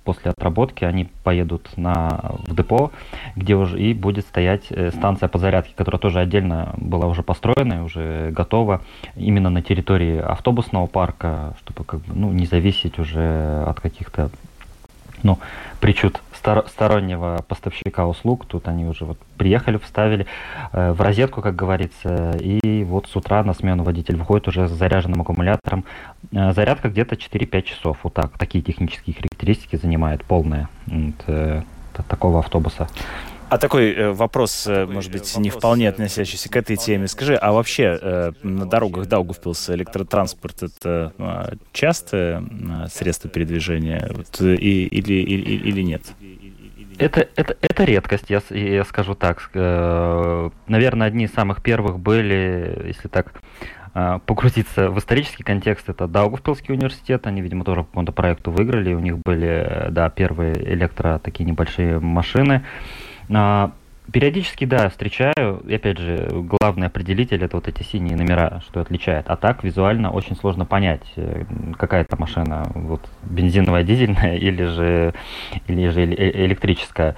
после 0.05 0.31
отработки 0.31 0.85
они 0.85 1.09
поедут 1.25 1.69
на, 1.75 2.31
в 2.47 2.55
депо, 2.55 2.93
где 3.35 3.55
уже 3.55 3.77
и 3.77 3.93
будет 3.93 4.25
стоять 4.25 4.67
э, 4.69 4.89
станция 4.91 5.27
по 5.27 5.37
зарядке, 5.37 5.73
которая 5.75 5.99
тоже 5.99 6.21
отдельно 6.21 6.73
была 6.77 7.07
уже 7.07 7.23
построена 7.23 7.73
и 7.73 7.79
уже 7.79 8.31
готова 8.31 8.79
именно 9.17 9.49
на 9.49 9.61
территории 9.61 10.17
автобусного 10.17 10.87
парка, 10.87 11.53
чтобы 11.59 11.83
как 11.83 11.99
бы, 11.99 12.13
ну, 12.15 12.31
не 12.31 12.45
зависеть 12.45 12.99
уже 12.99 13.65
от 13.67 13.81
каких-то 13.81 14.29
ну, 15.23 15.39
причуд 15.81 16.21
стор- 16.43 16.67
стороннего 16.67 17.43
поставщика 17.47 18.05
услуг. 18.05 18.45
Тут 18.45 18.67
они 18.67 18.85
уже 18.85 19.05
вот 19.05 19.17
приехали, 19.37 19.77
вставили 19.77 20.27
э, 20.73 20.91
в 20.91 21.01
розетку, 21.01 21.41
как 21.41 21.55
говорится, 21.55 22.31
и 22.39 22.83
вот 22.83 23.07
с 23.07 23.15
утра 23.15 23.43
на 23.43 23.53
смену 23.53 23.83
водитель 23.83 24.17
выходит 24.17 24.47
уже 24.47 24.67
с 24.67 24.71
заряженным 24.71 25.21
аккумулятором. 25.21 25.85
Э, 26.31 26.51
зарядка 26.53 26.89
где-то 26.89 27.15
4-5 27.15 27.61
часов. 27.61 27.97
Вот 28.03 28.13
так. 28.13 28.37
Такие 28.37 28.63
технические 28.63 29.15
характеристики 29.15 29.77
занимает 29.77 30.25
полная 30.25 30.67
вот, 30.87 31.15
э, 31.27 31.61
такого 32.09 32.39
автобуса. 32.39 32.87
А 33.53 33.59
такой 33.59 33.93
э, 33.93 34.11
вопрос, 34.11 34.65
э, 34.65 34.87
может 34.87 35.11
быть, 35.11 35.37
не 35.37 35.51
вполне 35.51 35.87
относящийся 35.87 36.49
к 36.49 36.55
этой 36.55 36.75
теме. 36.75 37.07
Скажи, 37.07 37.35
а 37.35 37.51
вообще 37.51 37.99
э, 38.01 38.31
на 38.41 38.65
дорогах 38.65 39.05
Даугавпилса 39.05 39.75
электротранспорт 39.75 40.63
это 40.63 41.13
э, 41.19 41.55
частое 41.71 42.41
э, 42.41 42.87
средство 42.91 43.29
передвижения 43.29 44.09
вот, 44.11 44.41
и, 44.41 44.87
или, 44.87 45.13
или, 45.13 45.69
или 45.69 45.81
нет? 45.83 46.01
Это, 46.97 47.27
это, 47.35 47.55
это 47.61 47.83
редкость, 47.83 48.31
я, 48.31 48.41
я 48.49 48.83
скажу 48.85 49.13
так. 49.13 49.51
Э, 49.53 50.49
наверное, 50.65 51.05
одни 51.05 51.25
из 51.25 51.31
самых 51.33 51.61
первых 51.61 51.99
были, 51.99 52.85
если 52.87 53.07
так 53.07 53.33
э, 53.93 54.19
погрузиться 54.25 54.89
в 54.89 54.97
исторический 54.97 55.43
контекст, 55.43 55.89
это 55.89 56.07
Даугавпилский 56.07 56.73
университет, 56.73 57.27
они, 57.27 57.43
видимо, 57.43 57.63
тоже 57.65 57.81
по 57.81 57.89
какому-то 57.89 58.13
проекту 58.13 58.49
выиграли, 58.49 58.95
у 58.95 58.99
них 58.99 59.19
были, 59.19 59.89
да, 59.91 60.09
первые 60.09 60.55
электро 60.73 61.19
такие 61.19 61.45
небольшие 61.45 61.99
машины, 61.99 62.63
а, 62.63 63.02
периодически, 64.11 64.65
да, 64.65 64.89
встречаю. 64.89 65.61
И 65.67 65.73
опять 65.73 65.97
же, 65.97 66.29
главный 66.31 66.87
определитель 66.87 67.43
это 67.43 67.57
вот 67.57 67.67
эти 67.67 67.83
синие 67.83 68.15
номера, 68.15 68.61
что 68.67 68.81
отличает. 68.81 69.29
А 69.29 69.35
так 69.35 69.63
визуально 69.63 70.11
очень 70.11 70.35
сложно 70.35 70.65
понять, 70.65 71.03
э, 71.15 71.45
какая 71.77 72.01
это 72.01 72.19
машина, 72.19 72.63
вот 72.73 73.01
бензиновая, 73.23 73.83
дизельная 73.83 74.37
или 74.37 74.65
же, 74.65 75.13
или 75.67 75.89
же 75.89 76.05
электрическая. 76.05 77.15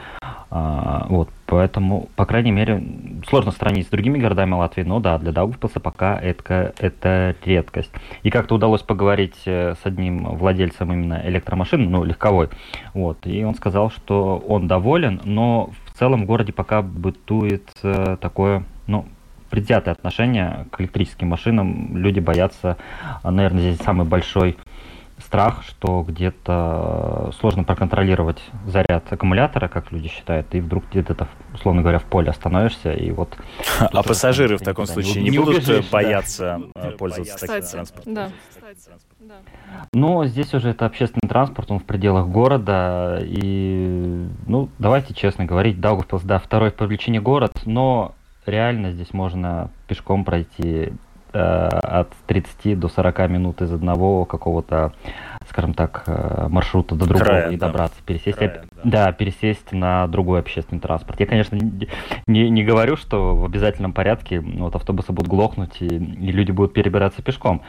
А, 0.52 1.08
вот, 1.10 1.30
поэтому, 1.48 2.08
по 2.16 2.26
крайней 2.26 2.52
мере, 2.52 2.82
сложно 3.28 3.52
сравнить 3.52 3.88
с 3.88 3.90
другими 3.90 4.20
городами 4.20 4.54
Латвии, 4.54 4.84
но 4.84 5.00
да, 5.00 5.18
для 5.18 5.32
Даугавпилса 5.32 5.80
пока 5.80 6.18
это, 6.18 6.74
это 6.78 7.36
редкость. 7.44 7.92
И 8.24 8.30
как-то 8.30 8.56
удалось 8.56 8.82
поговорить 8.82 9.36
э, 9.46 9.74
с 9.82 9.86
одним 9.86 10.24
владельцем 10.38 10.94
именно 10.94 11.22
электромашин, 11.26 11.90
ну, 11.90 12.04
легковой, 12.04 12.50
вот, 12.94 13.26
и 13.26 13.44
он 13.44 13.56
сказал, 13.56 13.90
что 13.90 14.38
он 14.48 14.68
доволен, 14.68 15.20
но 15.26 15.72
в 15.72 15.85
целом 15.98 16.24
в 16.24 16.26
городе 16.26 16.54
пока 16.54 16.82
бытует 16.82 17.70
э, 17.84 18.18
такое, 18.20 18.64
ну, 18.88 19.06
предвзятое 19.50 19.94
отношение 19.94 20.68
к 20.72 20.82
электрическим 20.82 21.30
машинам. 21.30 21.96
Люди 21.98 22.20
боятся, 22.20 22.78
наверное, 23.24 23.62
здесь 23.74 23.86
самый 23.86 24.06
большой 24.06 24.58
страх, 25.18 25.64
что 25.64 26.04
где-то 26.08 27.32
сложно 27.40 27.64
проконтролировать 27.64 28.42
заряд 28.66 29.12
аккумулятора, 29.12 29.68
как 29.68 29.92
люди 29.92 30.10
считают, 30.10 30.54
и 30.54 30.60
вдруг 30.60 30.84
где-то, 30.92 31.28
условно 31.54 31.82
говоря, 31.82 32.00
в 32.00 32.04
поле 32.04 32.30
остановишься, 32.30 32.92
и 32.92 33.12
вот... 33.12 33.38
А 33.80 34.04
пассажиры 34.04 34.58
в 34.58 34.62
таком 34.62 34.86
случае 34.86 35.24
не, 35.24 35.30
не 35.30 35.38
будут 35.40 35.68
убежишь, 35.68 35.90
бояться 35.90 36.62
да. 36.76 36.92
пользоваться 36.92 37.36
Кстати, 37.36 37.52
таким 37.52 37.70
транспортом? 37.70 38.14
Да. 38.14 38.30
Но 39.94 40.26
здесь 40.26 40.54
уже 40.54 40.70
это 40.70 40.86
общественный 40.86 41.30
транспорт, 41.30 41.72
он 41.72 41.80
в 41.80 41.86
пределах 41.86 42.28
города, 42.28 43.20
и, 43.22 44.28
ну, 44.48 44.70
давайте 44.80 45.14
честно 45.14 45.46
говорить, 45.46 45.80
Даугавпилс, 45.80 46.24
да, 46.24 46.40
второй 46.40 46.72
по 46.72 46.84
величине 46.84 47.22
город, 47.22 47.52
но 47.66 48.14
реально 48.46 48.92
здесь 48.92 49.14
можно 49.14 49.70
пешком 49.88 50.26
пройти 50.26 50.92
Э, 51.36 51.68
от 51.68 52.14
30 52.28 52.80
до 52.80 52.88
40 52.88 53.30
минут 53.30 53.62
из 53.62 53.74
одного 53.74 54.24
какого-то, 54.24 54.94
скажем 55.56 55.74
так, 55.74 56.04
э, 56.08 56.48
маршрута 56.50 56.96
до 56.96 57.06
другого 57.06 57.24
Края, 57.24 57.50
и 57.52 57.56
добраться, 57.56 57.96
да. 58.00 58.04
пересесть, 58.06 58.38
Края, 58.38 58.66
да. 58.84 59.06
да, 59.06 59.12
пересесть 59.14 59.72
на 59.72 60.06
другой 60.08 60.42
общественный 60.42 60.82
транспорт. 60.82 61.18
Я, 61.22 61.28
конечно, 61.28 61.58
не, 62.28 62.50
не 62.50 62.64
говорю, 62.66 62.98
что 62.98 63.38
в 63.38 63.46
обязательном 63.46 63.94
порядке 63.94 64.42
вот 64.42 64.76
автобусы 64.76 65.14
будут 65.14 65.30
глохнуть 65.30 65.82
и, 65.82 65.86
и 65.86 66.32
люди 66.34 66.52
будут 66.52 66.74
перебираться 66.74 67.22
пешком. 67.22 67.62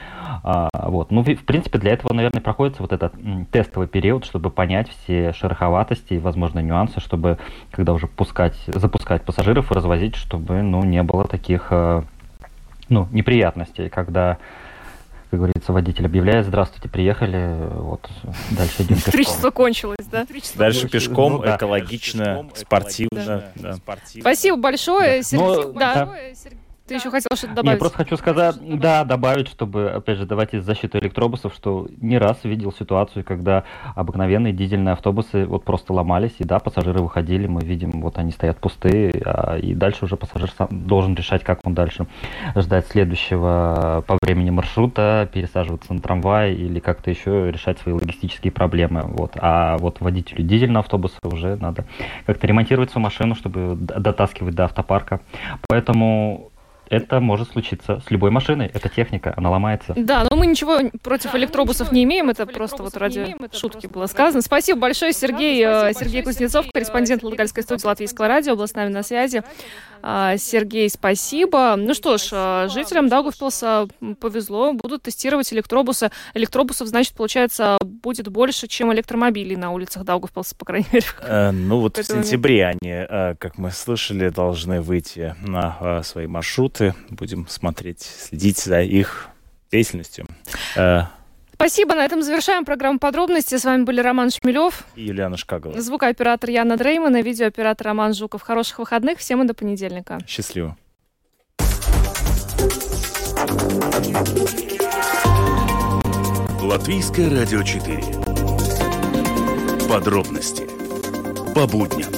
А, 0.42 0.68
вот. 0.72 1.12
Ну, 1.12 1.22
в 1.22 1.44
принципе, 1.44 1.78
для 1.78 1.92
этого, 1.92 2.12
наверное, 2.12 2.40
проходится 2.40 2.82
вот 2.82 2.92
этот 2.92 3.12
тестовый 3.52 3.86
период, 3.86 4.24
чтобы 4.24 4.50
понять 4.50 4.88
все 4.88 5.32
шероховатости 5.32 6.14
и 6.14 6.18
возможные 6.18 6.64
нюансы, 6.64 6.98
чтобы, 6.98 7.38
когда 7.70 7.92
уже 7.92 8.08
пускать, 8.08 8.56
запускать 8.66 9.22
пассажиров 9.22 9.70
и 9.70 9.74
развозить, 9.74 10.16
чтобы, 10.16 10.60
ну, 10.60 10.82
не 10.82 11.04
было 11.04 11.28
таких 11.28 11.68
э, 11.70 12.02
ну, 12.88 13.06
неприятностей, 13.12 13.88
когда 13.88 14.38
как 15.30 15.40
говорится, 15.40 15.72
водитель 15.72 16.06
объявляет, 16.06 16.46
здравствуйте, 16.46 16.88
приехали, 16.88 17.68
вот, 17.74 18.08
дальше 18.50 18.82
идем 18.82 18.96
пешком. 18.96 19.14
Электричество 19.14 19.50
кончилось, 19.50 20.06
да? 20.10 20.26
Дальше 20.54 20.88
пешком, 20.88 21.42
ну, 21.44 21.56
экологично, 21.56 22.48
спортивно. 22.54 23.52
Да. 23.56 23.76
Да. 23.76 24.00
Спасибо 24.20 24.56
большое, 24.56 25.22
Сергей. 25.22 25.46
Ну, 25.46 25.72
да. 25.72 26.08
Ты 26.86 26.94
еще 26.94 27.10
хотел 27.10 27.36
что-то 27.36 27.54
добавить? 27.54 27.76
Я 27.76 27.80
просто 27.80 27.98
хочу 27.98 28.16
сказать, 28.16 28.56
да, 28.78 29.04
добавить, 29.04 29.48
чтобы, 29.48 29.90
опять 29.90 30.18
же, 30.18 30.26
давайте 30.26 30.60
защиту 30.60 30.98
электробусов, 30.98 31.52
что 31.52 31.88
не 32.00 32.16
раз 32.16 32.38
видел 32.44 32.72
ситуацию, 32.72 33.24
когда 33.24 33.64
обыкновенные 33.96 34.52
дизельные 34.52 34.92
автобусы 34.92 35.46
вот 35.46 35.64
просто 35.64 35.92
ломались, 35.92 36.34
и 36.38 36.44
да, 36.44 36.60
пассажиры 36.60 37.02
выходили, 37.02 37.48
мы 37.48 37.62
видим, 37.62 37.90
вот 38.02 38.18
они 38.18 38.30
стоят 38.30 38.58
пустые, 38.58 39.10
а, 39.24 39.58
и 39.58 39.74
дальше 39.74 40.04
уже 40.04 40.16
пассажир 40.16 40.50
сам 40.56 40.68
должен 40.70 41.14
решать, 41.14 41.42
как 41.42 41.60
он 41.64 41.74
дальше 41.74 42.06
ждать 42.54 42.86
следующего 42.86 44.04
по 44.06 44.16
времени 44.22 44.50
маршрута, 44.50 45.28
пересаживаться 45.32 45.92
на 45.92 46.00
трамвай 46.00 46.54
или 46.54 46.78
как-то 46.78 47.10
еще 47.10 47.50
решать 47.50 47.80
свои 47.80 47.94
логистические 47.94 48.52
проблемы. 48.52 49.02
Вот. 49.02 49.32
А 49.36 49.76
вот 49.78 50.00
водителю 50.00 50.44
дизельного 50.44 50.84
автобуса 50.84 51.18
уже 51.24 51.56
надо 51.56 51.84
как-то 52.26 52.46
ремонтировать 52.46 52.90
свою 52.92 53.04
машину, 53.04 53.34
чтобы 53.34 53.76
дотаскивать 53.76 54.54
до 54.54 54.64
автопарка. 54.64 55.20
Поэтому 55.68 56.52
это 56.90 57.20
может 57.20 57.52
случиться 57.52 58.02
с 58.06 58.10
любой 58.10 58.30
машиной. 58.30 58.70
Это 58.72 58.88
техника, 58.88 59.34
она 59.36 59.50
ломается. 59.50 59.92
Да, 59.96 60.26
но 60.30 60.36
мы 60.36 60.46
ничего 60.46 60.78
против 61.02 61.34
электробусов 61.34 61.92
не 61.92 62.04
имеем. 62.04 62.30
Это 62.30 62.46
просто 62.46 62.82
вот 62.82 62.96
ради 62.96 63.36
шутки 63.52 63.86
было 63.86 64.06
сказано. 64.06 64.42
Спасибо 64.42 64.80
большое, 64.80 65.12
Сергей. 65.12 65.64
Э, 65.64 65.92
Сергей 65.94 66.22
Кузнецов, 66.22 66.66
корреспондент 66.72 67.22
Латгальской 67.22 67.62
студии 67.62 67.86
Латвийского 67.86 68.28
радио, 68.28 68.56
был 68.56 68.66
с 68.66 68.74
нами 68.74 68.90
на 68.90 69.02
связи. 69.02 69.42
А, 70.02 70.36
Сергей, 70.36 70.88
спасибо. 70.88 71.74
Ну 71.76 71.94
что 71.94 72.18
ж, 72.18 72.28
э, 72.32 72.68
жителям 72.70 73.08
Даугавпилса 73.08 73.88
повезло, 74.20 74.72
будут 74.72 75.02
тестировать 75.02 75.52
электробусы. 75.52 76.10
Электробусов, 76.34 76.88
значит, 76.88 77.14
получается, 77.14 77.78
будет 77.82 78.28
больше, 78.28 78.68
чем 78.68 78.92
электромобилей 78.92 79.56
на 79.56 79.72
улицах 79.72 80.04
Даугавпилса, 80.04 80.54
по 80.54 80.64
крайней 80.64 80.86
мере. 80.92 81.06
Э, 81.22 81.50
ну 81.50 81.80
вот 81.80 81.98
в 81.98 82.04
сентябре 82.04 82.66
они, 82.66 83.06
как 83.38 83.58
мы 83.58 83.70
слышали, 83.70 84.28
должны 84.28 84.80
выйти 84.80 85.34
на 85.40 86.02
свои 86.02 86.26
маршруты 86.26 86.75
работы. 86.80 86.94
Будем 87.10 87.46
смотреть, 87.48 88.02
следить 88.02 88.58
за 88.58 88.82
их 88.82 89.28
деятельностью. 89.70 90.26
Э, 90.76 91.02
Спасибо. 91.54 91.94
На 91.94 92.04
этом 92.04 92.22
завершаем 92.22 92.64
программу 92.64 92.98
подробности. 92.98 93.56
С 93.56 93.64
вами 93.64 93.84
были 93.84 94.00
Роман 94.00 94.30
Шмелев 94.30 94.84
и 94.94 95.04
Юлиана 95.04 95.36
Шкагова. 95.36 95.80
Звукооператор 95.80 96.50
Яна 96.50 96.76
Дрейман 96.76 97.16
и 97.16 97.22
видеооператор 97.22 97.86
Роман 97.88 98.14
Жуков. 98.14 98.42
Хороших 98.42 98.78
выходных. 98.78 99.18
Всем 99.18 99.42
и 99.42 99.46
до 99.46 99.54
понедельника. 99.54 100.18
Счастливо. 100.26 100.76
Латвийское 106.60 107.30
радио 107.30 107.62
4. 107.62 108.02
Подробности 109.88 110.66
по 111.54 111.66
будням. 111.66 112.15